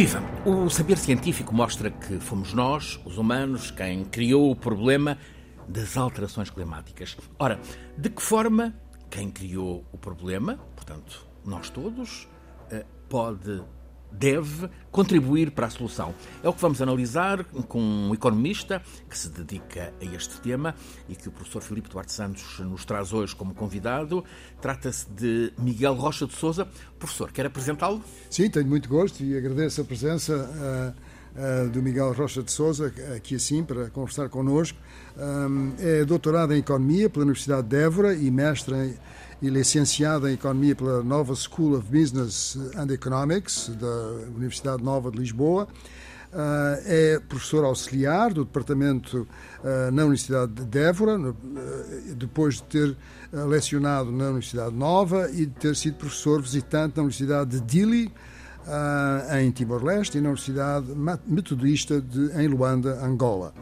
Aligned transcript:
Viva! 0.00 0.22
O 0.46 0.70
saber 0.70 0.96
científico 0.96 1.54
mostra 1.54 1.90
que 1.90 2.18
fomos 2.20 2.54
nós, 2.54 2.98
os 3.04 3.18
humanos, 3.18 3.70
quem 3.70 4.02
criou 4.02 4.50
o 4.50 4.56
problema 4.56 5.18
das 5.68 5.94
alterações 5.94 6.48
climáticas. 6.48 7.18
Ora, 7.38 7.60
de 7.98 8.08
que 8.08 8.22
forma 8.22 8.74
quem 9.10 9.30
criou 9.30 9.84
o 9.92 9.98
problema, 9.98 10.56
portanto, 10.74 11.26
nós 11.44 11.68
todos, 11.68 12.26
eh, 12.70 12.86
pode 13.10 13.62
deve 14.12 14.68
contribuir 14.90 15.50
para 15.52 15.66
a 15.66 15.70
solução. 15.70 16.14
É 16.42 16.48
o 16.48 16.52
que 16.52 16.60
vamos 16.60 16.82
analisar 16.82 17.44
com 17.44 17.80
um 17.80 18.14
economista 18.14 18.82
que 19.08 19.16
se 19.16 19.28
dedica 19.28 19.92
a 20.00 20.04
este 20.04 20.40
tema 20.40 20.74
e 21.08 21.14
que 21.14 21.28
o 21.28 21.32
professor 21.32 21.62
Filipe 21.62 21.88
Duarte 21.88 22.12
Santos 22.12 22.58
nos 22.60 22.84
traz 22.84 23.12
hoje 23.12 23.34
como 23.34 23.54
convidado. 23.54 24.24
Trata-se 24.60 25.08
de 25.10 25.52
Miguel 25.58 25.94
Rocha 25.94 26.26
de 26.26 26.34
Souza. 26.34 26.66
Professor, 26.98 27.30
quer 27.30 27.46
apresentá-lo? 27.46 28.02
Sim, 28.28 28.50
tenho 28.50 28.66
muito 28.66 28.88
gosto 28.88 29.22
e 29.22 29.36
agradeço 29.36 29.80
a 29.80 29.84
presença 29.84 30.94
uh, 31.36 31.70
do 31.70 31.82
Miguel 31.82 32.12
Rocha 32.12 32.42
de 32.42 32.50
Souza 32.50 32.92
aqui 33.16 33.36
assim 33.36 33.62
para 33.64 33.90
conversar 33.90 34.28
connosco. 34.28 34.78
Um, 35.16 35.72
é 35.78 36.04
doutorado 36.04 36.52
em 36.54 36.58
Economia 36.58 37.08
pela 37.08 37.24
Universidade 37.24 37.68
de 37.68 37.76
Évora 37.76 38.14
e 38.14 38.30
mestre 38.30 38.96
e 39.42 39.48
licenciada 39.48 40.30
em 40.30 40.34
Economia 40.34 40.74
pela 40.76 41.02
Nova 41.02 41.34
School 41.34 41.76
of 41.76 41.86
Business 41.90 42.58
and 42.76 42.92
Economics, 42.92 43.70
da 43.80 44.28
Universidade 44.36 44.82
Nova 44.82 45.10
de 45.10 45.18
Lisboa. 45.18 45.66
Uh, 46.32 46.78
é 46.84 47.20
professor 47.28 47.64
auxiliar 47.64 48.32
do 48.32 48.44
departamento 48.44 49.26
uh, 49.64 49.90
na 49.90 50.02
Universidade 50.02 50.52
de 50.52 50.78
Évora, 50.78 51.18
uh, 51.18 51.34
depois 52.14 52.56
de 52.56 52.62
ter 52.64 52.96
lecionado 53.32 54.12
na 54.12 54.26
Universidade 54.26 54.74
Nova 54.74 55.28
e 55.32 55.46
de 55.46 55.54
ter 55.54 55.74
sido 55.74 55.96
professor 55.96 56.40
visitante 56.40 56.96
na 56.96 57.02
Universidade 57.02 57.58
de 57.58 57.60
Dili, 57.60 58.12
em 59.40 59.50
Timor-Leste, 59.50 60.18
e 60.18 60.20
na 60.20 60.28
Universidade 60.28 60.86
Metodista 61.26 62.00
de, 62.00 62.30
em 62.40 62.46
Luanda, 62.46 63.04
Angola. 63.04 63.52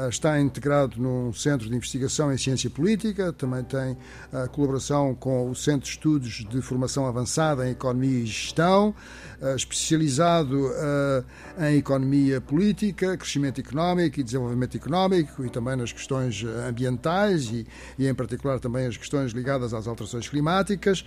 Ah, 0.00 0.08
está 0.08 0.40
integrado 0.40 1.02
num 1.02 1.32
centro 1.32 1.68
de 1.68 1.74
investigação 1.74 2.32
em 2.32 2.38
ciência 2.38 2.70
política, 2.70 3.32
também 3.32 3.64
tem 3.64 3.96
a 4.32 4.46
colaboração 4.46 5.12
com 5.12 5.50
o 5.50 5.56
Centro 5.56 5.80
de 5.80 5.88
Estudos 5.88 6.46
de 6.48 6.62
Formação 6.62 7.04
Avançada 7.04 7.66
em 7.66 7.72
Economia 7.72 8.20
e 8.20 8.24
Gestão, 8.24 8.94
ah, 9.42 9.56
especializado 9.56 10.70
ah, 10.76 11.68
em 11.68 11.78
economia 11.78 12.40
política, 12.40 13.16
crescimento 13.16 13.60
económico 13.60 14.20
e 14.20 14.22
desenvolvimento 14.22 14.76
económico 14.76 15.44
e 15.44 15.50
também 15.50 15.74
nas 15.74 15.90
questões 15.90 16.44
ambientais 16.44 17.46
e, 17.46 17.66
e 17.98 18.06
em 18.06 18.14
particular 18.14 18.60
também 18.60 18.86
as 18.86 18.96
questões 18.96 19.32
ligadas 19.32 19.74
às 19.74 19.88
alterações 19.88 20.28
climáticas. 20.28 21.04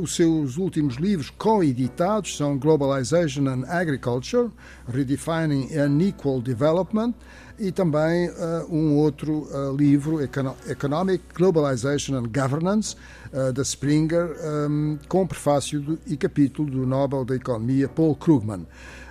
Os 0.00 0.14
seus 0.14 0.56
últimos 0.56 0.94
livros 0.94 1.30
co-editados 1.30 2.36
são 2.36 2.56
Globalization 2.56 3.48
and 3.48 3.64
Agriculture, 3.66 4.48
Redefining 4.86 5.76
Unequal 5.76 6.40
Development, 6.40 7.14
e 7.58 7.72
também 7.72 8.28
uh, 8.28 8.34
um 8.70 8.96
outro 8.96 9.48
uh, 9.50 9.74
livro, 9.76 10.20
Economic 10.22 11.24
Globalization 11.34 12.16
and 12.16 12.24
Governance, 12.32 12.96
uh, 13.32 13.52
da 13.52 13.62
Springer, 13.62 14.36
um, 14.70 14.98
com 15.08 15.26
prefácio 15.26 15.80
do, 15.80 15.98
e 16.06 16.16
capítulo 16.16 16.70
do 16.70 16.86
Nobel 16.86 17.24
da 17.24 17.34
Economia 17.34 17.88
Paul 17.88 18.14
Krugman. 18.14 18.66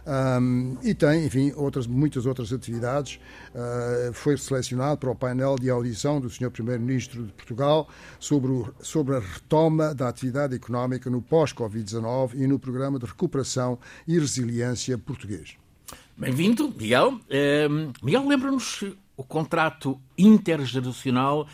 Um, 0.08 0.78
e 0.81 0.94
tem, 0.94 1.25
enfim, 1.25 1.52
outras, 1.58 1.86
muitas 1.86 2.25
outras 2.25 2.53
atividades. 2.53 3.20
Uh, 3.53 4.14
foi 4.14 4.38
selecionado 4.38 4.98
para 4.98 5.12
o 5.12 5.16
painel 5.16 5.58
de 5.58 5.70
audição 5.70 6.22
do 6.22 6.30
Sr. 6.30 6.50
Primeiro-Ministro 6.50 7.25
de 7.25 7.34
Portugal 7.34 7.90
sobre, 8.18 8.52
o, 8.52 8.74
sobre 8.80 9.18
a 9.18 9.19
retoma 9.19 9.94
da 9.94 10.07
atividade 10.07 10.56
económica 10.56 11.09
no 11.09 11.22
pós-Covid-19 11.22 12.36
e 12.36 12.47
no 12.47 12.57
Programa 12.57 12.97
de 12.97 13.06
Recuperação 13.06 13.78
e 14.07 14.18
Resiliência 14.18 14.97
português. 14.97 15.57
Bem-vindo, 16.19 16.73
Miguel. 16.75 17.09
Uh, 17.09 17.94
Miguel, 18.01 18.28
lembra-nos 18.28 18.83
o 19.16 19.23
contrato 19.23 20.01
intergeracional 20.17 21.47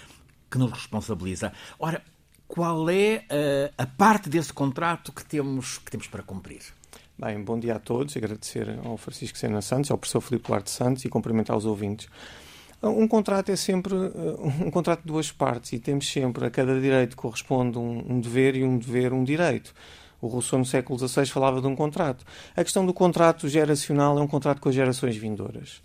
que 0.49 0.57
nos 0.57 0.71
responsabiliza. 0.71 1.51
Ora, 1.77 2.01
qual 2.47 2.89
é 2.89 3.25
uh, 3.25 3.73
a 3.77 3.85
parte 3.85 4.29
desse 4.29 4.53
contrato 4.53 5.11
que 5.11 5.25
temos, 5.25 5.79
que 5.79 5.91
temos 5.91 6.07
para 6.07 6.23
cumprir? 6.23 6.61
Bem, 7.19 7.43
bom 7.43 7.59
dia 7.59 7.75
a 7.75 7.79
todos. 7.79 8.15
Agradecer 8.15 8.79
ao 8.85 8.95
Francisco 8.95 9.37
Sena 9.37 9.61
Santos, 9.61 9.91
ao 9.91 9.97
professor 9.97 10.21
Filipe 10.21 10.47
Duarte 10.47 10.71
Santos 10.71 11.03
e 11.03 11.09
cumprimentar 11.09 11.57
os 11.57 11.65
ouvintes. 11.65 12.07
Um 12.81 13.05
contrato 13.05 13.49
é 13.49 13.57
sempre 13.57 13.93
um 13.93 14.71
contrato 14.71 15.01
de 15.01 15.07
duas 15.07 15.29
partes 15.29 15.73
e 15.73 15.79
temos 15.79 16.09
sempre, 16.09 16.45
a 16.45 16.49
cada 16.49 16.79
direito 16.79 17.17
corresponde 17.17 17.77
um, 17.77 18.13
um 18.13 18.19
dever 18.21 18.55
e 18.55 18.63
um 18.63 18.77
dever 18.77 19.11
um 19.11 19.25
direito. 19.25 19.73
O 20.23 20.27
Rousseau, 20.27 20.57
no 20.57 20.65
século 20.65 20.97
XVI, 20.97 21.25
falava 21.25 21.59
de 21.59 21.67
um 21.67 21.75
contrato. 21.75 22.23
A 22.55 22.63
questão 22.63 22.85
do 22.85 22.93
contrato 22.93 23.49
geracional 23.49 24.17
é 24.17 24.21
um 24.21 24.27
contrato 24.27 24.61
com 24.61 24.69
as 24.69 24.75
gerações 24.75 25.17
vindouras. 25.17 25.81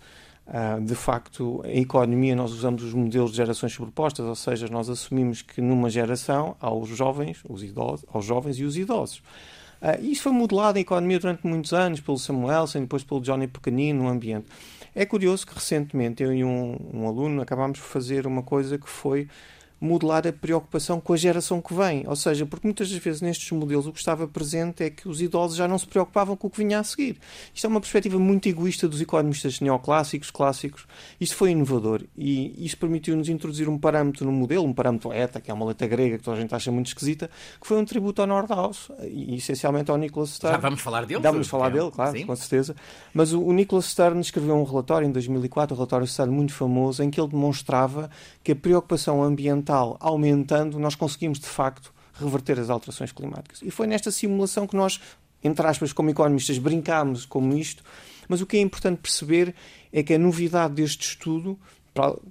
Uh, 0.47 0.81
de 0.81 0.95
facto, 0.95 1.61
em 1.65 1.81
economia 1.81 2.35
nós 2.37 2.53
usamos 2.53 2.81
os 2.81 2.93
modelos 2.93 3.31
de 3.31 3.37
gerações 3.37 3.73
sobrepostas, 3.73 4.25
ou 4.25 4.35
seja, 4.35 4.67
nós 4.69 4.89
assumimos 4.89 5.41
que 5.41 5.59
numa 5.59 5.89
geração 5.89 6.55
há 6.61 6.73
os 6.73 6.87
jovens, 6.87 7.39
os 7.49 7.63
idosos, 7.63 8.05
aos 8.11 8.23
jovens 8.23 8.57
e 8.57 8.63
os 8.63 8.77
idosos. 8.77 9.17
Uh, 9.81 10.01
isso 10.01 10.23
foi 10.23 10.31
modelado 10.31 10.77
em 10.77 10.81
economia 10.81 11.19
durante 11.19 11.45
muitos 11.45 11.73
anos 11.73 11.99
pelo 11.99 12.17
Samuelson, 12.17 12.79
depois 12.79 13.03
pelo 13.03 13.19
Johnny 13.19 13.45
Pequenino 13.45 14.03
no 14.03 14.09
ambiente. 14.09 14.47
É 14.95 15.05
curioso 15.05 15.45
que 15.45 15.53
recentemente 15.53 16.23
eu 16.23 16.33
e 16.33 16.45
um, 16.45 16.77
um 16.93 17.07
aluno 17.07 17.41
acabámos 17.41 17.77
por 17.77 17.87
fazer 17.87 18.25
uma 18.25 18.41
coisa 18.41 18.77
que 18.77 18.89
foi 18.89 19.27
modelar 19.79 20.27
a 20.27 20.33
preocupação 20.33 20.99
com 20.99 21.13
a 21.13 21.17
geração 21.17 21.61
que 21.61 21.73
vem. 21.73 22.03
Ou 22.07 22.15
seja, 22.15 22.45
porque 22.45 22.67
muitas 22.67 22.89
das 22.89 22.99
vezes 22.99 23.21
nestes 23.21 23.49
modelos 23.51 23.87
o 23.87 23.93
que 23.93 23.99
estava 23.99 24.27
presente 24.27 24.83
é 24.83 24.89
que 24.89 25.07
os 25.07 25.21
idosos 25.21 25.55
já 25.55 25.67
não 25.67 25.77
se 25.77 25.87
preocupavam 25.87 26.35
com 26.35 26.47
o 26.47 26.49
que 26.49 26.57
vinha 26.57 26.79
a 26.79 26.83
seguir. 26.83 27.17
Isto 27.53 27.65
é 27.65 27.69
uma 27.69 27.79
perspectiva 27.79 28.19
muito 28.19 28.49
egoísta 28.49 28.87
dos 28.87 28.99
economistas 28.99 29.59
neoclássicos, 29.59 30.29
clássicos. 30.29 30.85
Isto 31.19 31.35
foi 31.35 31.51
inovador 31.51 32.03
e 32.17 32.65
isto 32.65 32.77
permitiu-nos 32.77 33.29
introduzir 33.29 33.69
um 33.69 33.77
parâmetro 33.77 34.25
no 34.25 34.31
modelo, 34.31 34.65
um 34.65 34.73
parâmetro 34.73 35.13
ETA, 35.13 35.39
que 35.39 35.49
é 35.49 35.53
uma 35.53 35.65
letra 35.65 35.87
grega 35.87 36.17
que 36.17 36.23
toda 36.23 36.37
a 36.37 36.41
gente 36.41 36.53
acha 36.53 36.71
muito 36.71 36.87
esquisita, 36.87 37.29
que 37.59 37.67
foi 37.67 37.77
um 37.77 37.85
tributo 37.85 38.21
ao 38.21 38.27
Nordhaus 38.27 38.89
e 39.03 39.35
essencialmente 39.35 39.89
ao 39.89 39.97
Nicholas 39.97 40.31
Stern. 40.31 40.55
Já 40.55 40.61
vamos 40.61 40.81
falar 40.81 41.05
dele? 41.05 41.21
Vamos 41.21 41.47
falar 41.47 41.69
dele, 41.69 41.91
claro, 41.91 42.17
Sim. 42.17 42.25
com 42.25 42.35
certeza. 42.35 42.75
Mas 43.13 43.31
o, 43.31 43.41
o 43.41 43.53
Nicholas 43.53 43.85
Stern 43.85 44.19
escreveu 44.19 44.55
um 44.55 44.63
relatório 44.63 45.07
em 45.07 45.11
2004, 45.11 45.73
um 45.73 45.77
relatório 45.77 46.05
Stern 46.05 46.33
muito 46.33 46.53
famoso, 46.53 47.01
em 47.01 47.09
que 47.09 47.19
ele 47.19 47.29
demonstrava 47.29 48.09
que 48.43 48.51
a 48.51 48.55
preocupação 48.55 49.23
ambiental 49.23 49.68
ambiental 49.69 49.97
aumentando, 49.99 50.79
nós 50.79 50.95
conseguimos 50.95 51.39
de 51.39 51.47
facto 51.47 51.93
reverter 52.13 52.59
as 52.59 52.69
alterações 52.69 53.11
climáticas. 53.11 53.61
E 53.61 53.71
foi 53.71 53.87
nesta 53.87 54.11
simulação 54.11 54.67
que 54.67 54.75
nós, 54.75 54.99
entre 55.43 55.65
aspas, 55.65 55.93
como 55.93 56.09
economistas, 56.09 56.57
brincámos 56.57 57.25
com 57.25 57.53
isto, 57.53 57.83
mas 58.27 58.41
o 58.41 58.45
que 58.45 58.57
é 58.57 58.61
importante 58.61 58.99
perceber 58.99 59.55
é 59.93 60.03
que 60.03 60.13
a 60.13 60.19
novidade 60.19 60.73
deste 60.75 61.07
estudo, 61.07 61.57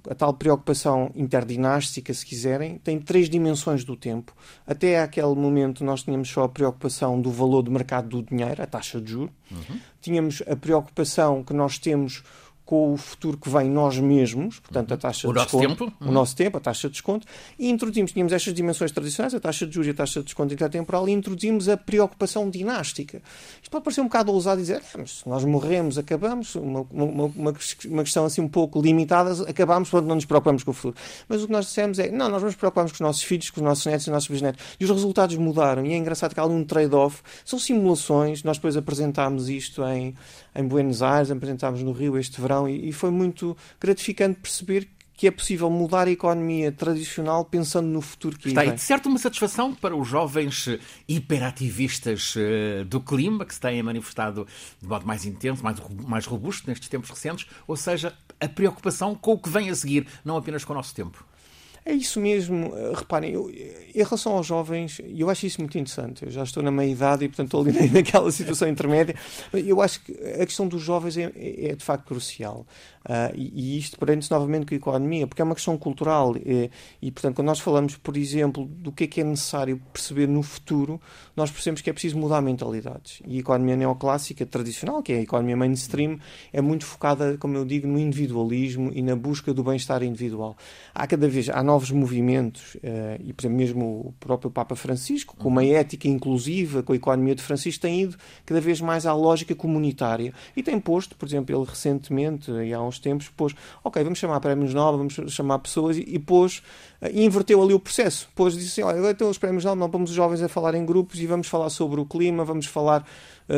a 0.09 0.15
tal 0.15 0.33
preocupação 0.33 1.11
interdinástica, 1.15 2.13
se 2.13 2.25
quiserem, 2.25 2.77
tem 2.77 2.99
três 2.99 3.29
dimensões 3.29 3.83
do 3.83 3.95
tempo. 3.95 4.33
Até 4.65 5.01
aquele 5.01 5.35
momento 5.35 5.83
nós 5.83 6.03
tínhamos 6.03 6.29
só 6.29 6.43
a 6.43 6.49
preocupação 6.49 7.21
do 7.21 7.31
valor 7.31 7.63
de 7.63 7.69
mercado 7.69 8.09
do 8.09 8.23
dinheiro, 8.23 8.61
a 8.61 8.65
taxa 8.65 9.01
de 9.01 9.11
juros. 9.11 9.31
Uhum. 9.51 9.79
Tínhamos 10.01 10.41
a 10.47 10.55
preocupação 10.55 11.43
que 11.43 11.53
nós 11.53 11.77
temos 11.77 12.23
com 12.69 12.93
o 12.93 12.97
futuro 12.97 13.35
que 13.35 13.49
vem 13.49 13.67
nós 13.67 13.97
mesmos, 13.97 14.59
portanto, 14.59 14.91
a 14.91 14.93
uhum. 14.93 14.99
taxa 14.99 15.27
o 15.27 15.33
de 15.33 15.39
desconto, 15.39 15.85
tempo. 15.85 15.93
o 16.01 16.11
nosso 16.11 16.35
tempo, 16.35 16.55
a 16.55 16.59
taxa 16.59 16.87
de 16.87 16.91
desconto, 16.91 17.25
e 17.57 17.67
introduzimos, 17.67 18.11
tínhamos 18.11 18.31
estas 18.31 18.53
dimensões 18.53 18.91
tradicionais, 18.91 19.33
a 19.33 19.39
taxa 19.39 19.65
de 19.65 19.73
juros 19.73 19.87
e 19.87 19.89
a 19.89 19.93
taxa 19.95 20.19
de 20.19 20.25
desconto 20.25 20.53
intertemporal, 20.53 21.09
e 21.09 21.11
introduzimos 21.11 21.67
a 21.67 21.75
preocupação 21.75 22.47
dinástica. 22.47 23.23
Isto 23.59 23.71
pode 23.71 23.83
parecer 23.83 24.01
um 24.01 24.03
bocado 24.03 24.31
ousado 24.31 24.61
dizer, 24.61 24.83
ah, 24.85 24.97
mas 24.99 25.17
se 25.17 25.27
nós 25.27 25.43
morremos, 25.43 25.97
acabamos, 25.97 26.53
uma, 26.53 26.85
uma, 26.91 27.25
uma, 27.35 27.53
uma 27.87 28.03
questão 28.03 28.25
assim 28.25 28.41
um 28.41 28.47
pouco 28.47 28.79
limitada, 28.79 29.49
acabamos, 29.49 29.89
quando 29.89 30.05
não 30.05 30.13
nos 30.13 30.25
preocupamos 30.25 30.61
com 30.61 30.69
o 30.69 30.73
futuro. 30.75 30.95
Mas 31.27 31.41
o 31.41 31.47
que 31.47 31.51
nós 31.51 31.65
dissemos 31.65 31.97
é, 31.97 32.11
não, 32.11 32.29
nós 32.29 32.43
nos 32.43 32.53
preocupamos 32.53 32.91
com 32.91 32.97
os 32.97 33.01
nossos 33.01 33.23
filhos, 33.23 33.49
com 33.49 33.61
os 33.61 33.65
nossos 33.65 33.83
netos 33.87 34.05
e 34.05 34.09
os 34.11 34.13
nossos 34.13 34.29
bisnetos. 34.29 34.63
E 34.79 34.83
os 34.85 34.91
resultados 34.91 35.35
mudaram, 35.37 35.87
e 35.87 35.93
é 35.93 35.97
engraçado 35.97 36.35
que 36.35 36.39
há 36.39 36.45
um 36.45 36.63
trade-off, 36.63 37.23
são 37.43 37.57
simulações, 37.57 38.43
nós 38.43 38.57
depois 38.57 38.77
apresentámos 38.77 39.49
isto 39.49 39.83
em, 39.85 40.13
em 40.55 40.67
Buenos 40.67 41.01
Aires, 41.01 41.31
apresentámos 41.31 41.81
no 41.81 41.93
Rio 41.93 42.15
este 42.15 42.39
verão, 42.39 42.58
e, 42.67 42.89
e 42.89 42.91
foi 42.91 43.11
muito 43.11 43.55
gratificante 43.79 44.39
perceber 44.39 44.87
que 45.19 45.27
é 45.27 45.31
possível 45.31 45.69
mudar 45.69 46.07
a 46.07 46.11
economia 46.11 46.71
tradicional 46.71 47.43
pensando 47.43 47.87
no 47.87 47.99
futuro 47.99 48.37
que 48.39 48.47
Está 48.47 48.61
aí 48.61 48.71
de 48.71 48.79
certo 48.79 49.09
uma 49.09 49.19
satisfação 49.19 49.75
para 49.75 49.93
os 49.93 50.07
jovens 50.07 50.69
hiperativistas 51.09 52.35
eh, 52.37 52.85
do 52.85 53.01
clima 53.01 53.45
que 53.45 53.53
se 53.53 53.59
têm 53.59 53.83
manifestado 53.83 54.47
de 54.81 54.87
modo 54.87 55.05
mais 55.05 55.25
intenso, 55.25 55.61
mais, 55.61 55.77
mais 56.07 56.25
robusto 56.25 56.69
nestes 56.69 56.87
tempos 56.87 57.09
recentes, 57.09 57.47
ou 57.67 57.75
seja, 57.75 58.13
a 58.39 58.47
preocupação 58.47 59.13
com 59.13 59.33
o 59.33 59.37
que 59.37 59.49
vem 59.49 59.69
a 59.69 59.75
seguir, 59.75 60.07
não 60.23 60.37
apenas 60.37 60.63
com 60.63 60.71
o 60.71 60.75
nosso 60.77 60.95
tempo. 60.95 61.25
É 61.85 61.93
isso 61.93 62.19
mesmo. 62.19 62.73
Eh, 62.75 62.93
reparem, 62.95 63.31
eu, 63.31 63.49
em 63.49 64.03
relação 64.03 64.33
aos 64.33 64.45
jovens, 64.45 65.01
eu 65.15 65.29
acho 65.29 65.45
isso 65.45 65.59
muito 65.59 65.77
interessante. 65.77 66.25
Eu 66.25 66.31
já 66.31 66.43
estou 66.43 66.61
na 66.61 66.71
meia-idade 66.71 67.25
e, 67.25 67.27
portanto, 67.27 67.47
estou 67.47 67.61
ali 67.61 67.89
naquela 67.91 68.31
situação 68.31 68.67
intermédia. 68.67 69.15
Eu 69.53 69.81
acho 69.81 70.01
que 70.03 70.11
a 70.13 70.45
questão 70.45 70.67
dos 70.67 70.81
jovens 70.81 71.17
é, 71.17 71.31
é 71.35 71.75
de 71.75 71.83
facto 71.83 72.05
crucial. 72.05 72.65
Uh, 73.05 73.33
e, 73.33 73.75
e, 73.75 73.77
isto 73.77 73.97
prende-se 73.97 74.29
novamente 74.29 74.65
com 74.65 74.73
a 74.73 74.77
economia, 74.77 75.25
porque 75.25 75.41
é 75.41 75.45
uma 75.45 75.55
questão 75.55 75.77
cultural. 75.77 76.35
E, 76.37 76.69
e, 77.01 77.11
portanto, 77.11 77.35
quando 77.35 77.47
nós 77.47 77.59
falamos, 77.59 77.95
por 77.95 78.17
exemplo, 78.17 78.65
do 78.65 78.91
que 78.91 79.05
é 79.05 79.07
que 79.07 79.21
é 79.21 79.23
necessário 79.23 79.81
perceber 79.91 80.27
no 80.27 80.43
futuro, 80.43 81.01
nós 81.35 81.49
percebemos 81.49 81.81
que 81.81 81.89
é 81.89 81.93
preciso 81.93 82.17
mudar 82.17 82.41
mentalidades. 82.41 83.21
E 83.25 83.37
a 83.37 83.39
economia 83.39 83.75
neoclássica, 83.75 84.45
tradicional, 84.45 85.01
que 85.01 85.13
é 85.13 85.17
a 85.17 85.21
economia 85.21 85.55
mainstream, 85.55 86.19
é 86.51 86.61
muito 86.61 86.85
focada, 86.85 87.37
como 87.37 87.55
eu 87.55 87.65
digo, 87.65 87.87
no 87.87 87.97
individualismo 87.97 88.91
e 88.93 89.01
na 89.01 89.15
busca 89.15 89.53
do 89.53 89.63
bem-estar 89.63 90.03
individual. 90.03 90.55
Há 90.93 91.07
cada 91.07 91.27
vez 91.27 91.49
há 91.49 91.63
novos 91.69 91.91
movimentos, 91.91 92.73
uh, 92.75 93.21
e 93.23 93.31
por 93.31 93.43
exemplo, 93.43 93.57
mesmo 93.57 93.85
o 94.07 94.13
próprio 94.19 94.49
Papa 94.49 94.75
Francisco, 94.75 95.35
com 95.37 95.49
uma 95.49 95.63
ética 95.63 96.07
inclusiva, 96.07 96.81
com 96.81 96.93
a 96.93 96.95
economia 96.95 97.35
de 97.35 97.43
Francisco, 97.43 97.83
tem 97.83 98.01
ido 98.01 98.17
cada 98.43 98.59
vez 98.59 98.81
mais 98.81 99.05
à 99.05 99.13
lógica 99.13 99.53
comunitária. 99.53 100.33
E 100.57 100.63
tem 100.63 100.79
posto, 100.79 101.15
por 101.15 101.27
exemplo, 101.27 101.55
ele 101.55 101.63
recentemente, 101.69 102.49
e 102.51 102.73
há 102.73 102.81
uns 102.81 102.97
tempos, 102.97 103.29
pôs, 103.29 103.53
ok, 103.83 104.03
vamos 104.03 104.17
chamar 104.17 104.39
prémios 104.39 104.73
Nobel, 104.73 104.97
vamos 104.97 105.31
chamar 105.31 105.59
pessoas, 105.59 105.95
e, 105.95 106.01
e 106.07 106.17
pôs, 106.17 106.63
eh, 107.01 107.11
e 107.13 107.23
inverteu 107.23 107.61
ali 107.61 107.73
o 107.75 107.79
processo. 107.79 108.27
Pôs, 108.33 108.55
disse 108.55 108.81
assim, 108.81 108.81
olha, 108.81 109.11
então 109.11 109.29
os 109.29 109.37
prémios 109.37 109.63
Nobel, 109.63 109.79
não 109.79 109.91
vamos 109.91 110.09
os 110.09 110.15
jovens 110.15 110.41
a 110.41 110.49
falar 110.49 110.73
em 110.73 110.83
grupos 110.83 111.19
e 111.19 111.27
vamos 111.27 111.47
falar 111.47 111.69
sobre 111.69 112.01
o 112.01 112.05
clima, 112.05 112.43
vamos 112.43 112.65
falar 112.65 113.05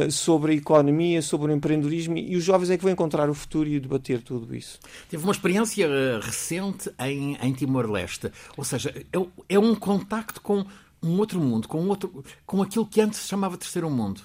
sobre 0.09 0.53
a 0.53 0.55
economia, 0.55 1.21
sobre 1.21 1.51
o 1.51 1.55
empreendedorismo, 1.55 2.17
e 2.17 2.35
os 2.35 2.43
jovens 2.43 2.69
é 2.69 2.77
que 2.77 2.83
vão 2.83 2.91
encontrar 2.91 3.29
o 3.29 3.33
futuro 3.33 3.67
e 3.67 3.79
debater 3.79 4.21
tudo 4.21 4.55
isso. 4.55 4.79
Teve 5.09 5.23
uma 5.23 5.33
experiência 5.33 5.87
uh, 5.87 6.19
recente 6.21 6.89
em, 6.99 7.37
em 7.41 7.53
Timor-Leste, 7.53 8.31
ou 8.55 8.63
seja, 8.63 8.89
é, 8.89 9.53
é 9.55 9.59
um 9.59 9.75
contacto 9.75 10.41
com 10.41 10.65
um 11.03 11.17
outro 11.17 11.39
mundo, 11.39 11.67
com, 11.67 11.85
outro, 11.87 12.23
com 12.45 12.61
aquilo 12.61 12.85
que 12.85 13.01
antes 13.01 13.19
se 13.19 13.27
chamava 13.27 13.57
terceiro 13.57 13.89
mundo. 13.89 14.21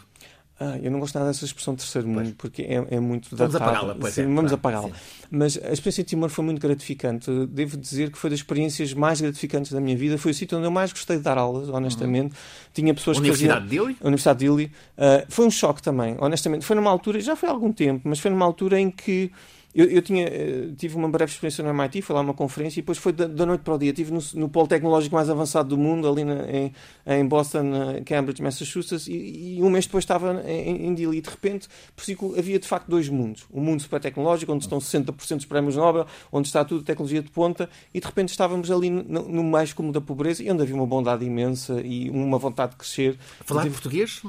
Ah, 0.58 0.78
eu 0.82 0.90
não 0.90 0.98
gosto 1.00 1.14
nada 1.16 1.30
dessa 1.30 1.44
expressão 1.44 1.76
terceiro 1.76 2.08
mundo, 2.08 2.22
pois. 2.22 2.34
porque 2.36 2.62
é, 2.62 2.96
é 2.96 2.98
muito 2.98 3.36
vamos 3.36 3.54
apagá-la, 3.54 3.94
pois 3.94 4.14
sim, 4.14 4.22
é, 4.22 4.24
Vamos 4.26 4.52
apagá-la. 4.52 4.90
Mas 5.30 5.58
a 5.62 5.70
experiência 5.70 6.00
em 6.00 6.04
Timor 6.04 6.30
foi 6.30 6.44
muito 6.44 6.60
gratificante. 6.60 7.30
Devo 7.48 7.76
dizer 7.76 8.10
que 8.10 8.16
foi 8.16 8.30
das 8.30 8.38
experiências 8.38 8.94
mais 8.94 9.20
gratificantes 9.20 9.70
da 9.70 9.80
minha 9.80 9.96
vida. 9.96 10.16
Foi 10.16 10.30
o 10.30 10.34
sítio 10.34 10.56
onde 10.56 10.66
eu 10.66 10.70
mais 10.70 10.92
gostei 10.92 11.18
de 11.18 11.22
dar 11.22 11.36
aulas, 11.36 11.68
honestamente. 11.68 12.32
Uhum. 12.32 12.70
Tinha 12.72 12.94
pessoas 12.94 13.18
Universidade 13.18 13.68
que 13.68 13.76
faziam... 13.76 13.86
de 13.86 13.92
Dili? 13.92 14.06
Universidade 14.06 14.38
de 14.38 14.44
Dili. 14.46 14.72
Uh, 14.96 15.26
foi 15.28 15.46
um 15.46 15.50
choque 15.50 15.82
também, 15.82 16.16
honestamente. 16.18 16.64
Foi 16.64 16.74
numa 16.74 16.90
altura, 16.90 17.20
já 17.20 17.36
foi 17.36 17.50
há 17.50 17.52
algum 17.52 17.70
tempo, 17.70 18.08
mas 18.08 18.18
foi 18.18 18.30
numa 18.30 18.46
altura 18.46 18.80
em 18.80 18.90
que 18.90 19.30
eu, 19.76 19.84
eu 19.90 20.00
tinha, 20.00 20.26
eh, 20.26 20.70
tive 20.74 20.96
uma 20.96 21.06
breve 21.06 21.30
experiência 21.30 21.62
no 21.62 21.68
MIT, 21.68 22.00
fui 22.00 22.14
lá 22.14 22.22
uma 22.22 22.32
conferência 22.32 22.80
e 22.80 22.82
depois 22.82 22.96
foi 22.96 23.12
da, 23.12 23.26
da 23.26 23.44
noite 23.44 23.60
para 23.60 23.74
o 23.74 23.78
dia. 23.78 23.90
Estive 23.90 24.10
no, 24.10 24.20
no 24.34 24.48
polo 24.48 24.66
tecnológico 24.66 25.14
mais 25.14 25.28
avançado 25.28 25.68
do 25.68 25.76
mundo, 25.76 26.08
ali 26.08 26.24
na, 26.24 26.50
em, 26.50 26.72
em 27.06 27.26
Boston, 27.26 28.02
Cambridge, 28.06 28.42
Massachusetts, 28.42 29.06
e, 29.06 29.58
e, 29.58 29.62
um 29.62 29.68
mês 29.68 29.84
depois 29.84 30.02
estava 30.02 30.42
em, 30.46 30.86
em 30.86 30.94
Dili. 30.94 31.18
E 31.18 31.20
de 31.20 31.28
repente 31.28 31.68
percebi 31.94 32.18
que 32.18 32.38
havia 32.38 32.58
de 32.58 32.66
facto 32.66 32.88
dois 32.88 33.10
mundos. 33.10 33.44
O 33.50 33.60
mundo 33.60 33.82
super 33.82 34.00
tecnológico, 34.00 34.50
onde 34.50 34.64
estão 34.64 34.78
60% 34.78 35.36
dos 35.36 35.44
prémios 35.44 35.76
Nobel, 35.76 36.06
onde 36.32 36.48
está 36.48 36.64
tudo 36.64 36.82
tecnologia 36.82 37.22
de 37.22 37.30
ponta, 37.30 37.68
e 37.92 38.00
de 38.00 38.06
repente 38.06 38.30
estávamos 38.30 38.70
ali 38.70 38.88
no, 38.88 39.28
no 39.28 39.44
mais 39.44 39.74
como 39.74 39.92
da 39.92 40.00
pobreza, 40.00 40.42
e 40.42 40.50
onde 40.50 40.62
havia 40.62 40.74
uma 40.74 40.86
bondade 40.86 41.22
imensa 41.22 41.82
e 41.84 42.08
uma 42.08 42.38
vontade 42.38 42.72
de 42.72 42.78
crescer. 42.78 43.18
Falar 43.44 43.64
tive... 43.64 43.74
português? 43.74 44.22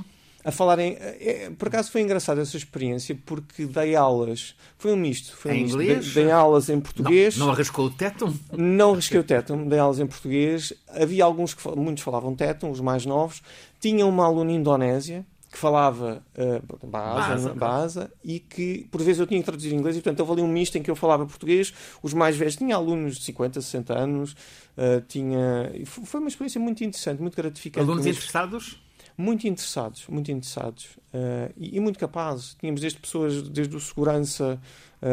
A 0.48 0.52
falarem. 0.52 0.96
É, 1.00 1.52
por 1.58 1.68
acaso 1.68 1.92
foi 1.92 2.02
engraçada 2.02 2.42
essa 2.42 2.56
experiência 2.56 3.20
porque 3.26 3.66
dei 3.66 3.98
aulas. 3.98 4.56
Foi 4.78 4.94
um 4.94 4.96
misto. 4.96 5.36
Foi 5.36 5.52
um 5.52 5.56
em 5.56 5.64
misto. 5.64 5.82
inglês? 5.82 6.14
Dei, 6.14 6.24
dei, 6.24 6.32
aulas 6.32 6.70
em 6.70 6.80
português. 6.80 7.36
Não, 7.36 7.48
não 7.48 7.54
arriscou 7.54 7.88
o 7.88 7.92
tétum? 7.92 8.34
Não 8.54 8.94
arrisquei 8.94 9.20
o 9.20 9.24
tétum. 9.26 9.68
Dei 9.68 9.78
aulas 9.78 10.00
em 10.00 10.08
português. 10.08 10.72
Havia 10.88 11.26
alguns 11.26 11.54
que 11.54 11.68
muitos 11.76 12.02
falavam 12.02 12.34
tétum, 12.34 12.72
os 12.72 12.80
mais 12.80 13.06
novos. 13.06 13.42
Tinha 13.82 14.06
uma 14.06 14.26
aluna 14.26 14.54
indonésia 14.54 15.26
que 15.52 15.58
falava 15.58 16.24
uh, 16.38 16.88
Baza, 16.88 17.54
Baza, 17.54 18.12
e 18.24 18.40
que 18.40 18.88
por 18.92 19.02
vezes 19.02 19.20
eu 19.20 19.28
tinha 19.28 19.40
que 19.40 19.46
traduzir 19.46 19.74
em 19.74 19.78
inglês 19.78 19.96
e 19.96 20.02
portanto 20.02 20.20
houve 20.20 20.34
ali 20.34 20.42
um 20.42 20.48
misto 20.48 20.78
em 20.78 20.84
que 20.84 20.92
eu 20.92 20.96
falava 20.96 21.26
português, 21.26 21.74
os 22.04 22.14
mais 22.14 22.36
velhos, 22.36 22.58
tinha 22.58 22.76
alunos 22.76 23.18
de 23.18 23.24
50, 23.24 23.62
60 23.62 23.98
anos, 23.98 24.34
uh, 24.78 25.02
tinha... 25.08 25.72
Foi 25.86 26.20
uma 26.20 26.28
experiência 26.28 26.60
muito 26.60 26.84
interessante, 26.84 27.22
muito 27.22 27.36
gratificante. 27.36 27.86
Alunos 27.86 28.06
interessados? 28.06 28.78
Muito 29.18 29.48
interessados, 29.48 30.06
muito 30.08 30.32
interessados 30.32 30.86
uh, 31.14 31.52
e, 31.58 31.76
e, 31.76 31.80
muito 31.80 31.98
capazes. 31.98 32.56
Tínhamos 32.60 32.82
desde 32.82 33.00
pessoas, 33.00 33.50
desde 33.50 33.76
o 33.76 33.80
segurança 33.80 34.62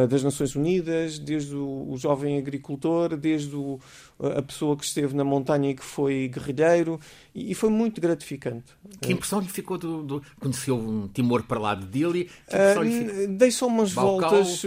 das 0.08 0.22
Nações 0.22 0.56
Unidas, 0.56 1.18
desde 1.18 1.54
o, 1.54 1.90
o 1.90 1.96
jovem 1.98 2.38
agricultor, 2.38 3.16
desde 3.16 3.54
o, 3.54 3.78
a 4.18 4.40
pessoa 4.40 4.76
que 4.76 4.84
esteve 4.84 5.14
na 5.14 5.24
montanha 5.24 5.70
e 5.70 5.74
que 5.74 5.84
foi 5.84 6.28
guerrilheiro, 6.28 6.98
e, 7.34 7.50
e 7.50 7.54
foi 7.54 7.68
muito 7.68 8.00
gratificante. 8.00 8.64
Que 9.00 9.12
impressão 9.12 9.40
lhe 9.40 9.48
ficou 9.48 9.76
do, 9.76 10.02
do 10.02 10.22
conheceu 10.40 10.76
um 10.76 11.08
Timor 11.08 11.42
para 11.42 11.60
lá 11.60 11.74
de 11.74 11.86
Dili? 11.86 12.30
Uh, 12.48 13.28
dei 13.36 13.50
só 13.50 13.66
umas 13.66 13.92
Balcão. 13.92 14.30
voltas, 14.30 14.62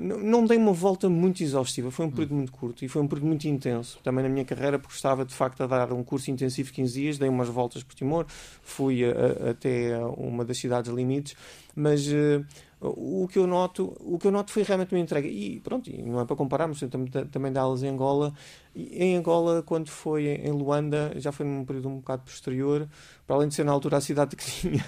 não 0.00 0.46
dei 0.46 0.56
uma 0.56 0.72
volta 0.72 1.08
muito 1.08 1.42
exaustiva, 1.42 1.90
foi 1.90 2.06
um 2.06 2.10
período 2.10 2.32
hum. 2.32 2.36
muito 2.36 2.52
curto 2.52 2.84
e 2.84 2.88
foi 2.88 3.02
um 3.02 3.08
período 3.08 3.26
muito 3.26 3.48
intenso. 3.48 3.98
Também 4.04 4.22
na 4.22 4.30
minha 4.30 4.44
carreira, 4.44 4.78
porque 4.78 4.94
estava 4.94 5.24
de 5.24 5.34
facto 5.34 5.62
a 5.62 5.66
dar 5.66 5.92
um 5.92 6.04
curso 6.04 6.30
intensivo 6.30 6.68
de 6.68 6.74
15 6.74 7.00
dias, 7.00 7.18
dei 7.18 7.28
umas 7.28 7.48
voltas 7.48 7.82
por 7.82 7.94
Timor, 7.94 8.26
fui 8.62 9.04
a, 9.04 9.08
a, 9.08 9.50
até 9.50 9.98
uma 10.16 10.44
das 10.44 10.58
cidades 10.58 10.92
limites, 10.92 11.34
mas 11.74 12.06
uh, 12.06 12.44
o 12.80 13.28
que 13.28 13.38
eu 13.38 13.46
noto 13.46 13.94
o 14.00 14.18
que 14.18 14.26
eu 14.26 14.32
noto 14.32 14.50
foi 14.50 14.62
realmente 14.62 14.94
uma 14.94 15.00
entrega. 15.00 15.28
E 15.28 15.60
pronto 15.60 15.90
não 16.02 16.20
é 16.20 16.24
para 16.24 16.34
compararmos 16.34 16.80
também 16.80 17.10
também 17.30 17.52
dá 17.52 17.60
aulas 17.60 17.82
em 17.82 17.88
Angola. 17.88 18.32
E 18.74 19.02
em 19.02 19.16
Angola 19.16 19.62
quando 19.62 19.88
foi 19.88 20.26
em 20.26 20.50
Luanda 20.50 21.12
já 21.16 21.30
foi 21.30 21.44
num 21.44 21.64
período 21.64 21.88
um 21.88 21.96
bocado 21.96 22.22
posterior. 22.22 22.88
Para 23.26 23.36
além 23.36 23.48
de 23.48 23.54
ser 23.54 23.64
na 23.64 23.72
altura 23.72 23.98
a 23.98 24.00
cidade 24.00 24.34
que 24.34 24.44
tinha 24.50 24.84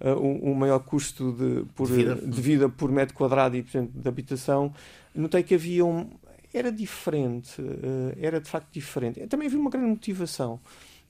uh, 0.00 0.20
um, 0.20 0.52
um, 0.52 0.54
maior 0.54 0.78
custo 0.78 1.32
de, 1.32 1.64
por, 1.74 1.88
de, 1.88 1.94
vida. 1.94 2.14
de 2.14 2.40
vida 2.40 2.68
por 2.68 2.90
metro 2.90 3.14
quadrado 3.14 3.56
e 3.56 3.62
portanto, 3.62 3.90
de 3.92 4.08
habitação 4.08 4.72
notei 5.14 5.42
que 5.42 5.54
havia 5.54 5.84
um 5.84 6.08
era 6.52 6.70
diferente 6.70 7.60
uh, 7.60 8.16
era 8.16 8.40
de 8.40 8.48
facto 8.48 8.72
diferente. 8.72 9.26
Também 9.26 9.48
havia 9.48 9.58
uma 9.58 9.70
grande 9.70 9.88
motivação 9.88 10.60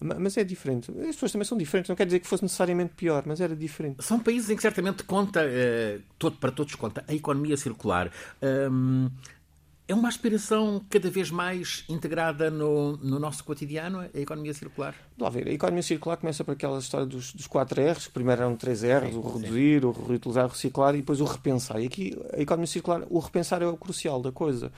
mas 0.05 0.37
é 0.37 0.45
diferente. 0.45 0.91
As 0.91 1.15
pessoas 1.15 1.33
também 1.33 1.47
são 1.47 1.57
diferentes, 1.57 1.89
não 1.89 1.97
quer 1.97 2.05
dizer 2.05 2.21
que 2.21 2.27
fosse 2.27 2.43
necessariamente 2.43 2.93
pior, 2.95 3.23
mas 3.27 3.41
era 3.41 3.57
diferente. 3.57 4.05
São 4.05 4.21
países 4.21 4.51
em 4.51 4.57
que 4.57 4.63
certamente 4.63 5.03
conta, 5.05 5.41
uh, 5.45 6.03
todo, 6.19 6.37
para 6.37 6.53
todos 6.53 6.75
conta, 6.75 7.05
a 7.09 7.15
economia 7.15 7.57
circular. 7.57 8.11
Um, 8.43 9.09
é 9.87 9.95
uma 9.95 10.09
aspiração 10.09 10.83
cada 10.89 11.11
vez 11.11 11.31
mais 11.31 11.85
integrada 11.89 12.51
no, 12.51 12.97
no 12.97 13.19
nosso 13.19 13.45
cotidiano, 13.45 14.01
a 14.01 14.19
economia 14.19 14.55
circular? 14.55 14.95
Lá 15.19 15.29
ver, 15.29 15.47
a 15.47 15.53
economia 15.53 15.83
circular 15.83 16.17
começa 16.17 16.43
por 16.43 16.53
aquela 16.53 16.79
história 16.79 17.07
dos, 17.07 17.35
dos 17.35 17.47
4 17.47 17.93
R's, 17.93 18.07
que 18.07 18.13
primeiro 18.13 18.43
eram 18.43 18.57
3 18.57 18.83
R's, 18.83 19.11
sim, 19.11 19.19
o 19.19 19.21
reduzir, 19.21 19.81
sim. 19.81 19.87
o 19.87 19.91
reutilizar, 19.91 20.47
o 20.47 20.49
reciclar 20.49 20.95
e 20.95 20.99
depois 20.99 21.21
o 21.21 21.25
repensar. 21.25 21.81
E 21.81 21.87
aqui 21.87 22.19
a 22.33 22.41
economia 22.41 22.67
circular, 22.67 23.03
o 23.11 23.19
repensar 23.19 23.61
é 23.61 23.67
o 23.67 23.77
crucial 23.77 24.23
da 24.23 24.33
coisa. 24.33 24.73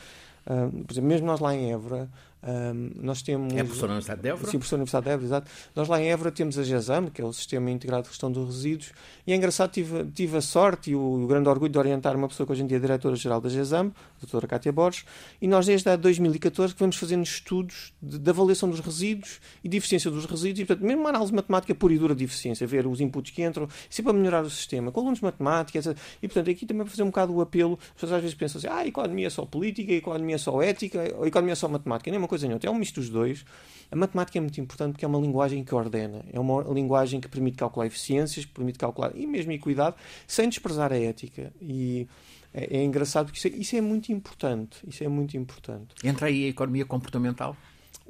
Uh, 0.44 0.84
por 0.84 0.92
exemplo, 0.92 1.08
mesmo 1.08 1.26
nós 1.26 1.38
lá 1.38 1.54
em 1.54 1.72
Évora, 1.72 2.08
um, 2.46 2.90
nós 3.02 3.22
temos. 3.22 3.52
É 3.52 3.64
professor 3.64 3.88
da 3.88 3.94
Universidade 3.94 4.22
de 4.22 4.28
Évora? 4.28 4.50
Sim, 4.50 4.58
professor 4.58 4.76
da 4.76 4.80
Universidade 4.80 5.04
de 5.04 5.10
Évora, 5.10 5.26
exato. 5.26 5.50
Nós 5.74 5.88
lá 5.88 6.00
em 6.00 6.10
Évora 6.10 6.30
temos 6.30 6.58
a 6.58 6.62
GESAM, 6.62 7.06
que 7.10 7.20
é 7.20 7.24
o 7.24 7.32
Sistema 7.32 7.70
Integrado 7.70 8.04
de 8.04 8.10
Gestão 8.10 8.30
dos 8.30 8.46
Resíduos, 8.46 8.92
e 9.26 9.32
é 9.32 9.36
engraçado, 9.36 9.70
tive, 9.72 10.04
tive 10.12 10.36
a 10.36 10.40
sorte 10.40 10.92
e 10.92 10.94
o, 10.94 11.24
o 11.24 11.26
grande 11.26 11.48
orgulho 11.48 11.72
de 11.72 11.78
orientar 11.78 12.14
uma 12.14 12.28
pessoa 12.28 12.46
que 12.46 12.52
hoje 12.52 12.62
em 12.62 12.66
dia 12.66 12.76
é 12.76 12.80
diretora-geral 12.80 13.40
da 13.40 13.48
GESAM, 13.48 13.92
doutora 14.20 14.46
Cátia 14.46 14.72
Borges, 14.72 15.04
e 15.40 15.46
nós 15.46 15.66
desde 15.66 15.96
2014 15.96 16.74
que 16.74 16.80
vamos 16.80 16.96
fazendo 16.96 17.24
estudos 17.24 17.92
de, 18.00 18.18
de, 18.18 18.30
avaliação 18.30 18.68
dos 18.68 18.80
resíduos 18.80 19.40
e 19.62 19.68
de 19.68 19.76
eficiência 19.76 20.10
dos 20.10 20.24
resíduos, 20.24 20.60
e 20.60 20.64
portanto, 20.64 20.86
mesmo 20.86 21.02
uma 21.02 21.10
análise 21.10 21.32
matemática 21.32 21.74
pura 21.74 21.94
e 21.94 21.98
dura 21.98 22.14
de 22.14 22.24
eficiência, 22.24 22.66
ver 22.66 22.86
os 22.86 23.00
inputs 23.00 23.32
que 23.32 23.42
entram, 23.42 23.68
sempre 23.90 24.12
para 24.12 24.18
melhorar 24.18 24.44
o 24.44 24.50
sistema, 24.50 24.90
com 24.92 25.00
alunos 25.00 25.18
de 25.18 25.24
matemática, 25.24 25.78
etc. 25.78 25.96
E 26.22 26.28
portanto, 26.28 26.50
aqui 26.50 26.66
também 26.66 26.84
para 26.84 26.90
fazer 26.90 27.02
um 27.02 27.06
bocado 27.06 27.34
o 27.34 27.40
apelo, 27.40 27.78
as 27.80 27.94
pessoas 27.94 28.12
às 28.12 28.20
vezes 28.20 28.34
pensam 28.34 28.58
assim, 28.58 28.68
ah, 28.68 28.78
a 28.78 28.86
economia 28.86 29.26
é 29.26 29.30
só 29.30 29.44
política, 29.44 29.92
a 29.92 29.96
economia 29.96 30.36
é 30.36 30.38
só 30.38 30.62
ética, 30.62 31.00
a 31.00 31.26
economia 31.26 31.52
é 31.52 31.56
só 31.56 31.68
matemática, 31.68 32.10
nem 32.10 32.18
uma 32.18 32.28
coisa 32.28 32.46
nem 32.46 32.54
outra, 32.54 32.68
é 32.68 32.72
um 32.72 32.76
misto 32.76 33.00
dos 33.00 33.10
dois. 33.10 33.44
A 33.90 33.96
matemática 33.96 34.38
é 34.38 34.40
muito 34.40 34.60
importante 34.60 34.92
porque 34.92 35.04
é 35.04 35.08
uma 35.08 35.18
linguagem 35.18 35.62
que 35.62 35.74
ordena, 35.74 36.24
é 36.32 36.40
uma 36.40 36.62
linguagem 36.72 37.20
que 37.20 37.28
permite 37.28 37.56
calcular 37.56 37.86
eficiências, 37.86 38.44
permite 38.44 38.78
calcular 38.78 39.12
e 39.14 39.26
mesmo 39.26 39.52
equidade, 39.52 39.96
sem 40.26 40.48
desprezar 40.48 40.92
a 40.92 40.98
ética. 40.98 41.52
E 41.60 42.06
é, 42.56 42.78
é 42.78 42.82
engraçado 42.82 43.26
porque 43.26 43.38
isso 43.38 43.48
é, 43.48 43.60
isso 43.60 43.76
é, 43.76 43.80
muito 43.82 44.10
importante. 44.10 44.78
Isso 44.88 45.04
é 45.04 45.08
muito 45.08 45.36
importante. 45.36 45.94
Entra 46.02 46.28
aí 46.28 46.46
a 46.46 46.48
economia 46.48 46.86
comportamental? 46.86 47.54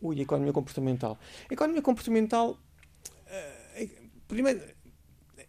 Ui, 0.01 0.19
a 0.19 0.23
economia 0.23 0.53
comportamental. 0.53 1.19
A 1.51 1.53
economia 1.53 1.83
comportamental. 1.83 2.59
Uh, 3.27 3.91
primeiro. 4.29 4.61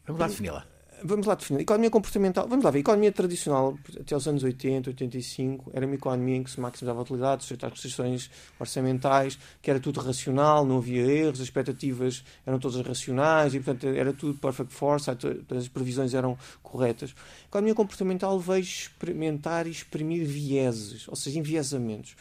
Vamos 0.05 0.19
lá 0.19 0.27
defini-la 0.27 0.76
vamos 1.03 1.25
lá 1.25 1.35
definir. 1.35 1.61
Economia 1.61 1.89
comportamental. 1.89 2.47
Vamos 2.47 2.63
lá 2.63 2.71
ver. 2.71 2.79
Economia 2.79 3.11
tradicional, 3.11 3.77
até 3.99 4.15
os 4.15 4.27
anos 4.27 4.43
80, 4.43 4.89
85, 4.89 5.71
era 5.73 5.85
uma 5.85 5.95
economia 5.95 6.37
em 6.37 6.43
que 6.43 6.51
se 6.51 6.59
maximizava 6.59 6.99
a 6.99 7.01
utilidade, 7.03 7.43
sujeita 7.43 7.67
às 7.67 7.73
restrições 7.73 8.29
orçamentais, 8.59 9.37
que 9.61 9.69
era 9.69 9.79
tudo 9.79 9.99
racional, 9.99 10.65
não 10.65 10.77
havia 10.77 11.03
erros, 11.03 11.39
as 11.39 11.45
expectativas 11.45 12.23
eram 12.45 12.59
todas 12.59 12.85
racionais 12.85 13.53
e, 13.53 13.59
portanto, 13.59 13.87
era 13.87 14.13
tudo 14.13 14.37
perfect 14.39 14.73
foresight, 14.73 15.25
as 15.55 15.67
previsões 15.67 16.13
eram 16.13 16.37
corretas. 16.63 17.13
Economia 17.47 17.75
comportamental 17.75 18.39
veio 18.39 18.61
experimentar 18.61 19.67
e 19.67 19.71
exprimir 19.71 20.25
vieses, 20.25 21.07
ou 21.07 21.15
seja, 21.15 21.39
enviesamentos. 21.39 22.15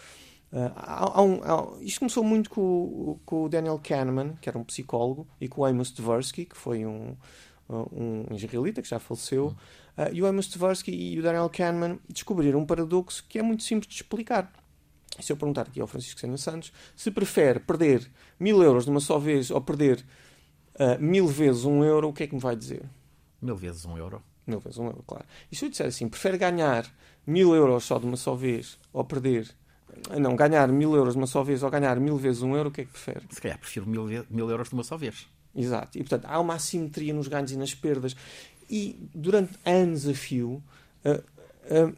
Uh, 0.52 0.73
há, 0.76 1.18
há 1.18 1.23
um, 1.23 1.42
há, 1.42 1.83
isto 1.83 1.99
começou 1.99 2.23
muito 2.23 2.49
com, 2.49 3.18
com, 3.26 3.45
o 3.45 3.49
Daniel 3.49 3.80
Kahneman, 3.83 4.38
que 4.40 4.49
era 4.49 4.56
um 4.56 4.64
psicólogo, 4.64 5.26
e 5.40 5.49
com 5.49 5.62
o 5.62 5.64
Amos 5.64 5.90
Tversky, 5.90 6.45
que 6.45 6.56
foi 6.56 6.87
um, 6.87 7.16
um 7.68 8.26
israelita 8.35 8.82
que 8.82 8.88
já 8.88 8.99
faleceu. 8.99 9.56
Uh, 9.96 10.12
e 10.12 10.23
o 10.23 10.26
Amos 10.26 10.46
Tversky 10.49 10.92
e 10.92 11.18
o 11.18 11.23
Daniel 11.23 11.49
Kahneman 11.49 11.99
descobriram 12.08 12.61
um 12.61 12.66
paradoxo 12.66 13.25
que 13.28 13.38
é 13.38 13.42
muito 13.42 13.62
simples 13.62 13.88
de 13.88 14.02
explicar. 14.02 14.52
Se 15.20 15.32
eu 15.32 15.37
perguntar 15.37 15.62
aqui 15.62 15.80
ao 15.80 15.87
Francisco 15.87 16.20
Sena 16.20 16.37
Santos 16.37 16.73
se 16.94 17.11
prefere 17.11 17.61
perder 17.61 18.06
mil 18.38 18.62
euros 18.62 18.85
de 18.85 18.90
uma 18.90 19.00
só 19.00 19.18
vez 19.18 19.50
ou 19.50 19.61
perder 19.61 20.04
uh, 20.75 21.00
mil 21.00 21.26
vezes 21.26 21.64
um 21.64 21.82
euro, 21.82 22.08
o 22.08 22.12
que 22.12 22.25
é 22.25 22.26
que 22.26 22.35
me 22.35 22.40
vai 22.40 22.54
dizer? 22.54 22.85
Mil 23.40 23.56
vezes 23.56 23.85
um 23.85 23.96
euro. 23.96 24.23
Mil 24.46 24.61
vezes 24.61 24.78
um 24.78 24.87
euro, 24.87 25.02
claro. 25.06 25.25
E 25.50 25.56
se 25.56 25.64
eu 25.64 25.70
disser 25.70 25.87
assim, 25.87 26.08
prefere 26.08 26.37
ganhar 26.37 26.87
mil 27.26 27.54
euros 27.54 27.85
só 27.85 27.99
de 27.99 28.06
uma 28.06 28.16
só 28.16 28.35
vez 28.35 28.78
ou 28.92 29.04
perder 29.04 29.49
não, 30.18 30.37
ganhar 30.37 30.68
mil 30.68 30.94
euros 30.94 31.14
de 31.14 31.18
uma 31.18 31.26
só 31.26 31.42
vez 31.42 31.62
ou 31.62 31.70
ganhar 31.70 31.99
mil 31.99 32.16
vezes 32.16 32.42
um 32.42 32.54
euro, 32.54 32.68
o 32.68 32.73
que 32.73 32.82
é 32.82 32.85
que 32.85 32.90
prefere? 32.90 33.23
Se 33.30 33.40
calhar 33.40 33.58
prefiro 33.58 33.87
mil, 33.87 34.06
mil 34.28 34.50
euros 34.50 34.68
de 34.68 34.75
uma 34.75 34.85
só 34.85 34.96
vez. 34.96 35.28
Exato. 35.57 35.97
E, 35.97 36.03
portanto, 36.03 36.27
há 36.27 36.39
uma 36.39 36.55
assimetria 36.55 37.15
nos 37.15 37.29
ganhos 37.29 37.51
e 37.51 37.57
nas 37.57 37.75
perdas. 37.75 38.15
E, 38.69 38.99
durante 39.15 39.53
anos 39.65 40.07
a 40.07 40.15
fio, 40.15 40.63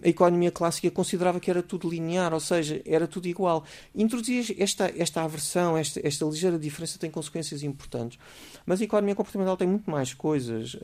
a 0.03 0.09
economia 0.09 0.51
clássica 0.51 0.91
considerava 0.91 1.39
que 1.39 1.51
era 1.51 1.63
tudo 1.63 1.89
linear, 1.89 2.33
ou 2.33 2.41
seja, 2.41 2.81
era 2.87 3.07
tudo 3.07 3.27
igual. 3.27 3.65
Introduzir 3.95 4.57
esta, 4.59 4.91
esta 4.97 5.23
aversão, 5.23 5.77
esta, 5.77 6.01
esta 6.07 6.25
ligeira 6.25 6.59
diferença 6.59 6.99
tem 6.99 7.11
consequências 7.11 7.63
importantes. 7.63 8.19
Mas 8.65 8.81
a 8.81 8.85
economia 8.85 9.15
comportamental 9.15 9.57
tem 9.57 9.69
muito 9.69 9.91
mais 9.91 10.15
coisas. 10.15 10.77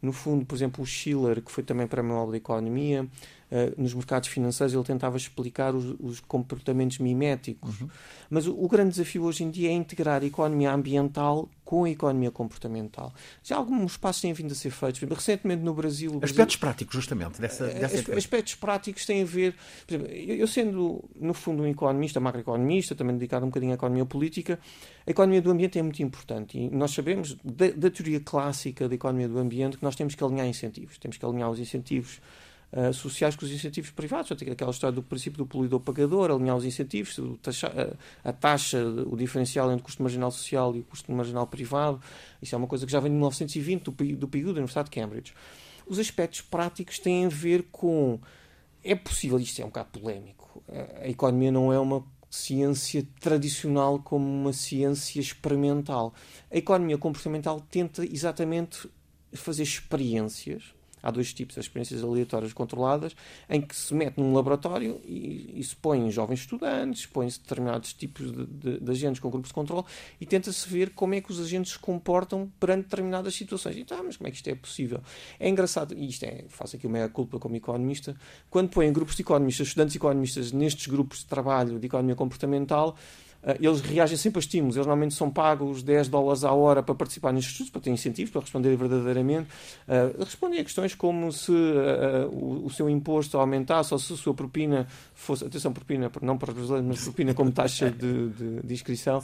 no 0.00 0.12
fundo, 0.12 0.44
por 0.44 0.54
exemplo, 0.54 0.82
o 0.82 0.86
Schiller, 0.86 1.42
que 1.42 1.50
foi 1.50 1.64
também 1.64 1.86
para 1.86 2.00
a 2.00 2.04
Nobel 2.04 2.32
da 2.32 2.36
Economia, 2.36 3.02
eh, 3.02 3.41
nos 3.76 3.92
mercados 3.92 4.30
financeiros 4.30 4.72
ele 4.72 4.82
tentava 4.82 5.16
explicar 5.16 5.74
os, 5.74 5.94
os 6.00 6.20
comportamentos 6.20 6.98
miméticos. 6.98 7.80
Uhum. 7.80 7.88
Mas 8.30 8.46
o, 8.46 8.58
o, 8.58 8.66
grande 8.66 8.90
desafio 8.90 9.24
hoje 9.24 9.44
em 9.44 9.50
dia 9.50 9.68
é 9.68 9.72
integrar 9.72 10.22
a 10.22 10.24
economia 10.24 10.72
ambiental 10.72 11.50
com 11.62 11.84
a 11.84 11.90
economia 11.90 12.30
comportamental. 12.30 13.12
Já 13.42 13.56
alguns 13.56 13.96
passos 13.96 14.22
têm 14.22 14.32
vindo 14.32 14.52
a 14.52 14.54
ser 14.54 14.70
feitos. 14.70 15.00
Recentemente 15.02 15.62
no 15.62 15.74
Brasil... 15.74 16.12
Aspectos 16.22 16.36
Brasil, 16.36 16.58
práticos, 16.58 16.94
justamente, 16.94 17.40
dessa, 17.40 17.66
eh, 17.66 17.78
dessa 17.78 18.16
Aspectos 18.16 18.54
práticos 18.54 19.04
têm 19.04 19.22
a 19.22 19.24
ver... 19.24 19.54
Por 19.86 19.94
exemplo, 19.94 20.12
eu, 20.12 20.36
eu 20.36 20.46
sendo, 20.46 21.04
no 21.18 21.34
fundo, 21.34 21.62
um 21.62 21.66
economista, 21.66 22.20
macroeconomista, 22.20 22.94
também 22.94 23.16
dedicado 23.16 23.44
um 23.44 23.48
bocadinho 23.48 23.72
à 23.72 23.74
economia 23.74 24.04
política, 24.06 24.58
a 25.06 25.10
economia 25.10 25.42
do 25.42 25.50
ambiente 25.50 25.78
é 25.78 25.82
muito 25.82 26.02
importante. 26.02 26.58
E 26.58 26.70
nós 26.70 26.90
sabemos, 26.90 27.36
da, 27.44 27.70
da 27.70 27.90
teoria 27.90 28.20
clássica 28.20 28.88
da 28.88 28.94
economia 28.94 29.28
do 29.28 29.38
ambiente, 29.38 29.76
que 29.76 29.82
nós 29.82 29.96
temos 29.96 30.14
que 30.14 30.22
alinhar 30.24 30.46
incentivos. 30.46 30.98
Temos 30.98 31.16
que 31.16 31.24
alinhar 31.24 31.50
os 31.50 31.58
incentivos 31.58 32.20
uh, 32.72 32.92
sociais 32.92 33.36
com 33.36 33.44
os 33.44 33.52
incentivos 33.52 33.90
privados. 33.90 34.28
Portanto, 34.28 34.50
aquela 34.50 34.70
história 34.70 34.94
do 34.94 35.02
princípio 35.02 35.38
do 35.38 35.46
poluidor-pagador, 35.46 36.30
alinhar 36.30 36.56
os 36.56 36.64
incentivos, 36.64 37.18
taxa, 37.42 37.96
a, 38.24 38.32
taxa, 38.32 38.84
o 39.06 39.16
diferencial 39.16 39.70
entre 39.70 39.82
o 39.82 39.84
custo 39.84 40.02
marginal 40.02 40.30
social 40.30 40.74
e 40.74 40.80
o 40.80 40.84
custo 40.84 41.12
marginal 41.12 41.46
privado. 41.46 42.00
Isso 42.40 42.54
é 42.54 42.58
uma 42.58 42.66
coisa 42.66 42.86
que 42.86 42.92
já 42.92 43.00
vem 43.00 43.10
de 43.10 43.16
1920, 43.16 43.82
do, 43.82 43.90
do 43.92 44.26
da 44.26 44.50
Universidade 44.50 44.90
de 44.90 45.00
Cambridge. 45.00 45.34
Os 45.86 45.98
aspectos 45.98 46.40
práticos 46.40 46.98
têm 46.98 47.26
a 47.26 47.28
ver 47.28 47.64
com. 47.70 48.18
É 48.84 48.94
possível, 48.94 49.38
isto 49.38 49.60
é 49.62 49.64
um 49.64 49.68
bocado 49.68 50.00
polémico, 50.00 50.60
a 51.00 51.06
economia 51.06 51.52
não 51.52 51.72
é 51.72 51.78
uma 51.78 52.04
ciência 52.28 53.06
tradicional 53.20 53.98
como 53.98 54.26
uma 54.26 54.52
ciência 54.52 55.20
experimental. 55.20 56.14
A 56.50 56.56
economia 56.56 56.98
comportamental 56.98 57.60
tenta 57.60 58.04
exatamente 58.04 58.88
fazer 59.32 59.62
experiências 59.62 60.74
há 61.02 61.10
dois 61.10 61.32
tipos 61.32 61.54
de 61.54 61.60
experiências 61.60 62.02
aleatórias 62.02 62.52
controladas, 62.52 63.14
em 63.48 63.60
que 63.60 63.74
se 63.74 63.94
mete 63.94 64.18
num 64.18 64.34
laboratório 64.34 65.00
e, 65.04 65.58
e 65.58 65.64
se 65.64 65.74
põem 65.76 66.10
jovens 66.10 66.40
estudantes, 66.40 67.06
põem-se 67.06 67.40
determinados 67.40 67.92
tipos 67.92 68.30
de, 68.30 68.46
de, 68.46 68.80
de, 68.80 68.90
agentes 68.90 69.20
com 69.20 69.30
grupos 69.30 69.48
de 69.48 69.54
controle 69.54 69.84
e 70.20 70.26
tenta-se 70.26 70.68
ver 70.68 70.90
como 70.90 71.14
é 71.14 71.20
que 71.20 71.30
os 71.30 71.40
agentes 71.40 71.72
se 71.72 71.78
comportam 71.78 72.50
perante 72.60 72.84
determinadas 72.84 73.34
situações. 73.34 73.76
E 73.76 73.84
tá, 73.84 74.02
mas 74.02 74.16
como 74.16 74.28
é 74.28 74.30
que 74.30 74.36
isto 74.36 74.48
é 74.48 74.54
possível? 74.54 75.00
É 75.38 75.48
engraçado, 75.48 75.94
e 75.94 76.08
isto 76.08 76.24
é, 76.24 76.44
faço 76.48 76.76
aqui 76.76 76.86
uma 76.86 76.92
meia-culpa 76.92 77.38
como 77.38 77.56
economista, 77.56 78.14
quando 78.48 78.68
põem 78.68 78.92
grupos 78.92 79.16
de 79.16 79.22
economistas, 79.22 79.68
estudantes 79.68 79.96
economistas, 79.96 80.52
nestes 80.52 80.86
grupos 80.86 81.20
de 81.20 81.26
trabalho 81.26 81.78
de 81.78 81.86
economia 81.86 82.14
comportamental, 82.14 82.96
eles 83.60 83.80
reagem 83.80 84.16
sempre 84.16 84.38
a 84.38 84.40
estímulos. 84.40 84.76
Eles 84.76 84.86
normalmente 84.86 85.14
são 85.14 85.30
pagos 85.30 85.82
10 85.82 86.08
dólares 86.08 86.44
à 86.44 86.52
hora 86.52 86.82
para 86.82 86.94
participar 86.94 87.32
nestes 87.32 87.52
estudos, 87.52 87.70
para 87.70 87.80
ter 87.80 87.90
incentivos, 87.90 88.30
para 88.30 88.40
responder 88.40 88.76
verdadeiramente. 88.76 89.48
Uh, 89.88 90.24
respondem 90.24 90.60
a 90.60 90.64
questões 90.64 90.94
como 90.94 91.32
se 91.32 91.50
uh, 91.50 92.28
o, 92.30 92.66
o, 92.66 92.70
seu 92.70 92.88
imposto 92.88 93.38
aumentasse 93.38 93.92
ou 93.92 93.98
se 93.98 94.12
a 94.12 94.16
sua 94.16 94.32
propina 94.32 94.86
fosse, 95.14 95.44
atenção, 95.44 95.72
propina, 95.72 96.10
não 96.22 96.38
para 96.38 96.50
os 96.50 96.56
brasileiros, 96.56 96.88
mas 96.88 97.02
propina 97.02 97.34
como 97.34 97.50
taxa 97.50 97.90
de, 97.90 98.28
de, 98.28 98.60
de 98.62 98.74
inscrição, 98.74 99.22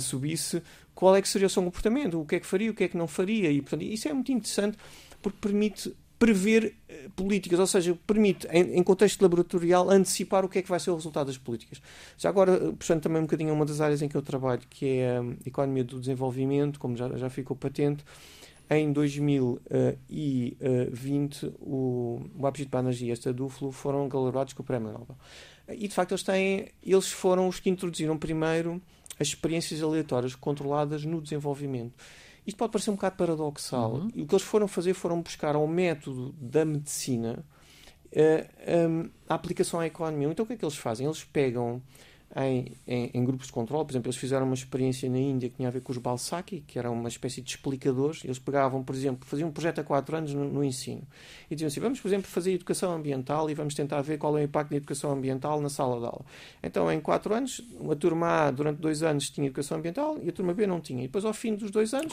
subisse. 0.00 0.62
Qual 0.94 1.14
é 1.14 1.22
que 1.22 1.28
seria 1.28 1.46
o 1.46 1.50
seu 1.50 1.62
comportamento? 1.62 2.20
O 2.20 2.24
que 2.24 2.36
é 2.36 2.40
que 2.40 2.46
faria, 2.46 2.70
o 2.70 2.74
que 2.74 2.84
é 2.84 2.88
que 2.88 2.96
não 2.96 3.06
faria? 3.06 3.50
E, 3.50 3.60
portanto, 3.60 3.82
isso 3.82 4.08
é 4.08 4.12
muito 4.12 4.32
interessante 4.32 4.76
porque 5.22 5.38
permite 5.40 5.94
prever 6.18 6.74
eh, 6.88 7.08
políticas, 7.14 7.60
ou 7.60 7.66
seja, 7.66 7.96
permite, 8.06 8.46
em, 8.48 8.78
em, 8.78 8.82
contexto 8.82 9.22
laboratorial, 9.22 9.88
antecipar 9.88 10.44
o 10.44 10.48
que 10.48 10.58
é 10.58 10.62
que 10.62 10.68
vai 10.68 10.80
ser 10.80 10.90
o 10.90 10.94
resultado 10.94 11.28
das 11.28 11.38
políticas. 11.38 11.80
Já 12.16 12.28
agora, 12.28 12.54
eh, 12.54 12.72
puxando 12.76 13.02
também 13.02 13.20
um 13.20 13.24
bocadinho 13.24 13.54
uma 13.54 13.64
das 13.64 13.80
áreas 13.80 14.02
em 14.02 14.08
que 14.08 14.16
eu 14.16 14.22
trabalho, 14.22 14.62
que 14.68 14.86
é 14.86 15.18
a 15.18 15.24
economia 15.46 15.84
do 15.84 16.00
desenvolvimento, 16.00 16.80
como 16.80 16.96
já, 16.96 17.08
já 17.16 17.30
ficou 17.30 17.56
patente, 17.56 18.04
em 18.70 18.92
2020 18.92 21.46
o, 21.58 22.20
o 22.38 22.46
Abhijit 22.46 22.70
Banerjee 22.70 23.08
e 23.08 23.10
esta 23.10 23.32
Duflo 23.32 23.72
foram 23.72 24.06
galardoados 24.08 24.52
com 24.52 24.62
o 24.62 24.66
Prémio 24.66 24.92
Nobel. 24.92 25.16
E, 25.70 25.88
de 25.88 25.94
facto, 25.94 26.12
eles, 26.12 26.22
têm, 26.22 26.68
eles 26.82 27.10
foram 27.10 27.48
os 27.48 27.58
que 27.60 27.70
introduziram 27.70 28.18
primeiro 28.18 28.82
as 29.18 29.28
experiências 29.28 29.82
aleatórias 29.82 30.34
controladas 30.34 31.02
no 31.04 31.22
desenvolvimento. 31.22 31.94
Isto 32.48 32.56
pode 32.56 32.72
parecer 32.72 32.90
um 32.90 32.94
bocado 32.94 33.16
paradoxal. 33.16 33.92
Uhum. 33.92 34.08
E 34.14 34.22
o 34.22 34.26
que 34.26 34.34
eles 34.34 34.42
foram 34.42 34.66
fazer 34.66 34.94
foram 34.94 35.20
buscar 35.20 35.54
ao 35.54 35.66
método 35.66 36.32
da 36.40 36.64
medicina 36.64 37.44
eh, 38.10 38.48
um, 38.88 39.10
a 39.28 39.34
aplicação 39.34 39.78
à 39.78 39.86
economia. 39.86 40.28
Então 40.28 40.44
o 40.44 40.46
que 40.46 40.54
é 40.54 40.56
que 40.56 40.64
eles 40.64 40.78
fazem? 40.78 41.06
Eles 41.06 41.22
pegam 41.22 41.82
em, 42.36 42.72
em, 42.86 43.10
em, 43.14 43.24
grupos 43.24 43.46
de 43.46 43.52
controle. 43.52 43.84
Por 43.84 43.92
exemplo, 43.92 44.08
eles 44.08 44.18
fizeram 44.18 44.44
uma 44.44 44.54
experiência 44.54 45.08
na 45.08 45.18
Índia 45.18 45.48
que 45.48 45.56
tinha 45.56 45.68
a 45.68 45.70
ver 45.70 45.80
com 45.80 45.92
os 45.92 45.98
Balsaki, 45.98 46.62
que 46.66 46.78
era 46.78 46.90
uma 46.90 47.08
espécie 47.08 47.40
de 47.40 47.50
explicadores. 47.50 48.24
Eles 48.24 48.38
pegavam, 48.38 48.82
por 48.82 48.94
exemplo, 48.94 49.26
faziam 49.26 49.48
um 49.48 49.52
projeto 49.52 49.80
há 49.80 49.84
quatro 49.84 50.16
anos 50.16 50.34
no, 50.34 50.44
no, 50.44 50.62
ensino 50.62 51.02
e 51.50 51.54
diziam 51.54 51.68
assim: 51.68 51.80
vamos, 51.80 52.00
por 52.00 52.08
exemplo, 52.08 52.28
fazer 52.28 52.52
educação 52.52 52.92
ambiental 52.92 53.48
e 53.48 53.54
vamos 53.54 53.74
tentar 53.74 54.00
ver 54.02 54.18
qual 54.18 54.36
é 54.36 54.42
o 54.42 54.44
impacto 54.44 54.70
da 54.70 54.76
educação 54.76 55.10
ambiental 55.10 55.60
na 55.60 55.68
sala 55.68 55.98
de 55.98 56.06
aula. 56.06 56.24
Então, 56.62 56.90
em 56.92 57.00
quatro 57.00 57.34
anos, 57.34 57.62
a 57.90 57.96
turma 57.96 58.46
A, 58.46 58.50
durante 58.50 58.78
dois 58.78 59.02
anos, 59.02 59.30
tinha 59.30 59.46
educação 59.46 59.78
ambiental 59.78 60.18
e 60.22 60.28
a 60.28 60.32
turma 60.32 60.52
B 60.52 60.66
não 60.66 60.80
tinha. 60.80 61.04
E 61.04 61.06
depois, 61.06 61.24
ao 61.24 61.32
fim 61.32 61.54
dos 61.54 61.70
dois 61.70 61.94
anos, 61.94 62.12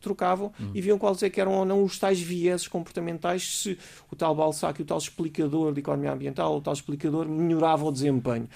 trocavam 0.00 0.52
uhum. 0.58 0.70
e 0.74 0.80
viam 0.80 0.98
quais 0.98 1.22
é 1.22 1.30
que 1.30 1.40
eram 1.40 1.52
ou 1.52 1.64
não 1.64 1.82
os 1.82 1.98
tais 1.98 2.20
vieses 2.20 2.68
comportamentais 2.68 3.62
se 3.62 3.78
o 4.10 4.16
tal 4.16 4.34
Balsaki, 4.34 4.82
o 4.82 4.84
tal 4.84 4.98
explicador 4.98 5.72
de 5.72 5.80
economia 5.80 6.12
ambiental, 6.12 6.56
o 6.56 6.60
tal 6.60 6.72
explicador 6.72 7.28
melhorava 7.28 7.84
o 7.84 7.92
desempenho. 7.92 8.48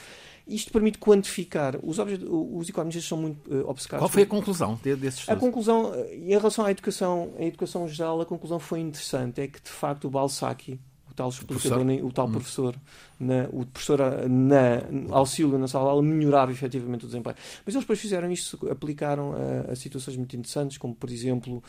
Isto 0.46 0.70
permite 0.70 0.98
quantificar. 0.98 1.76
Os, 1.82 1.98
os 1.98 2.68
economistas 2.68 3.04
são 3.04 3.18
muito 3.18 3.52
uh, 3.52 3.68
obcecados. 3.68 4.02
Qual 4.02 4.08
foi 4.08 4.22
a 4.22 4.26
conclusão 4.26 4.78
desses 4.82 5.20
estudos? 5.20 5.28
A 5.28 5.36
conclusão, 5.36 5.90
uh, 5.90 6.12
em 6.12 6.28
relação 6.28 6.64
à 6.64 6.70
educação, 6.70 7.32
à 7.36 7.42
educação 7.42 7.88
geral, 7.88 8.20
a 8.20 8.26
conclusão 8.26 8.60
foi 8.60 8.78
interessante. 8.78 9.40
É 9.40 9.48
que, 9.48 9.60
de 9.60 9.70
facto, 9.70 10.06
o 10.06 10.10
Balsaki, 10.10 10.78
o 11.10 11.14
tal 11.14 11.30
explicador, 11.30 11.84
o, 11.84 12.06
o 12.06 12.12
tal 12.12 12.28
hum. 12.28 12.32
professor, 12.32 12.76
na, 13.18 13.48
o 13.50 13.66
professor 13.66 13.98
na, 14.28 15.16
auxílio 15.16 15.58
na 15.58 15.66
sala 15.66 15.86
de 15.86 15.90
aula, 15.90 16.02
melhorava 16.02 16.52
efetivamente 16.52 17.04
o 17.04 17.08
desempenho. 17.08 17.36
Mas 17.64 17.74
eles 17.74 17.84
depois 17.84 17.98
fizeram 17.98 18.30
isto, 18.30 18.70
aplicaram 18.70 19.34
a, 19.34 19.72
a 19.72 19.74
situações 19.74 20.16
muito 20.16 20.36
interessantes, 20.36 20.78
como, 20.78 20.94
por 20.94 21.10
exemplo, 21.10 21.60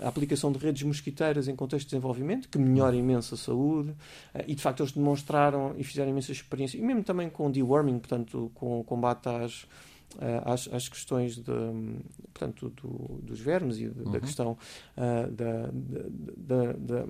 a 0.00 0.08
aplicação 0.08 0.52
de 0.52 0.58
redes 0.58 0.82
mosquiteiras 0.84 1.48
em 1.48 1.56
contexto 1.56 1.86
de 1.86 1.90
desenvolvimento, 1.90 2.48
que 2.48 2.58
melhora 2.58 2.94
imenso 2.94 3.34
a 3.34 3.38
saúde, 3.38 3.94
ah, 4.32 4.44
e 4.46 4.54
de 4.54 4.62
facto 4.62 4.82
eles 4.82 4.92
demonstraram 4.92 5.74
e 5.76 5.82
fizeram 5.82 6.10
imensas 6.10 6.36
experiências, 6.36 6.80
e 6.80 6.84
mesmo 6.84 7.02
também 7.02 7.28
com 7.28 7.50
deworming, 7.50 7.98
portanto, 7.98 8.50
com 8.54 8.80
o 8.80 8.84
combate 8.84 9.28
às, 9.28 9.66
ah, 10.20 10.52
às, 10.52 10.68
às, 10.72 10.88
questões 10.88 11.36
de, 11.36 11.42
portanto, 12.32 12.70
do, 12.70 13.20
dos 13.22 13.40
vermes 13.40 13.78
e 13.78 13.88
de, 13.88 14.02
uhum. 14.02 14.12
da 14.12 14.20
questão 14.20 14.52
uh, 14.96 15.30
da, 15.32 15.70
da, 15.72 16.72
da, 16.72 17.06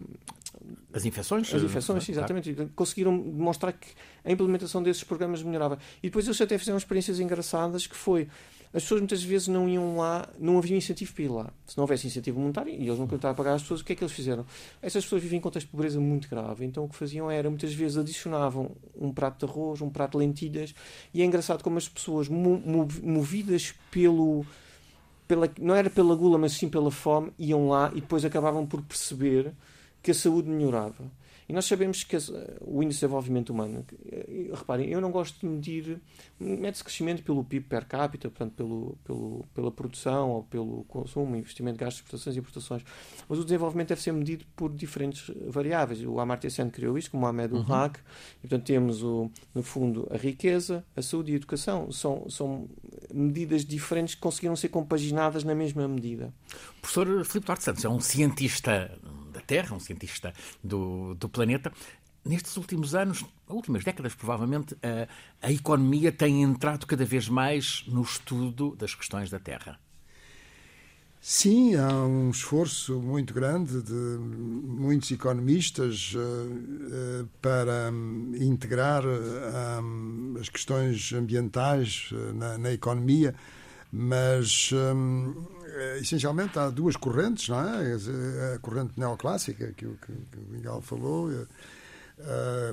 as 0.93 1.05
infecções? 1.05 1.53
As 1.53 1.63
infecções, 1.63 2.09
exatamente. 2.09 2.53
Claro. 2.55 2.71
Conseguiram 2.75 3.19
demonstrar 3.19 3.73
que 3.73 3.89
a 4.25 4.33
implementação 4.33 4.83
desses 4.83 5.05
programas 5.05 5.43
melhorava. 5.43 5.79
E 6.03 6.09
depois 6.09 6.25
eles 6.25 6.41
até 6.41 6.57
fizeram 6.57 6.79
experiências 6.79 7.21
engraçadas 7.21 7.87
que 7.87 7.95
foi 7.95 8.29
as 8.77 8.83
pessoas 8.83 9.01
muitas 9.01 9.23
vezes 9.23 9.49
não 9.49 9.67
iam 9.67 9.97
lá, 9.97 10.29
não 10.39 10.59
havia 10.59 10.77
incentivo 10.77 11.11
para 11.15 11.25
ir 11.25 11.29
lá. 11.29 11.51
Se 11.67 11.79
não 11.79 11.85
houvesse 11.85 12.07
incentivo 12.07 12.39
monetário 12.39 12.71
e 12.71 12.87
eles 12.87 12.99
não 12.99 13.07
queriam 13.07 13.35
pagar 13.35 13.55
as 13.55 13.63
pessoas, 13.63 13.81
o 13.81 13.85
que 13.87 13.95
é 13.95 13.97
que 13.97 14.05
eles 14.05 14.13
fizeram? 14.13 14.45
Essas 14.83 15.03
pessoas 15.03 15.23
vivem 15.23 15.39
em 15.39 15.41
contexto 15.41 15.69
de 15.69 15.71
pobreza 15.71 15.99
muito 15.99 16.29
grave, 16.29 16.67
então 16.67 16.85
o 16.85 16.89
que 16.89 16.95
faziam 16.95 17.31
era, 17.31 17.49
muitas 17.49 17.73
vezes, 17.73 17.97
adicionavam 17.97 18.73
um 18.95 19.11
prato 19.15 19.47
de 19.47 19.51
arroz, 19.51 19.81
um 19.81 19.89
prato 19.89 20.13
de 20.13 20.19
lentilhas, 20.19 20.75
e 21.15 21.23
é 21.23 21.25
engraçado 21.25 21.65
como 21.65 21.79
as 21.79 21.89
pessoas, 21.89 22.29
movidas 22.29 23.75
pelo. 23.91 24.45
Pela, 25.27 25.51
não 25.59 25.75
era 25.75 25.89
pela 25.89 26.15
gula, 26.15 26.37
mas 26.37 26.53
sim 26.53 26.69
pela 26.69 26.91
fome, 26.91 27.33
iam 27.39 27.71
lá 27.71 27.91
e 27.95 28.01
depois 28.03 28.27
acabavam 28.27 28.67
por 28.67 28.83
perceber 28.83 29.55
que 30.03 30.11
a 30.11 30.15
saúde 30.15 30.51
melhorava. 30.51 31.11
E 31.49 31.53
nós 31.53 31.65
sabemos 31.65 32.03
que 32.03 32.17
o 32.61 32.83
índice 32.83 32.99
de 32.99 33.07
desenvolvimento 33.07 33.51
humano, 33.51 33.85
reparem, 34.53 34.89
eu 34.89 35.01
não 35.01 35.13
gosto 35.13 35.39
de 35.41 35.47
medir, 35.47 36.01
mede-se 36.41 36.83
crescimento 36.83 37.23
pelo 37.23 37.45
PIB 37.45 37.67
per 37.67 37.87
capita, 37.87 38.29
portanto, 38.29 38.55
pelo, 38.55 38.99
pelo, 39.05 39.45
pela 39.55 39.71
produção 39.71 40.31
ou 40.31 40.43
pelo 40.43 40.85
consumo, 40.85 41.37
investimento, 41.37 41.79
gastos, 41.79 42.01
exportações 42.01 42.37
e 42.37 42.39
importações, 42.41 42.83
mas 43.29 43.39
o 43.39 43.45
desenvolvimento 43.45 43.91
deve 43.91 44.03
ser 44.03 44.13
medido 44.13 44.45
por 44.57 44.73
diferentes 44.73 45.31
variáveis. 45.47 46.03
O 46.03 46.19
Amartya 46.19 46.51
Sen 46.51 46.69
criou 46.69 46.99
isto, 46.99 47.13
como 47.13 47.25
o 47.25 47.29
Ahmed 47.29 47.55
uhum. 47.55 47.73
Haq, 47.73 48.01
e 48.39 48.49
portanto 48.49 48.67
temos, 48.67 49.03
o, 49.05 49.31
no 49.55 49.63
fundo, 49.63 50.09
a 50.11 50.17
riqueza, 50.17 50.85
a 50.97 51.03
saúde 51.03 51.31
e 51.31 51.35
a 51.35 51.37
educação. 51.37 51.93
São, 51.93 52.29
são 52.29 52.69
medidas 53.15 53.65
diferentes 53.65 54.17
que 54.17 54.21
conseguiram 54.21 54.57
ser 54.57 54.69
compaginadas 54.69 55.45
na 55.45 55.55
mesma 55.55 55.87
medida. 55.87 56.33
O 56.79 56.81
professor 56.81 57.25
Filipe 57.25 57.47
Duarte 57.47 57.65
Santos 57.65 57.85
é 57.85 57.89
um 57.89 58.01
cientista 58.01 58.91
Terra, 59.47 59.75
um 59.75 59.81
cientista 59.81 60.33
do, 60.63 61.15
do 61.15 61.29
planeta. 61.29 61.73
Nestes 62.25 62.57
últimos 62.57 62.95
anos, 62.95 63.25
últimas 63.49 63.85
décadas 63.85 64.15
provavelmente, 64.15 64.77
a, 64.83 65.47
a 65.47 65.53
economia 65.53 66.11
tem 66.11 66.43
entrado 66.43 66.87
cada 66.87 67.05
vez 67.05 67.29
mais 67.29 67.85
no 67.87 68.03
estudo 68.03 68.75
das 68.75 68.95
questões 68.95 69.31
da 69.31 69.39
Terra. 69.39 69.79
Sim, 71.29 71.75
há 71.75 71.93
um 71.93 72.31
esforço 72.31 73.01
muito 73.01 73.35
grande 73.35 73.83
de 73.83 73.93
muitos 73.93 75.11
economistas 75.11 76.15
uh, 76.15 76.19
uh, 76.19 77.29
para 77.43 77.91
um, 77.93 78.33
integrar 78.37 79.03
um, 79.05 80.37
as 80.41 80.49
questões 80.49 81.13
ambientais 81.13 82.11
uh, 82.13 82.33
na, 82.33 82.59
na, 82.59 82.73
economia, 82.73 83.35
mas 83.99 84.71
um, 84.73 85.47
essencialmente 85.99 86.59
há 86.59 86.69
duas 86.69 86.97
correntes, 86.97 87.49
não 87.49 87.61
é? 87.61 88.55
A 88.55 88.59
corrente 88.59 88.93
neoclássica 88.99 89.73
que, 89.73 89.87
que, 89.87 90.13
o 90.13 90.51
Miguel 90.51 90.83
falou, 90.83 91.31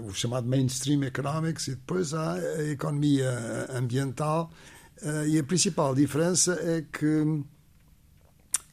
o 0.06 0.14
chamado 0.14 0.48
mainstream 0.48 1.04
economics, 1.04 1.68
e 1.68 1.76
depois 1.76 2.14
há 2.14 2.34
a 2.34 2.64
economia 2.64 3.32
ambiental, 3.70 4.52
e 5.28 5.40
a 5.40 5.44
principal 5.44 5.96
diferença 5.96 6.60
é 6.62 6.82
que 6.82 7.44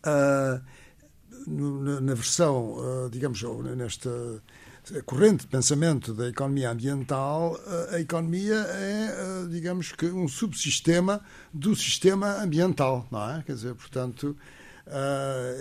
Uh, 0.00 0.62
na, 1.46 2.14
versão, 2.14 2.72
uh, 2.78 3.10
digamos, 3.10 3.42
nesta 3.76 4.10
corrente 5.04 5.42
de 5.42 5.46
pensamento 5.46 6.12
da 6.12 6.28
economia 6.28 6.70
ambiental, 6.70 7.54
uh, 7.54 7.94
a 7.94 8.00
economia 8.00 8.54
é, 8.54 9.46
digamos 9.50 9.92
que, 9.92 10.06
um 10.06 10.28
subsistema 10.28 11.20
do 11.52 11.74
sistema 11.74 12.42
ambiental, 12.42 13.06
não 13.10 13.30
é? 13.30 13.42
Quer 13.42 13.54
dizer, 13.54 13.74
portanto, 13.74 14.36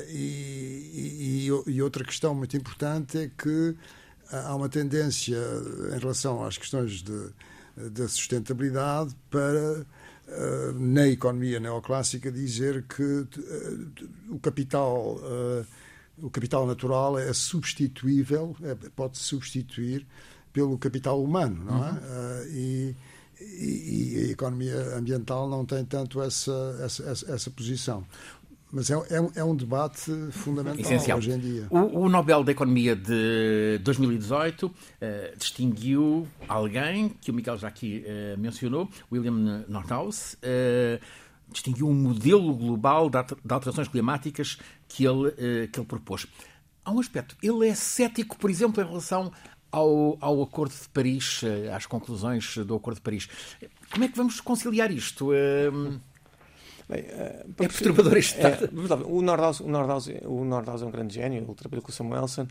e, 0.10 1.48
e, 1.48 1.72
e, 1.72 1.82
outra 1.82 2.04
questão 2.04 2.34
muito 2.34 2.58
importante 2.58 3.18
é 3.18 3.30
que 3.38 3.76
há 4.32 4.56
uma 4.56 4.68
tendência 4.68 5.38
em 5.96 6.00
relação 6.00 6.44
às 6.44 6.58
questões 6.58 7.04
da 7.76 8.08
sustentabilidade 8.08 9.16
para 9.30 9.86
eh, 10.32 10.72
na 10.76 11.08
economia 11.08 11.60
neoclássica 11.60 12.32
dizer 12.32 12.84
que 12.84 13.26
eh, 13.36 14.04
o 14.30 14.38
capital 14.38 15.20
eh, 15.24 15.66
o 16.22 16.30
capital 16.30 16.66
natural 16.66 17.18
é 17.18 17.32
substituível 17.34 18.56
é, 18.64 18.76
pode 18.96 19.18
substituir 19.18 20.06
pelo 20.52 20.78
capital 20.78 21.24
humano 21.24 21.64
não 21.66 21.86
é 21.86 21.92
uhum. 21.92 22.48
e, 22.52 22.96
e, 23.40 24.16
e, 24.16 24.26
a 24.28 24.32
economia 24.32 24.98
ambiental 24.98 25.48
não 25.50 25.66
tem 25.66 25.84
tanto 25.86 26.22
essa 26.22 26.80
essa, 26.84 27.04
essa, 27.04 27.32
essa 27.34 27.52
posição 27.52 28.06
mas 28.72 28.92
é, 28.92 28.94
é, 28.94 29.40
é, 29.40 29.44
um 29.44 29.56
debate 29.56 30.12
fundamental 30.32 30.80
Essencial. 30.80 31.18
hoje 31.18 31.32
em 31.32 31.40
dia. 31.40 31.68
O, 31.72 32.02
o 32.02 32.10
Nobel 32.10 32.44
da 32.44 32.52
Economia 32.52 32.96
de 32.96 33.80
2018 33.84 34.68
uh, 34.68 34.74
eh, 35.02 35.34
distinguiu 35.36 36.28
alguém 36.48 37.10
que 37.10 37.32
o 37.32 37.34
Miguel 37.34 37.58
já 37.58 37.68
aqui 37.68 38.06
uh, 38.06 38.40
mencionou, 38.40 38.88
William 39.12 39.66
Nordhaus, 39.68 40.34
uh, 40.36 41.04
distinguiu 41.52 41.88
um 41.88 41.96
modelo 41.96 42.54
global 42.54 43.10
de 43.10 43.18
alterações 43.52 43.88
climáticas 43.88 44.60
que 44.89 45.05
ele, 45.05 45.31
que 45.67 45.79
ele 45.79 45.88
propôs. 45.88 46.27
Há 46.84 46.91
um 46.91 47.00
aspecto. 47.00 47.38
Ele 47.41 47.69
é 47.69 47.75
cético, 47.75 48.38
por 48.38 48.50
exemplo, 48.50 48.84
em 48.84 48.86
relação 48.86 49.31
ao, 49.72 50.17
ao 50.19 50.41
Acordo 50.41 50.74
de 50.74 50.89
Paris, 50.89 51.41
às 51.74 51.86
conclusões 51.86 52.58
do 52.58 52.75
Acordo 52.75 52.98
de 52.98 53.01
Paris. 53.01 53.30
Como 53.91 54.04
é 54.04 54.08
que 54.08 54.17
vamos 54.17 54.41
conciliar 54.41 54.91
isto? 54.91 55.30
Bem, 56.89 57.04
uh, 57.04 57.63
é 57.63 57.67
perturbador 57.67 58.17
este 58.17 58.41
é, 58.41 58.58
o 59.06 59.21
Nordhaus, 59.21 59.60
o, 59.60 59.67
Nordhaus, 59.67 60.10
o 60.25 60.43
Nordhaus 60.43 60.82
é 60.82 60.86
um 60.86 60.89
grande 60.89 61.13
gênio, 61.13 61.43
ele 61.43 61.54
trabalhou 61.54 61.84
com 61.84 61.91
o 61.91 61.93
Samuelson, 61.93 62.47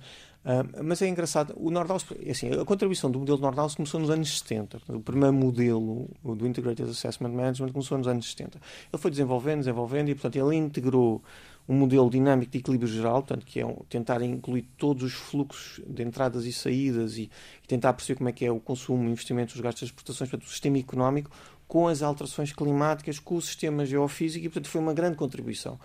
mas 0.85 1.03
é 1.03 1.09
engraçado, 1.09 1.55
o 1.57 1.73
Nordhaus, 1.73 2.07
é 2.25 2.31
assim, 2.31 2.49
a 2.53 2.65
contribuição 2.65 3.11
do 3.11 3.19
modelo 3.19 3.39
Nordhaus 3.39 3.75
começou 3.75 3.99
nos 3.99 4.11
anos 4.11 4.39
70, 4.39 4.81
o 4.91 5.01
primeiro 5.01 5.35
modelo 5.35 6.09
do 6.23 6.47
Integrated 6.47 6.89
Assessment 6.89 7.31
Management 7.31 7.73
começou 7.73 7.99
nos 7.99 8.07
anos 8.07 8.31
70. 8.31 8.61
Ele 8.93 9.03
foi 9.03 9.11
desenvolvendo, 9.11 9.59
desenvolvendo 9.59 10.09
e, 10.11 10.15
portanto, 10.15 10.37
ele 10.37 10.55
integrou 10.55 11.21
um 11.69 11.75
modelo 11.75 12.09
dinâmico 12.09 12.51
de 12.51 12.59
equilíbrio 12.59 12.91
geral, 12.91 13.23
portanto, 13.23 13.45
que 13.45 13.61
é 13.61 13.77
tentar 13.89 14.23
incluir 14.23 14.63
todos 14.79 15.03
os 15.03 15.13
fluxos 15.13 15.85
de 15.87 16.03
entradas 16.03 16.47
e 16.47 16.53
saídas 16.53 17.19
e, 17.19 17.31
e, 17.63 17.67
tentar 17.67 17.93
perceber 17.93 18.17
como 18.17 18.29
é 18.31 18.33
que 18.33 18.45
é 18.45 18.51
o 18.51 18.59
consumo, 18.59 19.07
o 19.07 19.11
investimento, 19.11 19.55
os 19.55 19.61
gastos 19.61 19.81
de 19.81 19.87
exportações, 19.87 20.31
portanto, 20.31 20.49
o 20.49 20.51
sistema 20.51 20.79
económico, 20.79 21.31
com 21.67 21.87
as 21.87 22.03
alterações 22.03 22.53
climáticas, 22.53 23.19
com 23.19 23.37
o 23.37 23.43
sistema 23.43 23.85
geofísico 23.85 24.47
e, 24.47 24.49
portanto, 24.49 24.71
foi 24.71 24.81
uma 24.81 24.95
grande 24.95 25.17
contribuição. 25.17 25.79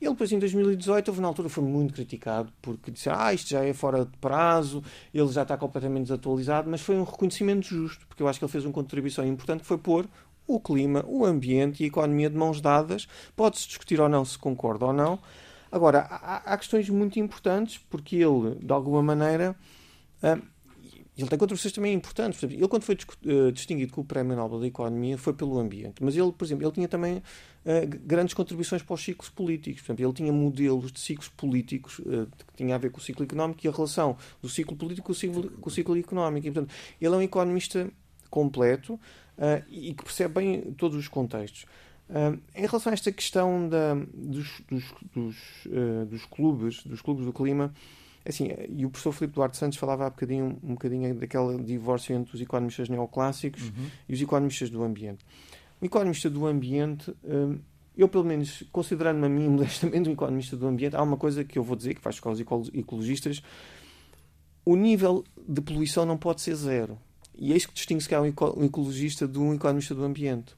Ele 0.00 0.10
depois, 0.10 0.30
em 0.30 0.38
2018, 0.38 1.08
houve, 1.08 1.20
na 1.20 1.28
altura, 1.28 1.48
foi 1.48 1.64
muito 1.64 1.94
criticado 1.94 2.52
porque 2.62 2.90
disse 2.90 3.08
ah, 3.10 3.32
isto 3.32 3.50
já 3.50 3.64
é 3.64 3.72
fora 3.72 4.04
de 4.04 4.16
prazo, 4.18 4.82
ele 5.12 5.28
já 5.28 5.42
está 5.42 5.56
completamente 5.56 6.04
desatualizado, 6.04 6.70
mas 6.70 6.80
foi 6.80 6.96
um 6.96 7.04
reconhecimento 7.04 7.66
justo, 7.66 8.06
porque 8.06 8.22
eu 8.22 8.28
acho 8.28 8.38
que 8.38 8.44
ele 8.44 8.52
fez 8.52 8.64
uma 8.64 8.72
contribuição 8.72 9.26
importante 9.26 9.60
que 9.60 9.66
foi 9.66 9.78
pôr 9.78 10.08
o 10.48 10.58
clima, 10.58 11.04
o 11.06 11.24
ambiente 11.24 11.82
e 11.82 11.84
a 11.84 11.86
economia 11.88 12.30
de 12.30 12.36
mãos 12.36 12.60
dadas. 12.60 13.06
Pode-se 13.36 13.68
discutir 13.68 14.00
ou 14.00 14.08
não 14.08 14.24
se 14.24 14.38
concorda 14.38 14.86
ou 14.86 14.92
não. 14.92 15.18
Agora, 15.70 16.00
há, 16.10 16.52
há 16.52 16.56
questões 16.56 16.88
muito 16.88 17.20
importantes, 17.20 17.78
porque 17.90 18.16
ele, 18.16 18.54
de 18.56 18.72
alguma 18.72 19.02
maneira, 19.02 19.54
uh, 20.22 20.42
ele 21.18 21.28
tem 21.28 21.38
contribuições 21.38 21.72
também 21.72 21.92
importantes. 21.92 22.38
Exemplo, 22.38 22.56
ele, 22.56 22.68
quando 22.68 22.84
foi 22.84 22.94
uh, 22.94 23.50
distinguido 23.50 23.92
com 23.92 24.02
o 24.02 24.04
Prémio 24.04 24.36
Nobel 24.36 24.60
da 24.60 24.66
Economia, 24.68 25.18
foi 25.18 25.34
pelo 25.34 25.58
ambiente. 25.58 26.02
Mas 26.02 26.16
ele, 26.16 26.30
por 26.30 26.44
exemplo, 26.44 26.64
ele 26.64 26.72
tinha 26.72 26.86
também 26.86 27.16
uh, 27.16 27.22
grandes 28.04 28.34
contribuições 28.34 28.82
para 28.82 28.94
os 28.94 29.02
ciclos 29.02 29.28
políticos. 29.28 29.82
Por 29.82 29.86
exemplo, 29.88 30.06
ele 30.06 30.12
tinha 30.14 30.32
modelos 30.32 30.92
de 30.92 31.00
ciclos 31.00 31.28
políticos 31.28 31.98
uh, 31.98 32.28
que 32.46 32.54
tinha 32.56 32.74
a 32.74 32.78
ver 32.78 32.90
com 32.90 32.98
o 32.98 33.02
ciclo 33.02 33.24
económico 33.24 33.60
e 33.64 33.68
a 33.68 33.72
relação 33.72 34.16
do 34.40 34.48
ciclo 34.48 34.76
político 34.76 35.06
com 35.06 35.12
o 35.12 35.14
ciclo, 35.14 35.50
com 35.50 35.68
o 35.68 35.72
ciclo 35.72 35.98
económico. 35.98 36.46
E, 36.46 36.52
portanto, 36.52 36.72
ele 37.00 37.14
é 37.14 37.18
um 37.18 37.22
economista 37.22 37.90
completo 38.30 38.98
e 39.70 39.94
que 39.94 40.02
percebe 40.04 40.34
bem 40.34 40.72
todos 40.72 40.96
os 40.96 41.08
contextos. 41.08 41.64
em 42.54 42.60
relação 42.60 42.90
a 42.90 42.94
esta 42.94 43.12
questão 43.12 43.68
da, 43.68 43.94
dos, 43.94 44.60
dos, 44.68 44.84
dos, 45.14 45.36
dos 46.08 46.24
clubes, 46.24 46.82
dos 46.84 47.00
clubes 47.00 47.24
do 47.24 47.32
clima, 47.32 47.72
Assim, 48.28 48.50
e 48.68 48.84
o 48.84 48.90
professor 48.90 49.12
Filipe 49.12 49.34
Duarte 49.36 49.56
Santos 49.56 49.78
falava 49.78 50.06
há 50.06 50.10
bocadinho, 50.10 50.58
um 50.62 50.74
bocadinho 50.74 51.14
daquele 51.14 51.62
divórcio 51.62 52.14
entre 52.14 52.34
os 52.34 52.40
economistas 52.40 52.90
neoclássicos 52.90 53.62
uhum. 53.62 53.86
e 54.06 54.12
os 54.12 54.20
economistas 54.20 54.68
do 54.68 54.82
ambiente. 54.82 55.24
O 55.80 55.84
economista 55.86 56.28
do 56.28 56.46
ambiente, 56.46 57.14
hum, 57.24 57.58
eu 57.96 58.06
pelo 58.06 58.24
menos, 58.24 58.64
considerando-me 58.70 59.26
a 59.26 59.28
mim 59.30 59.48
modestamente 59.48 60.10
um 60.10 60.12
economista 60.12 60.56
do 60.56 60.66
ambiente, 60.66 60.94
há 60.94 61.02
uma 61.02 61.16
coisa 61.16 61.42
que 61.42 61.58
eu 61.58 61.62
vou 61.62 61.74
dizer, 61.74 61.94
que 61.94 62.02
faz 62.02 62.20
com 62.20 62.30
os 62.30 62.40
ecologistas, 62.74 63.42
o 64.62 64.76
nível 64.76 65.24
de 65.48 65.62
poluição 65.62 66.04
não 66.04 66.18
pode 66.18 66.42
ser 66.42 66.54
zero. 66.54 66.98
E 67.38 67.52
é 67.52 67.56
isso 67.56 67.68
que 67.68 67.74
distingue 67.74 68.02
se 68.02 68.12
é 68.14 68.20
um 68.20 68.64
ecologista 68.64 69.26
de 69.26 69.38
um 69.38 69.54
economista 69.54 69.94
do 69.94 70.04
ambiente. 70.04 70.56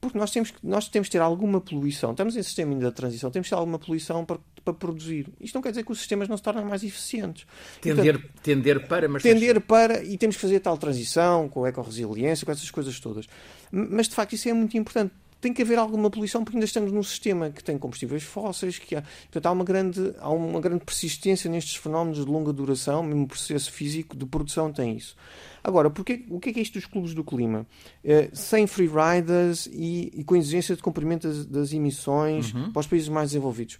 Porque 0.00 0.18
nós 0.18 0.30
temos, 0.30 0.52
nós 0.62 0.88
temos 0.88 1.08
que 1.08 1.12
ter 1.12 1.20
alguma 1.20 1.60
poluição. 1.60 2.10
Estamos 2.10 2.36
em 2.36 2.42
sistema 2.42 2.72
ainda 2.72 2.88
de 2.88 2.94
transição, 2.94 3.30
temos 3.30 3.46
que 3.46 3.54
ter 3.54 3.58
alguma 3.58 3.78
poluição 3.78 4.24
para 4.24 4.38
para 4.64 4.72
produzir. 4.72 5.28
Isto 5.40 5.56
não 5.56 5.62
quer 5.62 5.70
dizer 5.70 5.84
que 5.84 5.92
os 5.92 5.98
sistemas 5.98 6.26
não 6.26 6.36
se 6.36 6.42
tornem 6.42 6.64
mais 6.64 6.82
eficientes. 6.82 7.46
Tender, 7.80 8.14
Portanto, 8.14 8.42
tender 8.42 8.88
para, 8.88 9.08
mas. 9.08 9.22
Tender 9.22 9.60
para, 9.60 10.02
e 10.02 10.16
temos 10.16 10.36
que 10.36 10.42
fazer 10.42 10.60
tal 10.60 10.78
transição 10.78 11.48
com 11.48 11.64
a 11.64 11.68
eco-resiliência, 11.68 12.46
com 12.46 12.52
essas 12.52 12.70
coisas 12.70 12.98
todas. 12.98 13.26
Mas 13.70 14.08
de 14.08 14.14
facto 14.14 14.32
isso 14.32 14.48
é 14.48 14.52
muito 14.54 14.76
importante 14.76 15.12
tem 15.44 15.52
que 15.52 15.60
haver 15.60 15.78
alguma 15.78 16.08
poluição 16.08 16.42
porque 16.42 16.56
ainda 16.56 16.64
estamos 16.64 16.90
num 16.90 17.02
sistema 17.02 17.50
que 17.50 17.62
tem 17.62 17.76
combustíveis 17.76 18.22
fósseis, 18.22 18.78
que 18.78 18.96
há, 18.96 19.02
portanto, 19.02 19.44
há 19.44 19.52
uma 19.52 19.64
grande 19.64 20.14
há 20.18 20.30
uma 20.30 20.58
grande 20.58 20.82
persistência 20.82 21.50
nestes 21.50 21.76
fenómenos 21.76 22.24
de 22.24 22.24
longa 22.24 22.50
duração, 22.50 23.02
mesmo 23.02 23.24
o 23.24 23.28
processo 23.28 23.70
físico 23.70 24.16
de 24.16 24.24
produção 24.24 24.72
tem 24.72 24.96
isso. 24.96 25.14
Agora, 25.62 25.90
porque, 25.90 26.24
o 26.30 26.40
que 26.40 26.48
é, 26.48 26.52
que 26.54 26.60
é 26.60 26.62
isto 26.62 26.74
dos 26.74 26.86
clubes 26.86 27.12
do 27.12 27.22
clima? 27.22 27.66
Eh, 28.02 28.30
sem 28.32 28.66
free 28.66 28.88
riders 28.88 29.66
e, 29.66 30.12
e, 30.14 30.24
com 30.24 30.34
exigência 30.34 30.74
de 30.74 30.82
cumprimento 30.82 31.28
das, 31.28 31.44
das 31.44 31.72
emissões 31.74 32.54
uhum. 32.54 32.72
para 32.72 32.80
os 32.80 32.86
países 32.86 33.08
mais 33.10 33.30
desenvolvidos. 33.30 33.78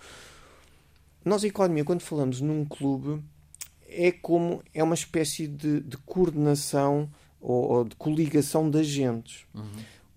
Nós, 1.25 1.45
a 1.45 1.47
economia, 1.47 1.85
quando 1.85 2.03
falamos 2.03 2.43
num 2.43 2.67
clube, 2.67 3.23
é 3.89 4.13
como 4.13 4.63
é 4.75 4.83
uma 4.83 4.95
espécie 4.95 5.47
de, 5.47 5.81
de 5.81 5.97
coordenação 5.99 7.09
ou, 7.41 7.73
ou, 7.73 7.85
de 7.85 7.97
coligação 7.97 8.69
de 8.69 8.79
agentes. 8.79 9.47
Uhum. 9.55 9.65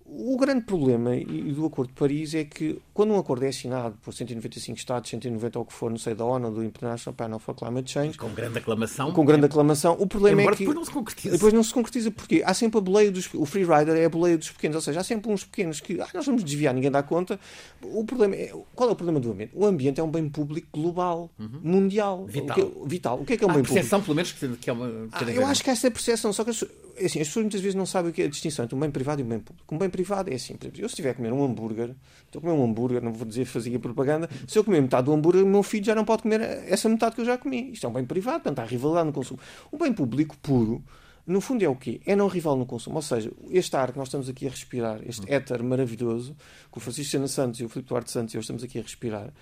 O 0.09 0.37
grande 0.37 0.63
problema 0.65 1.11
do 1.17 1.65
Acordo 1.65 1.89
de 1.89 1.99
Paris 1.99 2.33
é 2.33 2.45
que 2.45 2.81
quando 2.97 3.13
um 3.13 3.19
acordo 3.19 3.45
é 3.45 3.49
assinado 3.49 3.95
por 4.01 4.11
195 4.11 4.75
Estados, 4.75 5.07
190 5.11 5.59
ou 5.59 5.63
o 5.63 5.67
que 5.67 5.73
for, 5.73 5.91
não 5.91 5.99
sei, 5.99 6.15
da 6.15 6.25
ONU, 6.25 6.49
do 6.49 6.63
International 6.63 7.13
Panel 7.13 7.37
for 7.37 7.53
Climate 7.53 7.91
Change. 7.91 8.17
Com 8.17 8.29
grande 8.29 8.57
aclamação. 8.57 9.11
Com 9.11 9.23
grande 9.23 9.45
aclamação. 9.45 9.95
O 9.99 10.07
problema 10.07 10.41
Embora 10.41 10.55
é 10.55 10.57
que. 10.57 10.63
depois 10.63 10.75
não 10.75 10.83
se 10.83 10.91
concretiza. 10.91 11.35
Depois 11.35 11.53
não 11.53 11.61
se 11.61 11.73
concretiza. 11.75 12.09
Porquê? 12.09 12.41
Há 12.43 12.55
sempre 12.55 12.79
a 12.79 12.81
boleia 12.81 13.11
dos. 13.11 13.31
O 13.35 13.45
free 13.45 13.65
rider 13.65 13.95
é 13.95 14.05
a 14.05 14.09
boleia 14.09 14.35
dos 14.35 14.49
pequenos. 14.49 14.77
Ou 14.77 14.81
seja, 14.81 15.01
há 15.01 15.03
sempre 15.03 15.31
uns 15.31 15.43
pequenos 15.43 15.79
que. 15.79 16.01
Ah, 16.01 16.07
nós 16.11 16.25
vamos 16.25 16.43
desviar, 16.43 16.73
ninguém 16.73 16.89
dá 16.89 17.03
conta. 17.03 17.39
O 17.83 18.03
problema 18.03 18.35
é. 18.35 18.51
Qual 18.73 18.89
é 18.89 18.93
o 18.93 18.95
problema 18.95 19.19
do 19.19 19.31
ambiente? 19.31 19.51
O 19.53 19.63
ambiente 19.63 19.99
é 19.99 20.03
um 20.03 20.09
bem 20.09 20.27
público 20.27 20.67
global, 20.73 21.29
mundial. 21.37 22.25
Vital. 22.25 22.49
O 22.49 22.55
que 22.55 22.61
é, 22.61 22.87
vital. 22.87 23.19
O 23.19 23.25
que 23.25 23.33
é 23.33 23.37
que 23.37 23.43
é 23.43 23.47
um 23.47 23.51
Há 23.51 23.53
bem 23.53 23.61
público? 23.61 23.73
percepção, 23.75 24.01
pelo 24.01 24.15
menos, 24.15 24.31
que 24.31 24.47
que 24.57 24.69
é 24.71 24.73
uma. 24.73 25.07
Ah, 25.11 25.23
eu 25.25 25.45
acho 25.45 25.63
que 25.63 25.69
há 25.69 25.73
essa 25.73 25.91
percepção, 25.91 26.33
só 26.33 26.43
que 26.43 26.49
as, 26.49 26.63
assim, 26.97 27.21
as 27.21 27.27
pessoas 27.27 27.43
muitas 27.43 27.61
vezes 27.61 27.75
não 27.75 27.85
sabem 27.85 28.11
o 28.11 28.13
que 28.13 28.23
é 28.23 28.25
a 28.25 28.27
distinção 28.27 28.65
entre 28.65 28.75
um 28.75 28.79
bem 28.79 28.89
privado 28.89 29.21
e 29.21 29.23
um 29.23 29.27
bem 29.27 29.39
público. 29.39 29.75
Um 29.75 29.77
bem 29.77 29.89
privado 29.89 30.31
é 30.31 30.35
assim, 30.35 30.55
por 30.55 30.65
exemplo, 30.65 30.81
eu 30.81 30.89
se 30.89 30.93
estiver 30.93 31.11
a 31.11 31.13
comer 31.13 31.31
um 31.31 31.43
hambúrguer, 31.43 31.95
estou 32.25 32.39
a 32.39 32.41
comer 32.41 32.53
um 32.53 32.63
hambúrguer, 32.63 32.86
não 33.01 33.13
vou 33.13 33.25
dizer 33.27 33.45
fazer 33.45 33.77
propaganda, 33.79 34.29
se 34.47 34.57
eu 34.57 34.63
comer 34.63 34.81
metade 34.81 35.05
do 35.05 35.13
hambúrguer, 35.13 35.45
meu 35.45 35.63
filho 35.63 35.85
já 35.85 35.95
não 35.95 36.05
pode 36.05 36.23
comer 36.23 36.41
essa 36.41 36.89
metade 36.89 37.15
que 37.15 37.21
eu 37.21 37.25
já 37.25 37.37
comi. 37.37 37.71
Isto 37.71 37.85
é 37.85 37.89
um 37.89 37.93
bem 37.93 38.05
privado, 38.05 38.43
portanto 38.43 38.59
há 38.59 38.65
rivalidade 38.65 39.07
no 39.07 39.13
consumo. 39.13 39.39
O 39.71 39.77
bem 39.77 39.93
público 39.93 40.35
puro, 40.37 40.83
no 41.27 41.41
fundo 41.41 41.63
é 41.63 41.67
o 41.67 41.75
quê? 41.75 41.99
É 42.05 42.15
não 42.15 42.27
rival 42.27 42.55
no 42.55 42.65
consumo. 42.65 42.95
Ou 42.95 43.01
seja, 43.01 43.29
este 43.49 43.75
ar 43.75 43.91
que 43.91 43.97
nós 43.97 44.07
estamos 44.07 44.29
aqui 44.29 44.47
a 44.47 44.49
respirar, 44.49 45.01
este 45.05 45.29
éter 45.29 45.61
maravilhoso, 45.61 46.35
que 46.71 46.77
o 46.77 46.81
Francisco 46.81 47.11
Sena 47.11 47.27
Santos 47.27 47.59
e 47.59 47.65
o 47.65 47.69
Filipe 47.69 47.89
Duarte 47.89 48.11
Santos 48.11 48.33
e 48.33 48.37
eu 48.37 48.41
estamos 48.41 48.63
aqui 48.63 48.79
a 48.79 48.81
respirar, 48.81 49.33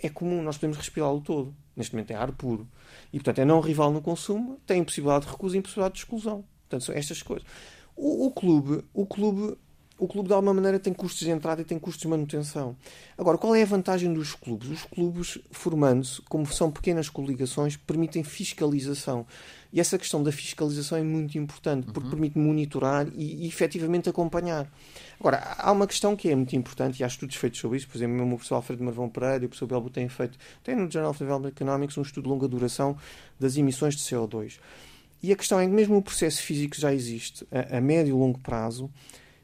é 0.00 0.08
comum, 0.08 0.42
nós 0.42 0.56
podemos 0.56 0.78
respirá-lo 0.78 1.20
todo. 1.20 1.54
Neste 1.76 1.94
momento 1.94 2.10
é 2.12 2.14
ar 2.14 2.32
puro. 2.32 2.66
E, 3.12 3.18
portanto, 3.18 3.40
é 3.40 3.44
não 3.44 3.60
rival 3.60 3.92
no 3.92 4.00
consumo, 4.00 4.58
tem 4.66 4.80
impossibilidade 4.80 5.26
de 5.26 5.32
recusa 5.32 5.56
e 5.56 5.58
impossibilidade 5.58 5.94
de 5.94 6.00
exclusão. 6.00 6.44
Portanto, 6.62 6.84
são 6.84 6.94
estas 6.94 7.22
coisas. 7.22 7.46
O, 7.94 8.26
o 8.26 8.30
clube, 8.30 8.82
o 8.92 9.06
clube, 9.06 9.56
o 10.04 10.08
clube, 10.08 10.28
de 10.28 10.34
alguma 10.34 10.52
maneira, 10.52 10.78
tem 10.78 10.92
custos 10.92 11.20
de 11.20 11.30
entrada 11.30 11.62
e 11.62 11.64
tem 11.64 11.78
custos 11.78 12.02
de 12.02 12.08
manutenção. 12.08 12.76
Agora, 13.16 13.38
qual 13.38 13.54
é 13.54 13.62
a 13.62 13.66
vantagem 13.66 14.12
dos 14.12 14.34
clubes? 14.34 14.68
Os 14.68 14.82
clubes, 14.84 15.38
formando-se, 15.50 16.20
como 16.22 16.46
são 16.46 16.70
pequenas 16.70 17.08
coligações, 17.08 17.76
permitem 17.76 18.22
fiscalização. 18.22 19.26
E 19.72 19.80
essa 19.80 19.98
questão 19.98 20.22
da 20.22 20.30
fiscalização 20.30 20.98
é 20.98 21.02
muito 21.02 21.38
importante, 21.38 21.90
porque 21.90 22.08
permite 22.08 22.38
monitorar 22.38 23.08
e, 23.14 23.44
e 23.44 23.48
efetivamente 23.48 24.08
acompanhar. 24.08 24.70
Agora, 25.18 25.38
há 25.56 25.72
uma 25.72 25.86
questão 25.86 26.14
que 26.14 26.28
é 26.28 26.36
muito 26.36 26.54
importante, 26.54 27.00
e 27.00 27.04
há 27.04 27.06
estudos 27.06 27.36
feitos 27.36 27.58
sobre 27.58 27.78
isso, 27.78 27.88
por 27.88 27.96
exemplo, 27.96 28.14
mesmo 28.14 28.34
o 28.34 28.36
professor 28.36 28.56
Alfredo 28.56 28.84
Marvão 28.84 29.08
Pereira 29.08 29.44
e 29.44 29.46
o 29.46 29.48
professor 29.48 29.66
Belbo 29.66 29.88
têm 29.88 30.08
feito, 30.08 30.38
tem 30.62 30.76
no 30.76 30.90
Journal 30.90 31.12
of 31.12 31.18
Development 31.18 31.48
Economics 31.48 31.96
um 31.96 32.02
estudo 32.02 32.24
de 32.24 32.28
longa 32.28 32.46
duração 32.46 32.96
das 33.40 33.56
emissões 33.56 33.96
de 33.96 34.02
CO2. 34.02 34.58
E 35.22 35.32
a 35.32 35.36
questão 35.36 35.58
é 35.58 35.64
que 35.64 35.72
mesmo 35.72 35.96
o 35.96 36.02
processo 36.02 36.42
físico 36.42 36.78
já 36.78 36.92
existe 36.92 37.46
a, 37.50 37.78
a 37.78 37.80
médio 37.80 38.10
e 38.10 38.18
longo 38.18 38.38
prazo, 38.38 38.90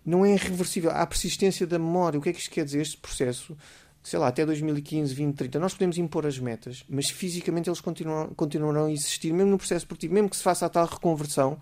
não 0.05 0.25
é 0.25 0.33
irreversível. 0.33 0.91
Há 0.91 1.07
persistência 1.07 1.67
da 1.67 1.79
memória. 1.79 2.19
O 2.19 2.23
que 2.23 2.31
é 2.31 2.33
que 2.33 2.41
isto 2.41 2.51
quer 2.51 2.65
dizer? 2.65 2.81
Este 2.81 2.97
processo, 2.97 3.57
sei 4.03 4.19
lá, 4.19 4.29
até 4.29 4.45
2015, 4.45 5.15
20, 5.15 5.37
30, 5.37 5.59
nós 5.59 5.75
podemos 5.75 5.99
impor 5.99 6.27
as 6.27 6.39
metas, 6.39 6.85
mas 6.89 7.11
fisicamente 7.11 7.69
eles 7.69 7.81
continuam, 7.81 8.29
continuarão 8.35 8.87
a 8.87 8.93
existir, 8.93 9.33
mesmo 9.33 9.53
no 9.53 9.59
processo 9.59 9.87
produtivo, 9.87 10.15
mesmo 10.15 10.31
que 10.31 10.37
se 10.37 10.43
faça 10.43 10.67
a 10.67 10.69
tal 10.69 10.87
reconversão, 10.87 11.61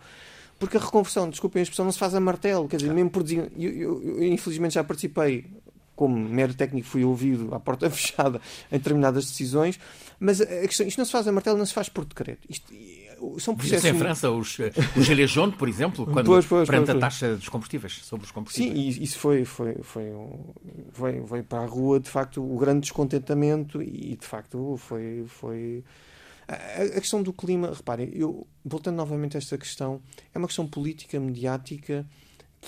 porque 0.59 0.77
a 0.77 0.81
reconversão, 0.81 1.31
desculpem 1.31 1.61
a 1.61 1.63
expressão, 1.63 1.85
não 1.85 1.93
se 1.93 1.99
faz 1.99 2.15
a 2.15 2.21
martelo. 2.21 2.69
Quer 2.69 2.79
dizer, 2.79 2.93
mesmo 2.93 3.11
por. 3.11 3.25
Eu, 3.31 3.49
eu, 3.57 4.03
eu, 4.03 4.25
infelizmente 4.25 4.75
já 4.75 4.83
participei, 4.83 5.47
como 5.99 6.17
mero 6.17 6.55
técnico, 6.55 6.87
fui 6.87 7.05
ouvido 7.05 7.53
à 7.53 7.59
porta 7.59 7.91
fechada 7.91 8.41
em 8.71 8.79
determinadas 8.79 9.27
decisões, 9.27 9.81
mas 10.21 10.41
a 10.41 10.47
questão, 10.47 10.87
isto 10.87 10.97
não 10.97 11.05
se 11.05 11.11
faz 11.11 11.27
a 11.27 11.33
martelo, 11.33 11.59
não 11.59 11.67
se 11.67 11.75
faz 11.75 11.89
por 11.89 12.05
decreto. 12.05 12.47
Isto, 12.49 12.73
são 13.41 13.57
processos... 13.57 13.85
Isso 13.85 13.97
em 13.97 13.99
França, 13.99 14.31
os, 14.31 14.57
os 14.97 15.05
Gilets 15.05 15.33
jaunes, 15.33 15.57
por 15.57 15.69
exemplo, 15.69 16.07
quando, 16.07 16.27
pois, 16.27 16.47
pois, 16.47 16.69
perante 16.69 16.87
pois, 16.87 16.97
a 16.99 17.01
taxa 17.01 17.35
dos 17.35 17.49
combustíveis, 17.49 18.01
sobre 18.05 18.27
os 18.27 18.31
combustíveis. 18.31 18.95
Sim, 18.95 19.03
isso 19.03 19.19
foi, 19.19 19.45
foi, 19.45 19.75
foi, 19.83 20.05
veio, 20.97 21.27
veio 21.27 21.43
para 21.43 21.65
a 21.65 21.67
rua, 21.67 21.99
de 21.99 22.09
facto, 22.09 22.41
o 22.41 22.57
grande 22.57 22.83
descontentamento 22.83 23.83
e, 23.83 24.17
de 24.17 24.27
facto, 24.27 24.77
foi... 24.77 25.25
foi... 25.27 25.85
A, 26.47 26.55
a 26.83 27.01
questão 27.01 27.21
do 27.25 27.33
clima, 27.33 27.73
reparem, 27.75 28.09
eu, 28.15 28.47
voltando 28.65 28.95
novamente 28.95 29.37
a 29.37 29.39
esta 29.39 29.59
questão, 29.59 30.01
é 30.33 30.39
uma 30.39 30.47
questão 30.47 30.65
política, 30.65 31.19
mediática, 31.19 32.07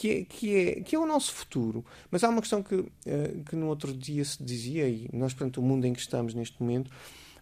que 0.01 0.11
é, 0.11 0.25
que, 0.25 0.57
é, 0.57 0.81
que 0.81 0.97
é 0.97 0.99
o 0.99 1.05
nosso 1.05 1.31
futuro. 1.31 1.85
Mas 2.11 2.25
há 2.25 2.31
uma 2.31 2.41
questão 2.41 2.63
que, 2.63 2.87
que 3.45 3.55
no 3.55 3.67
outro 3.67 3.93
dia 3.93 4.25
se 4.25 4.43
dizia, 4.43 4.89
e 4.89 5.11
nós, 5.13 5.35
perante 5.35 5.59
o 5.59 5.63
mundo 5.63 5.85
em 5.85 5.93
que 5.93 6.01
estamos 6.01 6.33
neste 6.33 6.59
momento, 6.59 6.91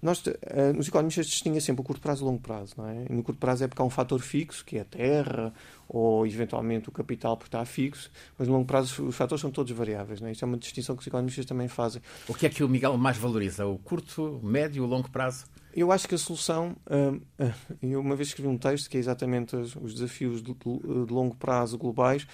nós, 0.02 0.18
uh, 0.18 0.32
os 0.76 0.88
economistas 0.88 1.28
distinguem 1.28 1.60
sempre 1.60 1.82
o 1.82 1.84
curto 1.84 2.02
prazo 2.02 2.22
e 2.22 2.24
o 2.24 2.26
longo 2.26 2.40
prazo. 2.40 2.74
Não 2.76 2.88
é? 2.88 3.06
E 3.08 3.12
no 3.12 3.22
curto 3.22 3.38
prazo 3.38 3.62
é 3.62 3.68
porque 3.68 3.80
há 3.80 3.84
um 3.84 3.90
fator 3.90 4.20
fixo, 4.20 4.64
que 4.64 4.76
é 4.76 4.80
a 4.80 4.84
terra, 4.84 5.54
ou 5.88 6.26
eventualmente 6.26 6.88
o 6.88 6.92
capital 6.92 7.36
porque 7.36 7.48
está 7.48 7.64
fixo, 7.64 8.10
mas 8.36 8.48
no 8.48 8.54
longo 8.54 8.66
prazo 8.66 9.06
os 9.06 9.14
fatores 9.14 9.40
são 9.40 9.52
todos 9.52 9.70
variáveis. 9.70 10.20
Não 10.20 10.26
é? 10.26 10.32
Isto 10.32 10.44
é 10.44 10.46
uma 10.46 10.58
distinção 10.58 10.96
que 10.96 11.02
os 11.02 11.06
economistas 11.06 11.46
também 11.46 11.68
fazem. 11.68 12.02
O 12.26 12.34
que 12.34 12.44
é 12.44 12.48
que 12.48 12.64
o 12.64 12.68
Miguel 12.68 12.96
mais 12.98 13.16
valoriza? 13.16 13.66
O 13.66 13.78
curto, 13.78 14.40
o 14.42 14.44
médio, 14.44 14.82
o 14.82 14.86
longo 14.88 15.08
prazo? 15.08 15.46
Eu 15.78 15.92
acho 15.92 16.08
que 16.08 16.14
a 16.14 16.18
solução. 16.18 16.76
Uh, 16.86 17.22
eu 17.82 18.00
uma 18.00 18.16
vez 18.16 18.28
escrevi 18.28 18.48
um 18.48 18.58
texto 18.58 18.90
que 18.90 18.96
é 18.96 19.00
exatamente 19.00 19.54
os, 19.54 19.76
os 19.76 19.94
desafios 19.94 20.42
de, 20.42 20.54
longo 21.08 21.36
prazo 21.36 21.78
globais. 21.78 22.24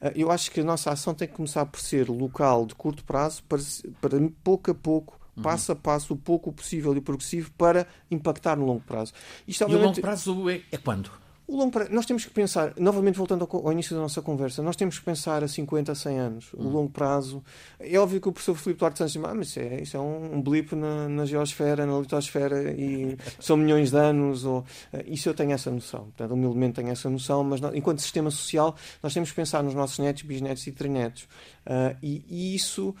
Uh, 0.00 0.12
eu 0.14 0.30
acho 0.30 0.50
que 0.50 0.60
a 0.60 0.64
nossa 0.64 0.90
ação 0.90 1.14
tem 1.14 1.26
que 1.26 1.34
começar 1.34 1.64
por 1.66 1.80
ser 1.80 2.08
local 2.08 2.66
de 2.66 2.74
curto 2.74 3.04
prazo, 3.04 3.42
para, 3.44 3.60
para 4.00 4.18
pouco 4.42 4.70
a 4.70 4.74
pouco 4.74 5.20
passo 5.42 5.72
a 5.72 5.76
passo, 5.76 6.12
o 6.12 6.16
pouco 6.16 6.52
possível 6.52 6.94
e 6.94 7.00
progressivo 7.00 7.50
para 7.52 7.86
impactar 8.10 8.56
no 8.56 8.66
longo 8.66 8.82
prazo. 8.82 9.14
Isto, 9.48 9.64
obviamente... 9.64 9.82
E 9.82 9.84
o 9.84 9.88
longo 9.88 10.00
prazo 10.02 10.50
é, 10.50 10.60
é 10.70 10.76
quando? 10.76 11.10
O 11.50 11.56
longo 11.56 11.72
prazo, 11.72 11.90
nós 11.90 12.06
temos 12.06 12.24
que 12.24 12.30
pensar, 12.30 12.74
novamente 12.78 13.16
voltando 13.16 13.42
ao, 13.50 13.66
ao, 13.66 13.72
início 13.72 13.96
da 13.96 14.00
nossa 14.00 14.22
conversa, 14.22 14.62
nós 14.62 14.76
temos 14.76 15.00
que 15.00 15.04
pensar 15.04 15.42
a 15.42 15.48
50, 15.48 15.90
a 15.90 15.94
100 15.96 16.18
anos. 16.20 16.52
O 16.54 16.62
longo 16.62 16.88
prazo. 16.88 17.42
É 17.80 17.98
óbvio 17.98 18.20
que 18.20 18.28
o 18.28 18.32
professor 18.32 18.54
Filipe 18.54 18.78
Duarte 18.78 18.98
Santos 18.98 19.14
diz, 19.14 19.24
ah, 19.24 19.34
mas 19.34 19.48
isso 19.48 19.58
é, 19.58 19.82
isso 19.82 19.96
é 19.96 20.00
um 20.00 20.40
blip 20.40 20.76
na, 20.76 21.08
na 21.08 21.24
geosfera, 21.26 21.84
na 21.84 21.98
litosfera, 21.98 22.70
e 22.70 23.16
são 23.40 23.56
milhões 23.56 23.90
de 23.90 23.96
anos. 23.96 24.44
Ou, 24.44 24.64
isso 25.06 25.28
eu 25.28 25.34
tenho 25.34 25.50
essa 25.50 25.72
noção. 25.72 26.04
Portanto, 26.04 26.34
humildemente 26.34 26.74
tenho 26.74 26.90
essa 26.90 27.10
noção, 27.10 27.42
mas 27.42 27.60
nós, 27.60 27.74
enquanto 27.74 28.00
sistema 28.00 28.30
social, 28.30 28.76
nós 29.02 29.12
temos 29.12 29.30
que 29.30 29.34
pensar 29.34 29.60
nos 29.64 29.74
nossos 29.74 29.98
netos, 29.98 30.22
bisnetos 30.22 30.64
e 30.68 30.70
trinetos. 30.70 31.24
Uh, 31.66 31.96
e, 32.00 32.24
e 32.28 32.54
isso 32.54 32.94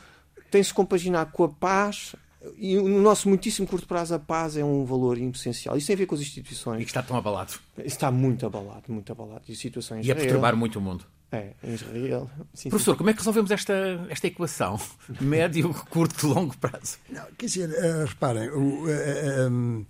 tem-se 0.50 0.74
compaginar 0.74 1.30
com 1.30 1.44
a 1.44 1.48
paz, 1.48 2.16
e 2.56 2.76
no 2.76 3.02
nosso 3.02 3.28
muitíssimo 3.28 3.66
curto 3.66 3.86
prazo, 3.86 4.14
a 4.14 4.18
paz 4.18 4.56
é 4.56 4.64
um 4.64 4.84
valor 4.84 5.18
essencial. 5.18 5.76
Isso 5.76 5.86
tem 5.86 5.94
a 5.94 5.98
ver 5.98 6.06
com 6.06 6.14
as 6.14 6.20
instituições. 6.22 6.80
E 6.80 6.84
que 6.84 6.90
está 6.90 7.02
tão 7.02 7.16
abalado. 7.16 7.54
Está 7.84 8.10
muito 8.10 8.46
abalado, 8.46 8.84
muito 8.88 9.12
abalado. 9.12 9.42
E 9.48 9.54
situações. 9.54 10.06
E 10.06 10.10
a 10.10 10.16
perturbar 10.16 10.56
muito 10.56 10.78
o 10.78 10.82
mundo. 10.82 11.04
É, 11.32 11.52
em 11.62 11.74
Israel. 11.74 12.28
Sim, 12.52 12.70
Professor, 12.70 12.92
sim. 12.92 12.98
como 12.98 13.10
é 13.10 13.12
que 13.12 13.18
resolvemos 13.20 13.50
esta, 13.50 13.72
esta 14.08 14.26
equação? 14.26 14.80
Médio, 15.20 15.72
curto, 15.90 16.26
longo 16.26 16.56
prazo? 16.56 16.98
Não, 17.08 17.24
quer 17.38 17.46
dizer, 17.46 17.70
uh, 17.70 18.06
reparem, 18.06 18.48
o, 18.48 18.84
uh, 18.86 19.48
um, 19.48 19.86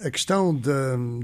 a 0.00 0.10
questão 0.10 0.54
de, 0.54 0.70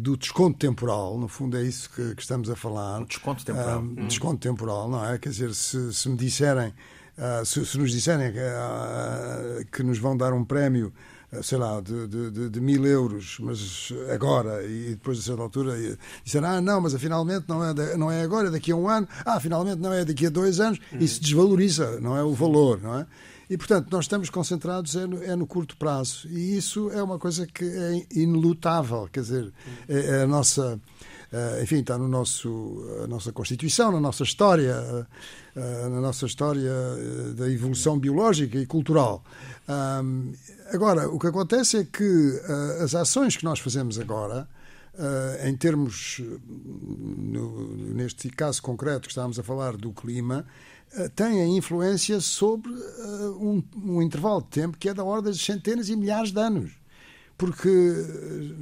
do 0.00 0.16
desconto 0.16 0.58
temporal, 0.58 1.18
no 1.18 1.28
fundo 1.28 1.58
é 1.58 1.62
isso 1.62 1.90
que, 1.90 2.14
que 2.14 2.22
estamos 2.22 2.48
a 2.48 2.56
falar. 2.56 3.02
O 3.02 3.04
desconto 3.04 3.44
temporal. 3.44 3.80
hum. 3.80 4.06
Desconto 4.06 4.38
temporal, 4.38 4.88
não 4.88 5.04
é? 5.04 5.18
Quer 5.18 5.28
dizer, 5.28 5.52
se, 5.54 5.92
se 5.92 6.08
me 6.08 6.16
disserem 6.16 6.72
Uh, 7.18 7.44
se, 7.44 7.66
se, 7.66 7.76
nos 7.76 7.90
disserem 7.90 8.30
uh, 8.30 9.64
que 9.72 9.82
nos 9.82 9.98
vão 9.98 10.16
dar 10.16 10.32
um 10.32 10.44
prémio, 10.44 10.92
uh, 11.32 11.42
sei 11.42 11.58
lá, 11.58 11.80
de, 11.80 12.06
de, 12.06 12.48
de, 12.48 12.60
mil 12.60 12.86
euros, 12.86 13.38
mas 13.40 13.92
agora, 14.14 14.64
e 14.64 14.90
depois 14.90 15.18
de 15.18 15.24
certa 15.24 15.42
altura, 15.42 15.74
disseram, 16.22 16.48
ah, 16.48 16.60
não, 16.60 16.80
mas 16.80 16.94
finalmente 16.94 17.44
não 17.48 17.64
é, 17.64 17.74
de, 17.74 17.96
não 17.96 18.08
é 18.08 18.22
agora, 18.22 18.46
é 18.46 18.50
daqui 18.52 18.70
a 18.70 18.76
um 18.76 18.88
ano, 18.88 19.08
ah, 19.24 19.40
finalmente 19.40 19.80
não 19.80 19.92
é 19.92 20.04
daqui 20.04 20.26
a 20.26 20.30
dois 20.30 20.60
anos, 20.60 20.78
uhum. 20.92 20.98
isso 21.00 21.20
desvaloriza, 21.20 22.00
não 22.00 22.16
é, 22.16 22.22
o 22.22 22.32
valor, 22.32 22.80
não 22.80 23.00
é? 23.00 23.06
E, 23.50 23.56
portanto, 23.56 23.88
nós 23.90 24.04
estamos 24.04 24.30
concentrados 24.30 24.94
é 24.94 25.06
no, 25.06 25.24
é 25.24 25.34
no, 25.34 25.46
curto 25.46 25.76
prazo. 25.76 26.28
E 26.28 26.56
isso 26.56 26.90
é 26.90 27.02
uma 27.02 27.18
coisa 27.18 27.46
que 27.46 27.64
é 27.64 28.06
inelutável, 28.14 29.08
quer 29.10 29.20
dizer, 29.20 29.52
é, 29.88 30.18
é 30.18 30.22
a 30.22 30.26
nossa 30.26 30.78
enfim, 31.62 31.80
está 31.80 31.98
no 31.98 32.08
nosso, 32.08 32.82
a 33.04 33.06
nossa 33.06 33.32
Constituição, 33.32 33.92
na 33.92 34.00
nossa 34.00 34.22
história, 34.22 35.06
uh, 35.54 35.88
na 35.90 36.00
nossa 36.00 36.24
história 36.24 36.72
uh, 36.72 37.34
da 37.34 37.50
evolução 37.50 37.98
biológica 37.98 38.58
e 38.58 38.64
cultural. 38.64 39.22
agora, 40.72 41.08
o 41.08 41.18
que 41.18 41.26
acontece 41.26 41.76
é 41.78 41.84
que 41.84 42.40
as 42.82 42.94
ações 42.94 43.36
que 43.36 43.44
nós 43.44 43.58
fazemos 43.58 43.98
agora, 43.98 44.48
em 45.44 45.54
termos, 45.56 46.20
no, 46.48 47.76
neste 47.94 48.30
caso 48.30 48.62
concreto 48.62 49.02
que 49.02 49.08
estávamos 49.08 49.38
a 49.38 49.42
falar 49.42 49.76
do 49.76 49.92
clima, 49.92 50.46
têm 51.14 51.56
influência 51.56 52.20
sobre 52.20 52.72
um, 53.38 53.62
um 53.76 54.02
intervalo 54.02 54.40
de 54.40 54.48
tempo 54.48 54.78
que 54.78 54.88
é 54.88 54.94
da 54.94 55.04
ordem 55.04 55.32
de 55.32 55.38
centenas 55.38 55.88
e 55.88 55.96
milhares 55.96 56.32
de 56.32 56.40
anos. 56.40 56.77
Porque 57.38 57.70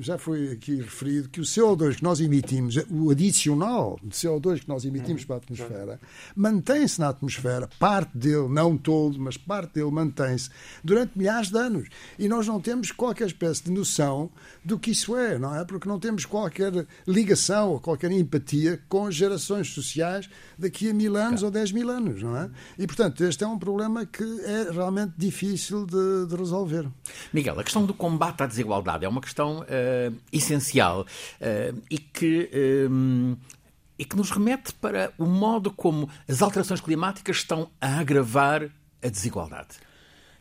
já 0.01 0.19
foi 0.19 0.53
aqui 0.53 0.77
referido 0.77 1.31
que 1.31 1.41
o 1.41 1.45
CO2 1.45 1.97
que 1.97 2.03
nós 2.03 2.21
emitimos, 2.21 2.77
o 2.91 3.11
adicional 3.11 3.99
de 4.03 4.11
CO2 4.11 4.61
que 4.61 4.69
nós 4.69 4.85
emitimos 4.85 5.25
para 5.25 5.37
a 5.37 5.39
atmosfera, 5.39 5.99
mantém-se 6.37 7.01
na 7.01 7.09
atmosfera, 7.09 7.71
parte 7.79 8.17
dele, 8.17 8.49
não 8.51 8.77
todo, 8.77 9.19
mas 9.19 9.39
parte 9.39 9.77
dele 9.77 9.91
mantém-se 9.91 10.51
durante 10.85 11.17
milhares 11.17 11.49
de 11.49 11.59
anos. 11.59 11.89
E 12.19 12.29
nós 12.29 12.47
não 12.47 12.61
temos 12.61 12.93
qualquer 12.93 13.29
espécie 13.29 13.65
de 13.65 13.71
noção 13.71 14.31
do 14.63 14.79
que 14.79 14.91
isso 14.91 15.17
é, 15.17 15.39
não 15.39 15.57
é? 15.57 15.65
Porque 15.65 15.89
não 15.89 15.99
temos 15.99 16.27
qualquer 16.27 16.87
ligação 17.09 17.71
ou 17.71 17.81
qualquer 17.81 18.13
empatia 18.13 18.79
com 18.91 19.07
as 19.07 19.15
gerações 19.15 19.73
sociais 19.73 20.29
daqui 20.59 20.91
a 20.91 20.95
mil 20.95 21.17
anos 21.17 21.41
claro. 21.41 21.47
ou 21.47 21.51
dez 21.51 21.73
mil 21.73 21.89
anos, 21.89 22.23
não 22.23 22.37
é? 22.37 22.51
E, 22.79 22.87
portanto, 22.87 23.25
este 23.25 23.43
é 23.43 23.47
um 23.47 23.59
problema 23.59 24.05
que 24.05 24.23
é 24.43 24.71
realmente 24.71 25.15
difícil 25.17 25.87
de, 25.87 26.27
de 26.27 26.37
resolver. 26.37 26.87
Miguel, 27.33 27.59
a 27.59 27.65
questão 27.65 27.87
do 27.87 27.95
combate 27.95 28.43
à 28.43 28.47
desigualdade 28.47 28.66
é 29.05 29.09
uma 29.09 29.21
questão 29.21 29.61
uh, 29.61 30.17
essencial 30.33 31.03
uh, 31.03 31.83
e 31.91 31.99
que. 31.99 32.51
Um, 32.91 33.37
e 33.99 34.05
que 34.05 34.15
nos 34.15 34.31
remete 34.31 34.75
para 34.75 35.11
o 35.17 35.25
modo 35.25 35.71
como 35.71 36.07
as 36.29 36.43
alterações 36.43 36.83
climáticas 36.83 37.39
estão 37.39 37.71
a 37.81 37.99
agravar 37.99 38.69
a 39.03 39.09
desigualdade. 39.09 39.79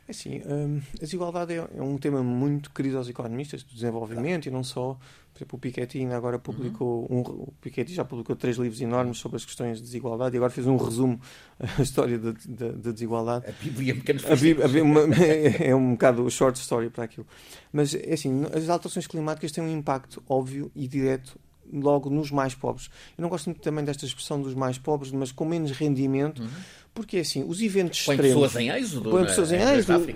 É 0.07 0.11
assim, 0.11 0.41
hum, 0.45 0.81
a 0.97 1.03
desigualdade 1.03 1.53
é, 1.53 1.67
é 1.77 1.81
um 1.81 1.97
tema 1.97 2.21
muito 2.21 2.69
querido 2.69 2.97
aos 2.97 3.09
economistas 3.09 3.63
do 3.63 3.73
desenvolvimento 3.73 4.43
claro. 4.43 4.49
e 4.49 4.51
não 4.51 4.63
só. 4.63 4.97
Por 5.33 5.39
exemplo, 5.39 5.57
o 5.57 5.59
Piketty 5.59 5.99
ainda 5.99 6.15
agora 6.15 6.39
publicou 6.39 7.07
uhum. 7.09 7.17
um, 7.17 7.21
o 7.21 7.53
Piketty 7.59 7.93
já 7.93 8.05
publicou 8.05 8.35
três 8.35 8.55
livros 8.55 8.79
enormes 8.79 9.17
sobre 9.17 9.35
as 9.35 9.43
questões 9.43 9.79
de 9.79 9.83
desigualdade 9.83 10.35
e 10.35 10.37
agora 10.37 10.51
fez 10.51 10.65
um 10.67 10.77
resumo 10.77 11.19
da 11.59 11.67
história 11.83 12.17
da, 12.19 12.31
da, 12.31 12.71
da, 12.71 12.91
desigualdade. 12.91 13.45
A 13.47 13.51
Bíblia 13.51 13.95
pequenos 13.95 14.25
a 14.25 14.35
Bíblia, 14.35 14.65
a 14.65 14.69
uma, 14.83 15.15
é 15.59 15.75
um 15.75 15.91
bocado 15.91 16.29
short 16.29 16.57
story 16.59 16.89
para 16.89 17.03
aquilo. 17.03 17.27
Mas 17.73 17.95
é 17.95 18.13
assim, 18.13 18.43
as 18.53 18.69
alterações 18.69 19.07
climáticas 19.07 19.51
têm 19.51 19.63
um 19.63 19.69
impacto 19.69 20.23
óbvio 20.29 20.71
e 20.75 20.87
direto 20.87 21.37
logo 21.71 22.09
nos 22.09 22.31
mais 22.31 22.53
pobres. 22.53 22.89
Eu 23.17 23.21
não 23.21 23.29
gosto 23.29 23.47
muito 23.47 23.61
também 23.61 23.83
desta 23.83 24.05
expressão 24.05 24.41
dos 24.41 24.53
mais 24.53 24.77
pobres, 24.77 25.11
mas 25.11 25.31
com 25.31 25.45
menos 25.45 25.71
rendimento, 25.71 26.41
uhum. 26.41 26.49
Porque 26.95 27.17
assim, 27.17 27.43
os 27.47 27.61
eventos 27.61 28.01
põe 28.03 28.15
extremos. 28.15 28.41
pessoas 28.41 28.63
em 28.63 28.69
êxodo. 28.69 29.09
Põe 29.11 29.25
pessoas 29.25 29.51
em 29.51 29.61
êxodo. 29.61 30.15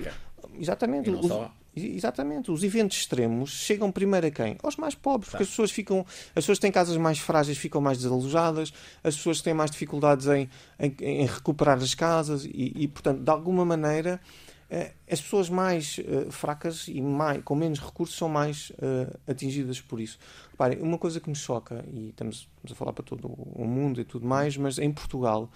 Exatamente. 0.58 1.10
Os, 1.12 1.52
Exatamente. 1.76 2.52
Os 2.52 2.64
eventos 2.64 2.98
extremos 2.98 3.52
chegam 3.52 3.92
primeiro 3.92 4.28
a 4.28 4.32
quem? 4.32 4.58
Aos 4.64 4.76
mais 4.76 4.96
pobres, 4.96 5.30
porque 5.30 5.44
as 5.44 5.50
pessoas 5.50 5.72
ficam, 5.72 6.00
as 6.00 6.34
pessoas 6.36 6.58
que 6.58 6.64
têm 6.64 6.72
casas 6.72 6.98
mais 6.98 7.20
frágeis 7.20 7.58
ficam 7.58 7.80
mais 7.80 8.00
desalojadas, 8.00 8.74
as 9.04 9.16
pessoas 9.16 9.38
que 9.38 9.44
têm 9.44 9.54
mais 9.54 9.72
dificuldades 9.72 10.28
em, 10.28 10.50
em, 10.80 10.96
em 11.00 11.26
recuperar 11.26 11.78
as 11.78 11.94
casas 11.94 12.44
e, 12.46 12.74
e, 12.76 12.88
portanto, 12.88 13.22
de 13.22 13.30
alguma 13.30 13.64
maneira, 13.64 14.20
eh, 14.70 14.92
as 15.10 15.22
pessoas 15.22 15.50
mais 15.50 15.98
uh, 16.00 16.32
fracas 16.32 16.88
e 16.88 17.02
mais, 17.02 17.42
com 17.44 17.56
menos 17.56 17.80
recursos 17.80 18.16
são 18.16 18.30
mais 18.30 18.72
uh, 18.72 19.18
atingidas 19.28 19.82
por 19.82 20.00
isso. 20.00 20.20
Reparem, 20.52 20.80
uma 20.80 20.98
coisa 20.98 21.20
que 21.20 21.30
me 21.30 21.36
choca, 21.36 21.84
e 21.92 22.10
estamos, 22.10 22.48
estamos, 22.58 22.72
a 22.72 22.76
falar 22.76 22.94
para 22.94 23.04
todo 23.04 23.28
o 23.28 23.66
mundo 23.66 24.00
e 24.00 24.04
tudo 24.04 24.28
mais, 24.28 24.58
mas 24.58 24.78
em 24.78 24.92
Portugal, 24.92 25.50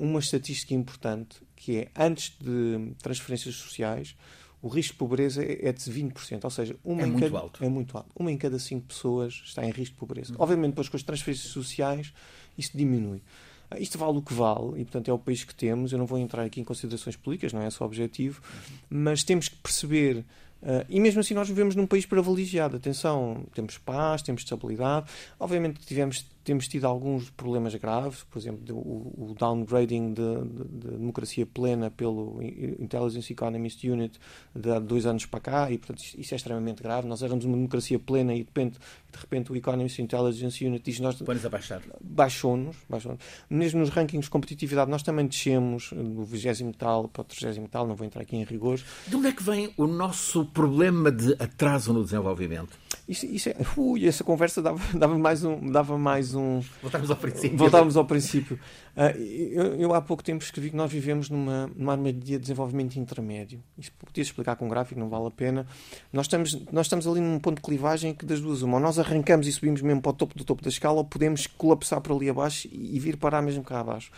uma 0.00 0.18
estatística 0.18 0.74
importante 0.74 1.40
que 1.54 1.78
é 1.78 1.88
antes 1.96 2.36
de 2.40 2.92
transferências 3.00 3.54
sociais 3.54 4.14
o 4.60 4.68
risco 4.68 4.94
de 4.94 4.98
pobreza 4.98 5.42
é 5.42 5.72
de 5.72 5.80
20%, 5.80 6.42
ou 6.42 6.50
seja, 6.50 6.76
uma 6.84 7.02
é 7.02 7.06
em 7.06 7.10
muito 7.10 7.24
cada, 7.24 7.38
alto. 7.38 7.64
É 7.64 7.68
muito 7.68 7.96
alto. 7.96 8.10
Uma 8.18 8.32
em 8.32 8.36
cada 8.36 8.58
cinco 8.58 8.86
pessoas 8.86 9.40
está 9.44 9.64
em 9.64 9.70
risco 9.70 9.94
de 9.94 10.00
pobreza. 10.00 10.34
Obviamente, 10.36 10.70
depois 10.70 10.88
com 10.88 10.96
as 10.96 11.02
transferências 11.02 11.52
sociais, 11.52 12.12
isso 12.56 12.76
diminui. 12.76 13.22
Ah, 13.70 13.78
isto 13.78 13.96
vale 13.98 14.18
o 14.18 14.22
que 14.22 14.32
vale, 14.34 14.80
e 14.80 14.84
portanto 14.84 15.08
é 15.08 15.12
o 15.12 15.18
país 15.18 15.44
que 15.44 15.54
temos. 15.54 15.92
Eu 15.92 15.98
não 15.98 16.06
vou 16.06 16.18
entrar 16.18 16.42
aqui 16.42 16.60
em 16.60 16.64
considerações 16.64 17.14
políticas, 17.14 17.52
não 17.52 17.62
é 17.62 17.68
esse 17.68 17.80
o 17.80 17.86
objetivo, 17.86 18.42
mas 18.90 19.22
temos 19.22 19.48
que 19.48 19.56
perceber 19.56 20.24
Uh, 20.60 20.82
e 20.88 20.98
mesmo 20.98 21.20
assim 21.20 21.34
nós 21.34 21.46
vivemos 21.46 21.76
num 21.76 21.86
país 21.86 22.04
privilegiado. 22.04 22.76
Atenção, 22.76 23.46
temos 23.54 23.78
paz, 23.78 24.22
temos 24.22 24.42
estabilidade. 24.42 25.08
Obviamente 25.38 25.78
tivemos 25.86 26.26
temos 26.48 26.66
tido 26.66 26.86
alguns 26.86 27.28
problemas 27.28 27.74
graves, 27.74 28.24
por 28.24 28.38
exemplo, 28.38 28.74
o, 28.74 29.32
o 29.32 29.34
downgrading 29.38 30.14
de, 30.14 30.22
de, 30.46 30.64
de, 30.64 30.96
democracia 30.96 31.44
plena 31.44 31.90
pelo 31.90 32.42
Intelligence 32.42 33.30
Economist 33.30 33.86
Unit 33.86 34.18
de 34.56 34.70
há 34.70 34.78
dois 34.78 35.04
anos 35.04 35.26
para 35.26 35.40
cá, 35.40 35.70
e 35.70 35.76
portanto 35.76 36.02
isso 36.16 36.32
é 36.32 36.36
extremamente 36.36 36.82
grave. 36.82 37.06
Nós 37.06 37.22
éramos 37.22 37.44
uma 37.44 37.54
democracia 37.54 37.98
plena 37.98 38.32
e 38.32 38.38
de 38.38 38.44
repente, 38.44 38.78
de 39.12 39.18
repente 39.18 39.52
o 39.52 39.56
Economist 39.56 39.98
Intelligence 40.00 40.64
Unit 40.64 40.82
diz 40.82 41.00
nós 41.00 41.20
baixou-nos, 42.00 42.76
baixou 42.88 43.18
mesmo 43.50 43.80
nos 43.80 43.90
rankings 43.90 44.24
de 44.24 44.30
competitividade 44.30 44.90
nós 44.90 45.02
também 45.02 45.26
descemos 45.26 45.90
do 45.92 46.24
20 46.24 46.74
tal 46.78 47.08
para 47.08 47.20
o 47.20 47.24
30 47.24 47.68
tal, 47.68 47.86
não 47.86 47.94
vou 47.94 48.06
entrar 48.06 48.22
aqui 48.22 48.36
em 48.36 48.44
rigores. 48.44 48.82
De 49.06 49.14
onde 49.14 49.28
é 49.28 49.32
que 49.32 49.42
vem 49.42 49.70
o 49.76 49.86
nosso 49.86 50.46
problema 50.46 51.12
de 51.12 51.34
atraso 51.34 51.92
no 51.92 52.02
desenvolvimento? 52.02 52.78
Isso, 53.08 53.24
isso 53.24 53.48
é, 53.48 53.56
ui, 53.76 54.06
essa 54.06 54.22
conversa 54.22 54.60
dava, 54.60 54.80
dava 54.96 55.18
mais 55.18 55.42
um, 55.42 55.70
dava 55.70 55.96
mais 55.96 56.34
um. 56.34 56.37
Voltámos 56.80 57.10
ao 57.10 57.16
princípio. 57.16 57.58
Ao 57.96 58.04
princípio. 58.04 58.58
Uh, 58.96 59.18
eu, 59.18 59.74
eu, 59.74 59.94
há 59.94 60.00
pouco 60.00 60.22
tempo 60.22 60.42
escrevi 60.42 60.70
que 60.70 60.76
nós 60.76 60.90
vivemos 60.90 61.30
numa, 61.30 61.70
numa 61.74 61.92
armadilha 61.92 62.38
de 62.38 62.42
desenvolvimento 62.42 62.96
intermédio. 62.96 63.62
Isso 63.76 63.92
podia 64.04 64.22
explicar 64.22 64.56
com 64.56 64.66
um 64.66 64.68
gráfico, 64.68 64.98
não 64.98 65.08
vale 65.08 65.26
a 65.26 65.30
pena. 65.30 65.66
Nós 66.12 66.26
estamos, 66.26 66.58
nós 66.72 66.86
estamos 66.86 67.06
ali 67.06 67.20
num 67.20 67.38
ponto 67.38 67.56
de 67.56 67.62
clivagem 67.62 68.14
que 68.14 68.24
das 68.24 68.40
duas 68.40 68.62
uma. 68.62 68.74
Ou 68.74 68.80
nós 68.80 68.98
arrancamos 68.98 69.46
e 69.46 69.52
subimos 69.52 69.82
mesmo 69.82 70.00
para 70.00 70.10
o 70.10 70.14
topo 70.14 70.36
do 70.36 70.44
topo 70.44 70.62
da 70.62 70.68
escala, 70.68 70.98
ou 70.98 71.04
podemos 71.04 71.46
colapsar 71.46 72.00
por 72.00 72.16
ali 72.16 72.28
abaixo 72.28 72.68
e, 72.70 72.96
e 72.96 73.00
vir 73.00 73.16
parar 73.16 73.42
mesmo 73.42 73.62
cá 73.62 73.80
abaixo. 73.80 74.10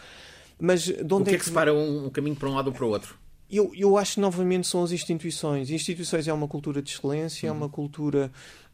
Mas 0.58 0.82
de 0.82 1.14
onde 1.14 1.22
o 1.22 1.24
que 1.24 1.30
é 1.30 1.32
que, 1.32 1.36
é 1.36 1.38
que 1.38 1.44
separa 1.44 1.72
um, 1.72 2.06
um 2.06 2.10
caminho 2.10 2.36
para 2.36 2.48
um 2.48 2.54
lado 2.54 2.68
ou 2.68 2.72
para 2.72 2.84
o 2.84 2.88
outro? 2.88 3.18
Eu, 3.50 3.72
eu 3.74 3.98
acho 3.98 4.14
que 4.14 4.20
novamente 4.20 4.68
são 4.68 4.84
as 4.84 4.92
instituições. 4.92 5.70
Instituições 5.70 6.28
é 6.28 6.32
uma 6.32 6.46
cultura 6.46 6.80
de 6.80 6.90
excelência, 6.90 7.48
é 7.48 7.52
uma 7.52 7.66
uhum. 7.66 7.70
cultura 7.70 8.30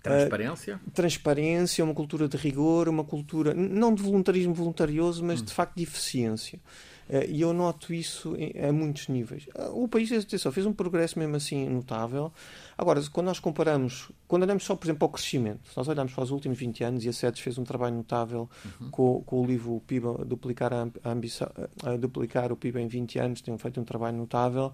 Transparência? 0.07 0.77
Uh, 0.77 0.91
transparência, 0.91 1.85
uma 1.85 1.95
cultura 1.95 2.29
de 2.29 2.37
rigor, 2.37 2.89
uma 2.89 3.05
cultura, 3.05 3.55
não 3.55 3.95
de 3.95 4.03
voluntarismo 4.03 4.55
voluntarioso, 4.55 5.25
mas 5.25 5.41
hum. 5.41 5.45
de 5.45 5.53
facto 5.53 5.77
de 5.77 5.83
eficiência. 5.83 6.61
Uh, 7.09 7.23
e 7.29 7.41
eu 7.41 7.53
noto 7.53 7.95
isso 7.95 8.35
em, 8.37 8.53
a 8.65 8.73
muitos 8.73 9.09
níveis. 9.09 9.47
Uh, 9.55 9.85
o 9.85 9.89
país, 9.89 10.11
atenção, 10.11 10.51
fez 10.51 10.67
um 10.67 10.73
progresso 10.73 11.19
mesmo 11.19 11.37
assim 11.37 11.69
notável. 11.69 12.33
Agora, 12.77 13.01
quando 13.13 13.27
nós 13.27 13.39
comparamos, 13.39 14.11
quando 14.27 14.43
olhamos 14.43 14.65
só, 14.65 14.75
por 14.75 14.87
exemplo, 14.87 15.05
ao 15.05 15.11
crescimento, 15.11 15.69
se 15.71 15.77
nós 15.77 15.87
olharmos 15.87 16.13
para 16.13 16.25
os 16.25 16.31
últimos 16.31 16.59
20 16.59 16.85
anos, 16.85 17.05
e 17.05 17.09
a 17.09 17.13
SEDES 17.13 17.41
fez 17.41 17.59
um 17.59 17.65
trabalho 17.65 17.97
notável 17.97 18.51
uhum. 18.81 18.91
com, 18.91 19.23
com, 19.23 19.41
o 19.41 19.47
livro 19.47 19.77
o 19.77 19.81
PIB, 19.81 20.25
duplicar, 20.27 20.73
a, 20.73 20.89
a 21.05 21.11
ambição, 21.11 21.49
a 21.85 21.97
duplicar 21.97 22.51
o 22.51 22.57
PIB 22.57 22.81
em 22.81 22.89
20 22.89 23.19
anos, 23.21 23.41
tem 23.41 23.57
feito 23.57 23.81
um 23.81 23.85
trabalho 23.85 24.17
notável. 24.17 24.73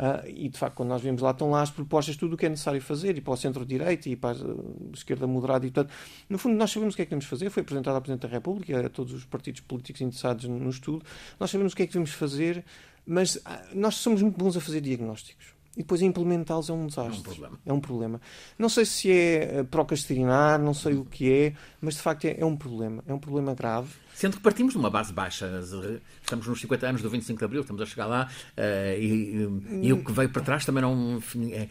Uh, 0.00 0.26
e 0.26 0.48
de 0.48 0.58
facto, 0.58 0.76
quando 0.76 0.88
nós 0.88 1.02
vemos 1.02 1.20
lá, 1.20 1.30
estão 1.30 1.50
lá 1.50 1.60
as 1.60 1.70
propostas, 1.70 2.16
tudo 2.16 2.32
o 2.32 2.36
que 2.38 2.46
é 2.46 2.48
necessário 2.48 2.80
fazer, 2.80 3.18
e 3.18 3.20
para 3.20 3.34
o 3.34 3.36
centro-direita, 3.36 4.08
e 4.08 4.16
para 4.16 4.30
a 4.30 4.94
esquerda 4.94 5.26
moderada, 5.26 5.66
e 5.66 5.70
portanto, 5.70 5.92
no 6.26 6.38
fundo, 6.38 6.56
nós 6.56 6.70
sabemos 6.70 6.94
o 6.94 6.96
que 6.96 7.02
é 7.02 7.04
que 7.04 7.10
temos 7.10 7.26
fazer. 7.26 7.50
Foi 7.50 7.60
apresentado 7.60 7.96
ao 7.96 8.00
Presidente 8.00 8.22
da 8.22 8.28
República, 8.28 8.86
a 8.86 8.88
todos 8.88 9.12
os 9.12 9.26
partidos 9.26 9.60
políticos 9.60 10.00
interessados 10.00 10.46
no 10.46 10.70
estudo. 10.70 11.04
Nós 11.38 11.50
sabemos 11.50 11.74
o 11.74 11.76
que 11.76 11.82
é 11.82 11.86
que 11.86 11.92
devemos 11.92 12.12
fazer, 12.12 12.64
mas 13.04 13.38
ah, 13.44 13.62
nós 13.74 13.96
somos 13.96 14.22
muito 14.22 14.38
bons 14.38 14.56
a 14.56 14.60
fazer 14.60 14.80
diagnósticos 14.80 15.59
e 15.76 15.82
depois 15.82 16.02
implementá-los 16.02 16.68
é 16.68 16.72
um 16.72 16.86
desastre. 16.86 17.16
É 17.16 17.18
um 17.18 17.22
problema. 17.22 17.60
É 17.66 17.72
um 17.72 17.80
problema. 17.80 18.20
Não 18.58 18.68
sei 18.68 18.84
se 18.84 19.10
é 19.10 19.58
eh, 19.58 19.62
procrastinar, 19.62 20.58
não 20.58 20.74
sei 20.74 20.94
o 20.94 21.04
que 21.04 21.32
é, 21.32 21.52
mas 21.80 21.94
de 21.94 22.00
facto 22.00 22.24
é, 22.24 22.40
é, 22.40 22.44
um 22.44 22.56
problema. 22.56 23.04
É 23.06 23.14
um 23.14 23.20
problema 23.20 23.54
grave. 23.54 23.88
Sendo 24.12 24.36
que 24.36 24.42
partimos 24.42 24.72
de 24.72 24.78
uma 24.78 24.90
base 24.90 25.12
baixa. 25.12 25.48
Estamos 26.20 26.46
nos 26.48 26.60
50 26.60 26.86
anos 26.86 27.02
do 27.02 27.08
25 27.08 27.38
de 27.38 27.44
Abril, 27.44 27.60
estamos 27.60 27.80
a 27.80 27.86
chegar 27.86 28.06
lá 28.06 28.28
uh, 28.58 29.00
e, 29.00 29.48
e, 29.82 29.92
o 29.92 30.04
que 30.04 30.12
veio 30.12 30.28
para 30.28 30.42
trás 30.42 30.64
também 30.64 30.82
não. 30.82 31.22
É, 31.52 31.68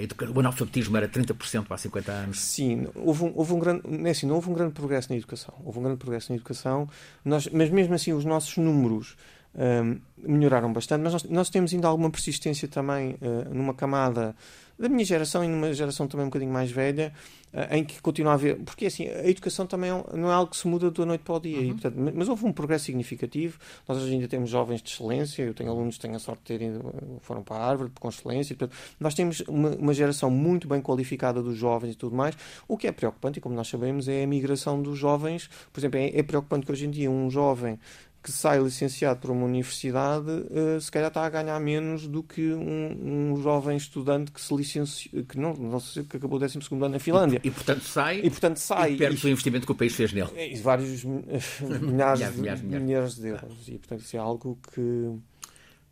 uh, 0.00 0.32
o 0.34 0.40
analfabetismo 0.40 0.96
era 0.96 1.06
30% 1.06 1.66
há 1.68 1.76
50 1.76 2.12
anos. 2.12 2.40
Sim, 2.40 2.88
houve 2.94 3.24
um, 3.24 3.32
houve 3.36 3.52
um 3.52 3.58
grande. 3.58 3.82
É 4.06 4.10
assim, 4.10 4.26
não 4.26 4.36
houve 4.36 4.50
um 4.50 4.54
grande 4.54 4.72
progresso 4.72 5.12
na 5.12 5.18
educação. 5.18 5.54
Houve 5.62 5.78
um 5.78 5.82
grande 5.82 5.98
progresso 5.98 6.32
na 6.32 6.36
educação, 6.36 6.88
nós, 7.22 7.46
mas 7.52 7.68
mesmo 7.68 7.94
assim 7.94 8.14
os 8.14 8.24
nossos 8.24 8.56
números 8.56 9.16
um, 9.56 10.00
melhoraram 10.16 10.72
bastante, 10.72 11.02
mas 11.02 11.12
nós, 11.12 11.24
nós, 11.24 11.50
temos 11.50 11.72
ainda 11.72 11.86
alguma 11.86 12.10
persistência 12.10 12.66
também 12.66 13.12
uh, 13.14 13.54
numa 13.54 13.74
camada 13.74 14.34
da 14.76 14.88
minha 14.88 15.04
geração 15.04 15.44
e 15.44 15.48
numa 15.48 15.72
geração 15.72 16.08
também 16.08 16.26
um 16.26 16.28
bocadinho 16.28 16.52
mais 16.52 16.70
velha, 16.70 17.12
uh, 17.52 17.74
em 17.74 17.84
que 17.84 18.00
continua 18.02 18.32
a 18.32 18.34
haver. 18.34 18.56
Porque 18.64 18.86
assim, 18.86 19.06
a 19.06 19.28
educação 19.28 19.66
também 19.66 19.90
é 19.90 20.04
não 20.16 20.30
é 20.30 20.34
algo 20.34 20.50
que 20.50 20.56
se 20.56 20.66
muda 20.66 20.90
da 20.90 21.06
noite 21.06 21.22
para 21.22 21.34
o 21.34 21.40
dia, 21.40 21.58
uhum. 21.58 21.64
e, 21.64 21.72
portanto, 21.72 21.94
mas 22.14 22.28
houve 22.28 22.44
um 22.46 22.52
progresso 22.52 22.86
significativo. 22.86 23.58
Nós 23.86 23.98
hoje 23.98 24.12
ainda 24.12 24.26
temos 24.26 24.50
jovens 24.50 24.82
de 24.82 24.90
excelência, 24.90 25.42
eu 25.42 25.54
tenho 25.54 25.70
alunos 25.70 25.96
que 25.96 26.02
têm 26.02 26.14
a 26.16 26.18
sorte 26.18 26.40
de 26.40 26.46
terem, 26.46 26.80
foram 27.20 27.42
para 27.42 27.56
a 27.56 27.66
Harvard 27.66 27.92
com 28.00 28.08
excelência, 28.08 28.56
portanto, 28.56 28.76
nós 28.98 29.14
temos 29.14 29.40
uma, 29.46 29.70
uma 29.70 29.94
geração 29.94 30.30
muito 30.30 30.66
bem 30.66 30.80
qualificada 30.80 31.40
dos 31.40 31.56
jovens 31.56 31.92
e 31.92 31.96
tudo 31.96 32.16
mais. 32.16 32.36
O 32.66 32.76
que 32.76 32.88
é 32.88 32.92
preocupante, 32.92 33.38
e 33.38 33.42
como 33.42 33.54
nós 33.54 33.68
sabemos, 33.68 34.08
é 34.08 34.24
a 34.24 34.26
migração 34.26 34.82
dos 34.82 34.98
jovens. 34.98 35.48
Por 35.72 35.78
exemplo, 35.78 36.00
é, 36.00 36.18
é 36.18 36.22
preocupante 36.24 36.66
que 36.66 36.72
hoje 36.72 36.86
em 36.86 36.90
dia 36.90 37.08
um 37.08 37.30
jovem 37.30 37.78
que 38.24 38.32
sai 38.32 38.58
licenciado 38.58 39.20
por 39.20 39.30
uma 39.30 39.44
universidade, 39.44 40.30
uh, 40.30 40.80
se 40.80 40.90
calhar 40.90 41.08
está 41.08 41.26
a 41.26 41.28
ganhar 41.28 41.60
menos 41.60 42.08
do 42.08 42.22
que 42.22 42.54
um, 42.54 43.32
um 43.34 43.42
jovem 43.42 43.76
estudante 43.76 44.32
que 44.32 44.40
se 44.40 44.54
licenciou, 44.54 45.22
que 45.26 45.38
não, 45.38 45.52
não 45.52 45.78
sei, 45.78 46.04
que 46.04 46.16
acabou 46.16 46.38
o 46.38 46.40
12 46.40 46.58
ano 46.72 46.88
na 46.88 46.98
Finlândia. 46.98 47.38
E, 47.44 47.48
e, 47.48 47.50
portanto 47.50 47.82
sai. 47.82 48.20
E 48.20 48.30
portanto 48.30 48.56
sai. 48.56 48.94
E 48.94 48.96
perde 48.96 49.20
e, 49.22 49.26
o 49.26 49.28
investimento 49.28 49.66
que 49.66 49.72
o 49.72 49.74
país 49.74 49.94
fez 49.94 50.14
nele. 50.14 50.30
E 50.34 50.56
vários 50.56 51.04
milhares, 51.04 52.34
milhares, 52.34 52.62
milhares, 52.62 52.62
milhares 52.62 53.14
de 53.16 53.28
euros. 53.28 53.68
E 53.68 53.72
portanto 53.72 54.00
isso 54.00 54.16
é 54.16 54.20
algo 54.20 54.58
que. 54.72 54.80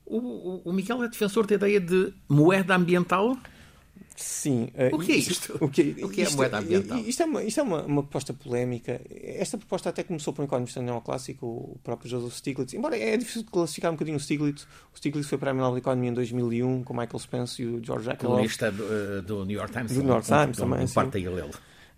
O, 0.06 0.62
o, 0.64 0.72
Miguel 0.72 1.04
é 1.04 1.08
defensor 1.08 1.46
da 1.46 1.54
ideia 1.54 1.78
de 1.78 2.14
moeda 2.26 2.74
ambiental? 2.74 3.36
Sim. 4.16 4.70
Uh, 4.74 4.96
o 4.96 4.98
que 4.98 5.12
é 5.12 5.16
isto? 5.16 5.56
O 5.60 5.68
que, 5.68 5.96
o 6.02 6.08
que 6.08 6.22
é 6.22 6.26
a 6.26 6.30
moeda 6.30 6.58
ambiental? 6.58 6.98
Isto 6.98 7.22
é, 7.22 7.26
uma, 7.26 7.42
isto 7.42 7.60
é 7.60 7.62
uma, 7.62 7.82
uma, 7.82 8.02
proposta 8.02 8.32
polémica. 8.32 9.00
Esta 9.10 9.58
proposta 9.58 9.88
até 9.88 10.02
começou 10.02 10.32
por 10.32 10.42
um 10.42 10.44
economista 10.44 10.80
neoclássico, 10.80 11.46
o 11.46 11.78
próprio 11.82 12.10
Joseph 12.10 12.34
Stiglitz. 12.34 12.74
Embora 12.74 12.96
é 12.96 13.16
difícil 13.16 13.44
classificar 13.44 13.90
um 13.90 13.94
bocadinho 13.94 14.16
o 14.16 14.20
Stiglitz. 14.20 14.66
O 14.92 14.96
Stiglitz 14.96 15.28
foi 15.28 15.38
Prémio 15.38 15.60
Nobel 15.62 15.76
de 15.76 15.80
Economia 15.80 16.10
em 16.10 16.14
2001 16.14 16.84
com 16.84 16.94
Michael 16.94 17.18
Spence 17.18 17.62
e 17.62 17.66
o 17.66 17.84
George 17.84 18.10
Akerlof. 18.10 18.36
Colunista 18.36 18.70
do, 18.70 19.22
do 19.22 19.44
New 19.44 19.56
York 19.56 19.72
Times. 19.72 19.92
Do 19.92 20.02
New 20.02 20.12
York 20.12 20.26
Times 20.26 20.58
um, 20.58 20.62
também, 20.62 20.84
um, 20.84 20.88
parte 20.88 21.18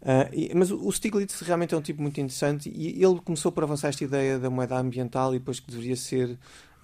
Uh, 0.05 0.29
mas 0.55 0.71
o 0.71 0.93
Stiglitz 0.93 1.41
realmente 1.41 1.75
é 1.75 1.79
um 1.79 1.81
tipo 1.81 2.03
muito 2.03 2.21
interessante 2.21 2.71
e 2.75 3.03
ele 3.03 3.19
começou 3.25 3.51
por 3.51 3.65
avançar 3.65 3.89
esta 3.89 4.05
ideia 4.05 4.39
da 4.39 4.51
moeda 4.51 4.79
ambiental 4.79 5.35
e 5.35 5.39
depois 5.39 5.61
que 5.61 5.71
deveria 5.71 5.97
ser 5.97 6.29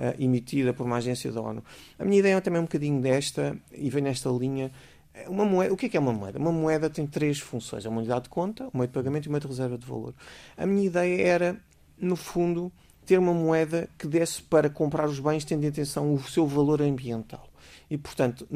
uh, 0.00 0.14
emitida 0.18 0.72
por 0.72 0.86
uma 0.86 0.96
agência 0.96 1.30
da 1.30 1.40
ONU. 1.42 1.62
A 1.98 2.04
minha 2.04 2.18
ideia 2.18 2.36
é 2.36 2.40
também 2.40 2.60
um 2.60 2.64
bocadinho 2.64 2.98
desta, 3.02 3.58
e 3.72 3.90
vem 3.90 4.02
nesta 4.02 4.30
linha, 4.30 4.72
uma 5.28 5.44
moeda, 5.44 5.72
o 5.72 5.76
que 5.76 5.86
é, 5.86 5.88
que 5.88 5.96
é 5.96 6.00
uma 6.00 6.12
moeda? 6.12 6.38
Uma 6.38 6.52
moeda 6.52 6.88
tem 6.88 7.06
três 7.06 7.38
funções: 7.38 7.84
é 7.84 7.88
uma 7.88 7.98
unidade 7.98 8.24
de 8.24 8.30
conta, 8.30 8.64
um 8.72 8.78
meio 8.78 8.88
de 8.88 8.94
pagamento 8.94 9.26
e 9.26 9.28
um 9.28 9.32
meio 9.32 9.40
de 9.40 9.48
reserva 9.48 9.76
de 9.76 9.86
valor. 9.86 10.14
A 10.56 10.66
minha 10.66 10.86
ideia 10.86 11.22
era, 11.26 11.56
no 11.98 12.16
fundo, 12.16 12.72
ter 13.04 13.18
uma 13.18 13.34
moeda 13.34 13.88
que 13.98 14.06
desse 14.06 14.42
para 14.42 14.70
comprar 14.70 15.08
os 15.08 15.18
bens 15.18 15.44
tendo 15.44 15.64
em 15.64 15.68
atenção 15.68 16.14
o 16.14 16.22
seu 16.22 16.46
valor 16.46 16.80
ambiental 16.80 17.49
e, 17.90 17.98
portanto, 17.98 18.46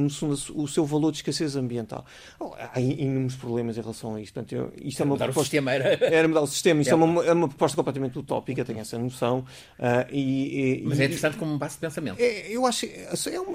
o 0.54 0.68
seu 0.68 0.86
valor 0.86 1.10
de 1.10 1.18
escassez 1.18 1.56
ambiental. 1.56 2.06
Oh, 2.38 2.52
há 2.56 2.80
inúmeros 2.80 3.34
problemas 3.34 3.76
em 3.76 3.80
relação 3.80 4.14
a 4.14 4.20
isto. 4.20 4.34
Portanto, 4.34 4.52
eu, 4.52 4.72
isto 4.80 5.02
é 5.02 5.04
uma 5.04 5.14
mudar 5.14 5.24
proposta, 5.24 5.40
o 5.40 5.44
sistema 5.44 5.72
era... 5.72 5.98
era 6.06 6.28
mudar 6.28 6.42
o 6.42 6.46
sistema. 6.46 6.80
Isto 6.80 6.90
é, 6.90 6.92
é 6.92 6.96
uma, 6.96 7.24
é 7.24 7.32
uma 7.32 7.48
proposta 7.48 7.76
completamente 7.76 8.16
utópica, 8.16 8.64
tenho 8.64 8.78
essa 8.78 8.96
noção. 8.96 9.40
Uh, 9.76 10.06
e, 10.12 10.78
e, 10.78 10.82
Mas 10.84 11.00
é 11.00 11.06
interessante 11.06 11.36
como 11.36 11.58
base 11.58 11.74
de 11.74 11.80
pensamento. 11.80 12.20
É, 12.20 12.48
eu 12.48 12.64
acho 12.64 12.86
é, 12.86 13.08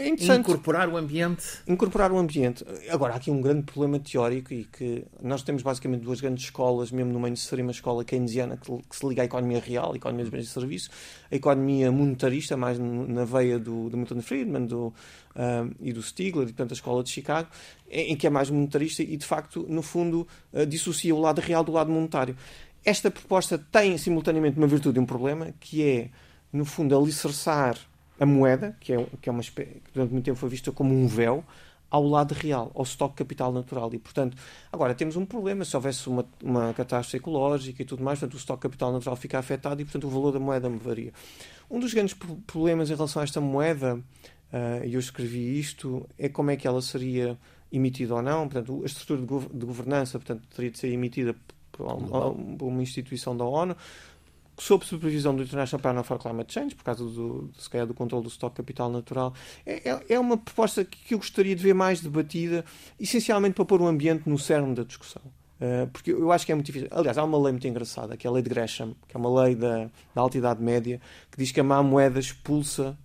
é 0.03 0.07
interessante. 0.09 0.41
Incorporar 0.41 0.89
o 0.89 0.97
ambiente. 0.97 1.45
Incorporar 1.65 2.11
o 2.11 2.17
ambiente. 2.17 2.65
Agora, 2.89 3.13
há 3.13 3.15
aqui 3.15 3.31
um 3.31 3.41
grande 3.41 3.63
problema 3.63 3.99
teórico 3.99 4.53
e 4.53 4.65
que 4.65 5.05
nós 5.23 5.43
temos 5.43 5.63
basicamente 5.63 6.01
duas 6.01 6.19
grandes 6.19 6.43
escolas, 6.43 6.91
mesmo 6.91 7.13
no 7.13 7.19
mainstream, 7.21 7.67
uma 7.67 7.71
escola 7.71 8.03
keynesiana 8.03 8.57
que, 8.57 8.69
que 8.69 8.95
se 8.95 9.07
liga 9.07 9.21
à 9.21 9.25
economia 9.25 9.61
real, 9.65 9.93
à 9.93 9.95
economia 9.95 10.25
dos 10.25 10.31
bens 10.31 10.43
e 10.43 10.47
serviços, 10.47 10.89
a 11.31 11.35
economia 11.35 11.89
monetarista, 11.89 12.57
mais 12.57 12.77
na 12.77 13.23
veia 13.23 13.57
do, 13.57 13.89
do 13.89 13.95
Milton 13.95 14.21
Friedman, 14.21 14.65
do 14.65 14.93
uh, 15.35 15.73
e 15.79 15.93
do 15.93 16.01
Stigler, 16.01 16.43
e 16.43 16.51
portanto 16.51 16.71
a 16.71 16.73
escola 16.73 17.03
de 17.03 17.09
Chicago, 17.09 17.49
em, 17.89 18.13
em, 18.13 18.15
que 18.15 18.27
é 18.27 18.29
mais 18.29 18.49
monetarista 18.49 19.03
e 19.03 19.17
de 19.17 19.25
facto, 19.25 19.65
no 19.69 19.81
fundo, 19.81 20.27
uh, 20.53 20.65
dissocia 20.65 21.15
o 21.15 21.19
lado 21.19 21.39
real 21.39 21.63
do 21.63 21.71
lado 21.71 21.91
monetário. 21.91 22.35
Esta 22.83 23.11
proposta 23.11 23.57
tem 23.57 23.97
simultaneamente 23.97 24.57
uma 24.57 24.67
virtude 24.67 24.97
e 24.97 25.01
um 25.01 25.05
problema, 25.05 25.53
que 25.59 25.83
é, 25.83 26.09
no 26.51 26.65
fundo, 26.65 26.97
alicerçar 26.97 27.77
a 28.19 28.25
moeda, 28.25 28.75
que 28.79 28.93
é, 28.93 29.05
que 29.21 29.29
é 29.29 29.31
uma 29.31 29.41
que 29.41 29.81
durante 29.93 30.11
muito 30.11 30.25
tempo 30.25 30.37
foi 30.37 30.49
vista 30.49 30.71
como 30.71 30.93
um 30.93 31.07
véu, 31.07 31.43
ao 31.89 32.03
lado 32.03 32.33
real, 32.33 32.71
ao 32.75 32.83
estoque 32.83 33.15
capital 33.15 33.51
natural. 33.51 33.89
E, 33.93 33.97
portanto, 33.97 34.37
agora 34.71 34.93
temos 34.93 35.15
um 35.15 35.25
problema. 35.25 35.65
Se 35.65 35.75
houvesse 35.75 36.07
uma, 36.07 36.25
uma 36.43 36.73
catástrofe 36.73 37.17
ecológica 37.17 37.81
e 37.81 37.85
tudo 37.85 38.03
mais, 38.03 38.19
portanto, 38.19 38.35
o 38.35 38.37
estoque 38.37 38.61
capital 38.61 38.91
natural 38.91 39.15
fica 39.15 39.39
afetado 39.39 39.81
e, 39.81 39.85
portanto, 39.85 40.05
o 40.05 40.09
valor 40.09 40.31
da 40.31 40.39
moeda 40.39 40.69
varia. 40.69 41.11
Um 41.69 41.79
dos 41.79 41.93
grandes 41.93 42.15
problemas 42.45 42.89
em 42.89 42.95
relação 42.95 43.21
a 43.21 43.23
esta 43.23 43.41
moeda 43.41 43.99
e 44.85 44.93
eu 44.93 44.99
escrevi 44.99 45.59
isto, 45.59 46.07
é 46.17 46.27
como 46.27 46.51
é 46.51 46.55
que 46.55 46.67
ela 46.67 46.81
seria 46.81 47.37
emitida 47.71 48.15
ou 48.15 48.21
não. 48.21 48.47
Portanto, 48.47 48.81
a 48.83 48.85
estrutura 48.85 49.21
de, 49.21 49.25
gov 49.25 49.47
de 49.53 49.65
governança 49.65 50.17
portanto, 50.19 50.47
teria 50.55 50.71
de 50.71 50.79
ser 50.79 50.87
emitida 50.89 51.35
por 51.71 51.85
uma, 51.85 52.33
por 52.57 52.67
uma 52.67 52.81
instituição 52.81 53.35
da 53.35 53.45
ONU, 53.45 53.75
sob 54.57 54.85
supervisão 54.85 55.35
do 55.35 55.43
International 55.43 55.81
Panel 55.81 56.03
for 56.03 56.19
Climate 56.19 56.53
Change, 56.53 56.75
por 56.75 56.83
causa 56.83 57.03
do, 57.03 57.49
se 57.57 57.69
calhar, 57.69 57.87
do 57.87 57.93
controle 57.93 58.23
do 58.23 58.29
estoque 58.29 58.57
capital 58.57 58.91
natural. 58.91 59.33
É, 59.65 59.89
é, 59.89 60.05
é 60.09 60.19
uma 60.19 60.37
proposta 60.37 60.83
que 60.83 61.13
eu 61.13 61.17
gostaria 61.17 61.55
de 61.55 61.63
ver 61.63 61.73
mais 61.73 62.01
debatida, 62.01 62.65
essencialmente 62.99 63.55
para 63.55 63.65
pôr 63.65 63.81
o 63.81 63.87
ambiente 63.87 64.27
no 64.29 64.37
cerne 64.37 64.75
da 64.75 64.83
discussão. 64.83 65.21
Uh, 65.61 65.87
porque 65.91 66.11
eu 66.11 66.31
acho 66.31 66.45
que 66.45 66.53
é 66.53 66.55
muito 66.55 66.67
difícil. 66.67 66.87
Aliás, 66.91 67.17
há 67.17 67.23
uma 67.23 67.37
lei 67.37 67.51
muito 67.51 67.67
engraçada, 67.67 68.15
que 68.15 68.25
é 68.25 68.29
a 68.29 68.33
lei 68.33 68.41
de 68.41 68.49
Gresham, 68.49 68.95
que 69.07 69.15
é 69.15 69.19
uma 69.19 69.43
lei 69.43 69.55
da, 69.55 69.89
da 70.15 70.21
Alta 70.21 70.37
Idade 70.37 70.61
Média, 70.61 71.01
que 71.29 71.37
diz 71.37 71.51
que 71.51 71.59
a 71.59 71.63
má 71.63 71.83
moeda 71.83 72.19
expulsa 72.19 72.97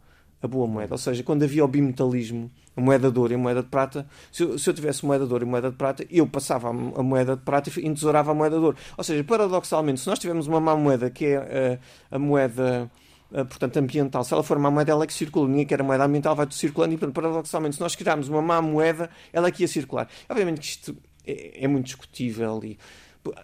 a 0.44 0.48
boa 0.48 0.66
moeda. 0.66 0.94
Ou 0.94 0.98
seja, 0.98 1.22
quando 1.22 1.42
havia 1.42 1.64
o 1.64 1.68
bimetalismo, 1.68 2.50
a 2.76 2.80
moeda 2.80 3.10
de 3.10 3.18
ouro 3.18 3.32
e 3.32 3.36
a 3.36 3.38
moeda 3.38 3.62
de 3.62 3.68
prata, 3.68 4.06
se 4.30 4.42
eu, 4.42 4.58
se 4.58 4.68
eu 4.68 4.74
tivesse 4.74 5.04
moeda 5.04 5.26
de 5.26 5.32
ouro 5.32 5.44
e 5.44 5.48
moeda 5.48 5.70
de 5.70 5.76
prata, 5.76 6.06
eu 6.10 6.26
passava 6.26 6.68
a, 6.68 6.72
moeda 6.72 7.36
de 7.36 7.42
prata 7.42 7.70
e 7.80 7.86
entesourava 7.86 8.32
a 8.32 8.34
moeda 8.34 8.58
de 8.58 8.64
ouro. 8.64 8.76
Ou 8.96 9.04
seja, 9.04 9.24
paradoxalmente, 9.24 10.00
se 10.00 10.06
nós 10.06 10.18
tivermos 10.18 10.46
uma 10.46 10.60
má 10.60 10.76
moeda, 10.76 11.08
que 11.10 11.26
é 11.26 11.36
a, 11.36 11.42
eh, 11.42 11.78
a 12.10 12.18
moeda 12.18 12.90
eh, 13.32 13.44
portanto, 13.44 13.76
ambiental. 13.78 14.22
Se 14.22 14.32
ela 14.34 14.42
for 14.42 14.58
má 14.58 14.70
moeda, 14.70 14.92
ela 14.92 15.04
é 15.04 15.06
que 15.06 15.14
circula. 15.14 15.48
Ninguém 15.48 15.66
quer 15.66 15.80
a 15.80 15.84
moeda 15.84 16.04
ambiental, 16.04 16.36
vai 16.36 16.46
circulando 16.50 16.94
e, 16.94 16.98
paradoxalmente, 16.98 17.76
se 17.76 17.80
nós 17.80 17.96
criarmos 17.96 18.28
uma 18.28 18.42
má 18.42 18.60
moeda, 18.60 19.08
ela 19.32 19.48
é 19.48 19.50
que 19.50 19.62
ia 19.62 19.68
circular. 19.68 20.08
Obviamente 20.28 20.60
que 20.60 20.66
isto 20.66 20.96
é, 21.26 21.64
é 21.64 21.68
muito 21.68 21.86
discutível 21.86 22.60
e 22.62 22.78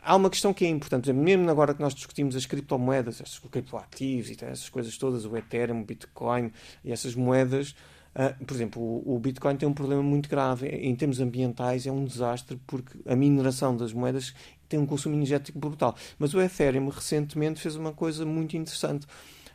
há 0.02 0.16
uma 0.16 0.28
questão 0.28 0.52
que 0.52 0.64
é 0.64 0.68
importante, 0.68 1.12
mesmo 1.12 1.50
agora 1.50 1.74
que 1.74 1.80
nós 1.80 1.94
discutimos 1.94 2.36
as 2.36 2.46
criptomoedas, 2.46 3.20
estes 3.20 3.38
criptoativos 3.38 4.30
e 4.30 4.44
essas 4.44 4.68
coisas 4.68 4.96
todas, 4.98 5.24
o 5.24 5.36
Ethereum, 5.36 5.80
o 5.80 5.84
Bitcoin 5.84 6.50
e 6.84 6.92
essas 6.92 7.14
moedas, 7.14 7.74
uh, 8.14 8.44
por 8.44 8.54
exemplo, 8.54 8.82
o, 8.82 9.16
o, 9.16 9.18
Bitcoin 9.18 9.56
tem 9.56 9.68
um 9.68 9.72
problema 9.72 10.02
muito 10.02 10.28
grave 10.28 10.68
em 10.68 10.94
termos 10.94 11.20
ambientais, 11.20 11.86
é 11.86 11.92
um 11.92 12.04
desastre 12.04 12.60
porque 12.66 12.98
a 13.06 13.16
mineração 13.16 13.76
das 13.76 13.92
moedas 13.92 14.34
tem 14.68 14.78
um 14.78 14.86
consumo 14.86 15.14
energético 15.14 15.58
brutal. 15.58 15.96
Mas 16.18 16.34
o 16.34 16.40
Ethereum 16.40 16.88
recentemente 16.88 17.60
fez 17.60 17.74
uma 17.74 17.92
coisa 17.92 18.24
muito 18.24 18.56
interessante. 18.56 19.06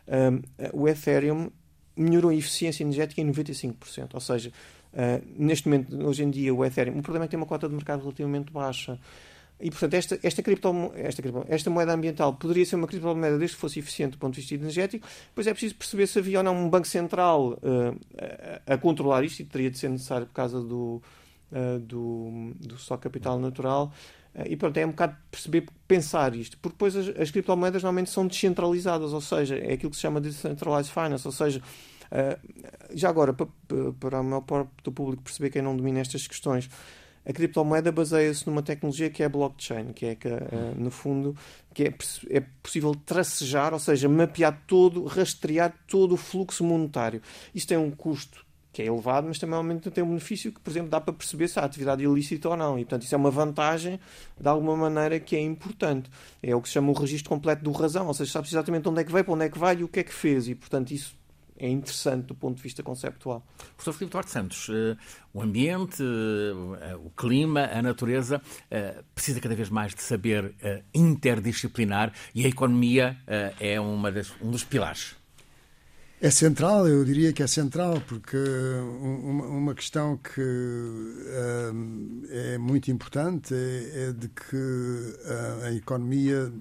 Uh, 0.08 0.42
o 0.74 0.88
Ethereum 0.88 1.50
melhorou 1.96 2.32
a 2.32 2.36
eficiência 2.36 2.84
energética 2.84 3.22
em 3.22 3.32
95%, 3.32 4.14
ou 4.14 4.20
seja, 4.20 4.52
uh, 4.94 5.26
neste 5.38 5.68
momento, 5.68 5.96
hoje 6.06 6.24
em 6.24 6.30
dia, 6.30 6.54
o 6.54 6.66
Ethereum, 6.66 7.00
o 7.00 7.02
problema 7.02 7.26
é 7.26 7.28
que 7.28 7.32
tem 7.32 7.40
uma 7.40 7.46
cota 7.46 7.70
de 7.70 7.76
mercado 7.76 8.02
relativamente 8.02 8.52
baixa. 8.52 9.00
E, 9.60 9.70
portanto, 9.70 9.94
esta, 9.94 10.20
esta, 10.22 10.44
cripto, 10.44 10.92
esta, 10.96 11.24
esta 11.48 11.70
moeda 11.70 11.94
ambiental 11.94 12.34
poderia 12.34 12.66
ser 12.66 12.76
uma 12.76 12.88
criptomoeda 12.88 13.38
desde 13.38 13.56
que 13.56 13.62
fosse 13.62 13.80
eficiente 13.80 14.12
do 14.12 14.18
ponto 14.18 14.34
de 14.34 14.42
vista 14.42 14.54
energético, 14.54 15.08
pois 15.34 15.48
é 15.48 15.52
preciso 15.52 15.76
perceber 15.76 16.08
se 16.08 16.20
havia 16.20 16.40
ou 16.40 16.44
não 16.44 16.56
um 16.56 16.70
banco 16.70 16.88
central 16.88 17.54
uh, 17.54 17.98
a, 18.68 18.74
a, 18.74 18.78
controlar 18.78 19.24
isto, 19.24 19.40
e 19.40 19.46
teria 19.46 19.72
de 19.72 19.78
ser 19.78 19.90
necessário 19.90 20.28
por 20.28 20.34
causa 20.34 20.60
do, 20.60 21.02
uh, 21.52 21.80
do, 21.80 22.54
do 22.60 22.78
só 22.78 22.98
capital 22.98 23.40
natural. 23.40 23.94
Uh, 24.36 24.44
e 24.46 24.58
pronto, 24.58 24.76
é 24.76 24.86
um 24.86 24.90
bocado 24.90 25.16
perceber, 25.32 25.66
pensar 25.88 26.36
isto, 26.36 26.58
porque 26.58 26.74
depois 26.74 26.94
as, 26.94 27.08
as 27.18 27.32
criptomoedas 27.32 27.82
normalmente 27.82 28.10
são 28.10 28.28
descentralizadas, 28.28 29.14
ou 29.14 29.22
seja, 29.22 29.58
é 29.58 29.74
aquilo 29.74 29.90
que 29.90 29.96
se 29.96 30.02
chama 30.02 30.20
de 30.20 30.32
decentralized 30.32 30.92
finance, 30.92 31.26
ou 31.26 31.32
seja, 31.32 31.62
já 32.94 33.10
agora, 33.10 33.34
para, 33.34 33.48
para 34.00 34.22
o 34.22 34.42
parte 34.42 34.70
do 34.84 34.92
público 34.92 35.24
perceber 35.24 35.50
quem 35.50 35.62
não 35.62 35.76
domina 35.76 36.00
estas 36.00 36.28
questões, 36.28 36.70
a 37.26 37.34
criptomoeda 37.34 37.92
baseia-se 37.92 38.46
numa 38.48 38.62
tecnologia 38.62 39.10
que 39.10 39.24
é 39.24 39.26
a 39.26 39.30
blockchain, 39.30 39.94
que 39.94 40.06
é 40.06 40.16
que, 40.16 40.28
uh, 40.28 40.76
no 40.78 40.92
fundo, 40.92 41.36
que 41.74 41.84
é, 41.84 41.94
é 42.30 42.40
possível 42.62 42.94
tracejar, 42.94 43.74
ou 43.74 43.80
seja, 43.80 44.08
mapear 44.08 44.64
todo, 44.68 45.06
rastrear 45.06 45.74
todo 45.88 46.14
o 46.14 46.18
fluxo 46.18 46.64
monetário. 46.64 47.22
Isso 47.54 47.68
tem 47.68 47.78
um 47.78 47.92
custo 47.92 48.46
que 48.76 48.82
é 48.82 48.88
elevado, 48.88 49.26
mas 49.26 49.40
também 49.40 49.80
tempo 49.80 49.90
tem 49.90 50.04
um 50.04 50.10
benefício 50.10 50.52
que, 50.52 50.60
por 50.60 50.70
exemplo, 50.70 50.90
dá 50.90 51.00
para 51.00 51.14
perceber 51.14 51.48
se 51.48 51.58
há 51.58 51.64
atividade 51.64 52.04
ilícita 52.04 52.50
ou 52.50 52.58
não. 52.58 52.78
E, 52.78 52.84
portanto, 52.84 53.04
isso 53.04 53.16
é 53.16 53.18
uma 53.18 53.32
vantagem, 53.32 53.98
de 54.38 54.48
alguma 54.50 54.76
maneira, 54.76 55.18
que 55.18 55.34
é 55.34 55.40
importante. 55.40 56.10
É 56.44 56.54
o 56.54 56.62
que 56.62 56.68
se 56.68 56.74
chama 56.74 56.92
o 56.92 56.94
registro 56.94 57.30
completo 57.30 57.64
do 57.64 57.72
razão, 57.72 58.06
ou 58.06 58.14
seja, 58.14 58.34
sabe 58.34 58.50
exatamente 58.50 58.90
onde 58.90 59.00
é 59.00 59.06
que 59.06 59.14
veio, 59.14 59.24
para 59.24 59.34
onde 59.34 59.46
é 59.46 59.50
que 59.50 59.58
vai 59.58 59.78
e 59.78 59.84
o 59.86 59.88
que 59.88 60.02
é 60.02 60.04
que 60.04 60.14
fez. 60.14 60.50
E, 60.50 60.56
portanto, 60.56 60.92
isso 60.92 61.16
é 61.58 61.70
interessante 61.70 62.28
do 62.28 62.36
ponto 62.36 62.58
de 62.58 62.64
vista 62.64 62.84
conceptual. 62.84 63.46
Professor 63.76 63.94
Filipe 63.94 64.12
Duarte 64.12 64.32
Santos, 64.32 64.70
uh, 64.70 64.98
o 65.34 65.42
ambiente, 65.42 66.04
uh, 66.04 67.06
o 67.06 67.10
clima, 67.12 67.70
a 67.72 67.82
natureza 67.82 68.38
uh, 68.40 69.04
precisa 69.14 69.40
cada 69.40 69.56
vez 69.56 69.70
mais 69.70 69.94
de 69.94 70.02
saber 70.02 70.56
interdisciplinar 70.94 72.12
e 72.34 72.46
a 72.46 72.50
economia 72.50 73.18
é 73.60 73.80
uma 73.80 74.12
das, 74.12 74.34
um 74.42 74.52
dos 74.52 74.64
pilares. 74.64 75.16
É 76.22 76.30
central, 76.32 76.88
eu 76.88 77.04
diria 77.04 77.34
que 77.34 77.44
é 77.44 77.48
central, 77.48 78.02
porque 78.08 78.38
uma, 79.02 79.46
uma 79.46 79.76
questão 79.76 80.18
que 80.18 80.42
é 82.30 82.58
muito 82.58 82.90
importante 82.90 83.54
é, 83.54 84.08
é 84.08 84.12
de 84.14 84.30
que 84.30 85.18
a, 85.26 85.66
a 85.68 85.74
economia 85.74 86.52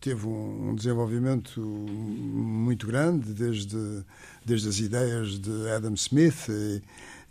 teve 0.00 0.26
um, 0.26 0.70
um 0.70 0.74
desenvolvimento 0.74 1.60
muito 1.60 2.86
grande 2.86 3.34
desde 3.34 4.04
desde 4.44 4.68
as 4.68 4.78
ideias 4.78 5.38
de 5.38 5.68
Adam 5.70 5.94
Smith 5.94 6.48
e, 6.48 6.82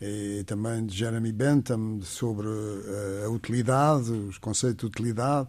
e 0.02 0.44
também 0.46 0.86
de 0.86 0.96
Jeremy 0.96 1.32
Bentham 1.32 2.02
sobre 2.04 2.48
a, 2.48 3.26
a 3.26 3.30
utilidade, 3.30 4.12
os 4.12 4.38
conceitos 4.38 4.82
de 4.82 4.86
utilidade. 4.86 5.48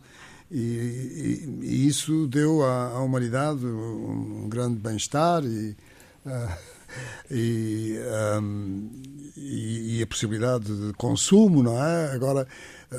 E, 0.50 0.58
e, 0.58 1.58
e, 1.62 1.86
isso 1.86 2.26
deu 2.26 2.64
à, 2.64 2.88
à 2.88 3.00
humanidade 3.00 3.64
um, 3.64 4.44
um 4.44 4.48
grande 4.48 4.80
bem-estar 4.80 5.44
e, 5.44 5.70
uh, 5.70 5.76
e, 7.30 7.98
um, 8.40 8.90
e, 9.36 10.02
a 10.02 10.06
possibilidade 10.06 10.66
de 10.66 10.92
consumo, 10.94 11.62
não 11.62 11.82
é? 11.82 12.12
Agora, 12.12 12.46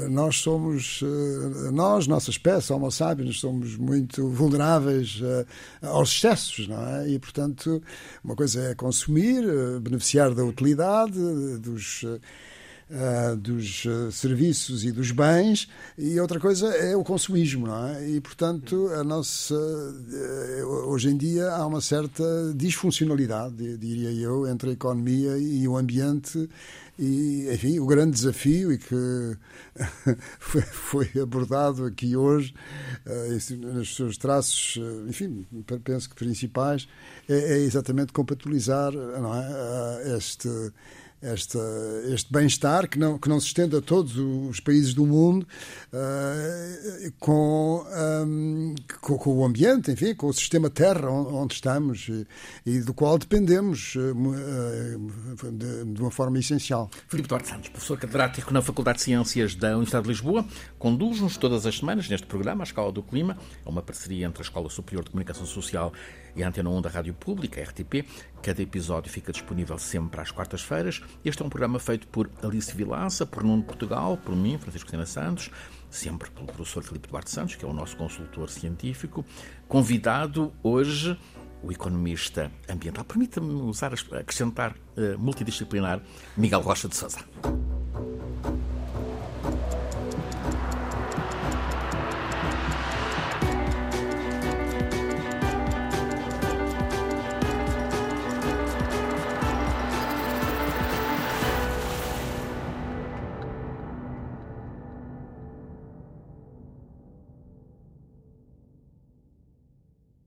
nós 0.10 0.38
somos, 0.38 1.02
eh, 1.04 1.72
nós, 1.72 2.08
nossa 2.08 2.30
espécie, 2.30 2.72
Homo 2.72 2.90
sapiens, 2.90 3.40
somos 3.40 3.76
muito 3.76 4.30
vulneráveis 4.30 5.22
aos 5.82 6.12
excessos, 6.14 6.68
não 6.68 6.88
é? 6.88 7.10
E, 7.10 7.20
portanto, 7.20 7.82
uma 8.24 8.36
coisa 8.36 8.62
é 8.62 8.76
consumir, 8.76 9.44
beneficiar 9.82 10.34
da 10.34 10.46
utilidade, 10.46 11.20
dos 11.60 12.06
uh, 12.92 13.36
dos 13.36 13.86
uh, 13.86 14.12
serviços 14.12 14.84
e 14.84 14.92
dos 14.92 15.12
bens, 15.12 15.68
e 15.98 16.20
outra 16.20 16.40
coisa 16.40 16.68
é 16.68 16.96
o 16.96 17.04
consumismo, 17.04 17.68
não 17.68 17.88
é? 17.88 18.10
E, 18.10 18.22
portanto, 18.22 18.90
a 18.94 19.04
nossa, 19.04 19.56
uh, 19.56 20.90
hoje 20.90 21.10
em 21.10 21.18
dia 21.18 21.52
há 21.52 21.66
uma 21.66 21.82
certa 21.82 22.24
disfuncionalidade, 22.56 23.78
diria 23.78 24.12
eu, 24.12 24.48
entre 24.48 24.72
a 24.72 24.74
economia 24.74 25.38
e 25.38 25.68
o 25.68 25.78
ambiente 25.78 26.50
e, 27.00 27.50
enfim, 27.52 27.80
o 27.80 27.86
grande 27.86 28.12
desafio 28.12 28.72
e 28.72 28.78
que 28.78 29.38
foi, 30.40 31.10
abordado 31.20 31.86
aqui 31.86 32.16
hoje, 32.16 32.54
nos 33.58 33.96
seus 33.96 34.18
traços, 34.18 34.78
enfim, 35.08 35.48
penso 35.84 36.10
que 36.10 36.16
principais, 36.16 36.88
é, 37.28 37.54
é 37.54 37.58
exatamente 37.60 38.14
compatibilizar 38.14 38.92
não 38.92 39.34
é, 39.34 40.16
este 40.16 40.48
esta, 41.22 41.60
este 42.12 42.32
bem-estar 42.32 42.90
que 42.90 42.98
não, 42.98 43.18
que 43.18 43.30
não 43.30 43.40
se 43.40 43.48
estende 43.48 43.76
a 43.76 43.82
todos 43.82 44.18
os 44.18 44.60
países 44.60 44.94
do 44.94 45.06
mundo 45.06 45.48
uh, 45.94 47.14
com, 47.20 47.86
um, 48.26 48.76
com, 49.00 49.18
com, 49.18 49.38
o 49.38 49.46
ambiente, 49.46 49.92
enfim, 49.92 50.16
com 50.16 50.28
o 50.28 50.34
sistema 50.34 50.70
terra 50.70 51.10
onde, 51.10 51.54
estamos 51.54 52.10
e, 52.10 52.28
e, 52.66 52.80
do 52.82 52.94
qual 52.94 53.20
dependemos 53.20 53.96
uh, 53.96 55.52
de, 55.52 55.94
de, 55.94 56.02
uma 56.02 56.12
forma 56.12 56.40
essencial. 56.40 56.90
Filipe 57.08 57.30
Duarte 57.30 57.50
Santos, 57.50 57.70
professor 57.70 57.98
catedrático 58.00 58.52
na 58.52 58.62
Faculdade 58.62 58.98
de 58.98 59.04
Ciências 59.04 59.54
da 59.54 59.70
Universidade 59.70 60.04
de 60.04 60.10
Lisboa, 60.10 60.46
conduz-nos 60.80 61.38
todas 61.38 61.66
as 61.68 61.78
semanas 61.78 62.10
neste 62.10 62.26
programa, 62.26 62.64
a 62.64 62.66
Escola 62.66 62.92
do 62.92 63.04
Clima, 63.04 63.38
é 63.64 63.70
uma 63.70 63.82
parceria 63.82 64.26
entre 64.26 64.42
a 64.42 64.44
Escola 64.44 64.70
Superior 64.70 65.04
de 65.04 65.12
Comunicação 65.12 65.46
Social 65.46 65.94
e 66.36 66.44
a 66.44 66.48
Antena 66.48 66.70
1 66.70 66.82
da 66.82 66.90
Rádio 66.90 67.14
Pública, 67.14 67.62
RTP. 67.62 68.06
Cada 68.42 68.62
episódio 68.62 69.12
fica 69.12 69.32
disponível 69.32 69.78
sempre 69.78 70.22
às 70.22 70.32
quartas-feiras. 70.32 71.02
Este 71.24 71.42
é 71.42 71.46
um 71.46 71.50
programa 71.50 71.80
feito 71.80 72.08
por 72.08 72.30
Alice 72.44 72.76
Vilaça, 72.76 73.26
por 73.26 73.44
Nuno 73.44 73.64
Portugal, 73.64 74.18
por 74.18 74.36
mim, 74.36 74.58
Francisco 74.58 74.90
Sena 74.90 75.06
Santos, 75.06 75.50
sempre 75.90 76.30
pelo 76.32 76.48
professor 76.48 76.84
Filipe 76.84 77.08
Duarte 77.08 77.32
Santos, 77.32 77.56
que 77.56 77.66
é 77.66 77.68
o 77.68 77.74
nosso 77.74 77.96
consultor 77.98 78.50
científico. 78.50 79.26
Convidado 79.68 80.54
hoje 80.64 81.18
o 81.64 81.72
economista 81.72 82.52
ambiental. 82.68 83.04
Permita-me 83.06 83.54
usar, 83.54 83.94
acrescentar 83.94 84.76
uh, 84.98 85.18
multidisciplinar 85.20 86.02
Miguel 86.36 86.62
Rocha 86.62 86.88
de 86.88 86.96
Sousa. 86.96 87.20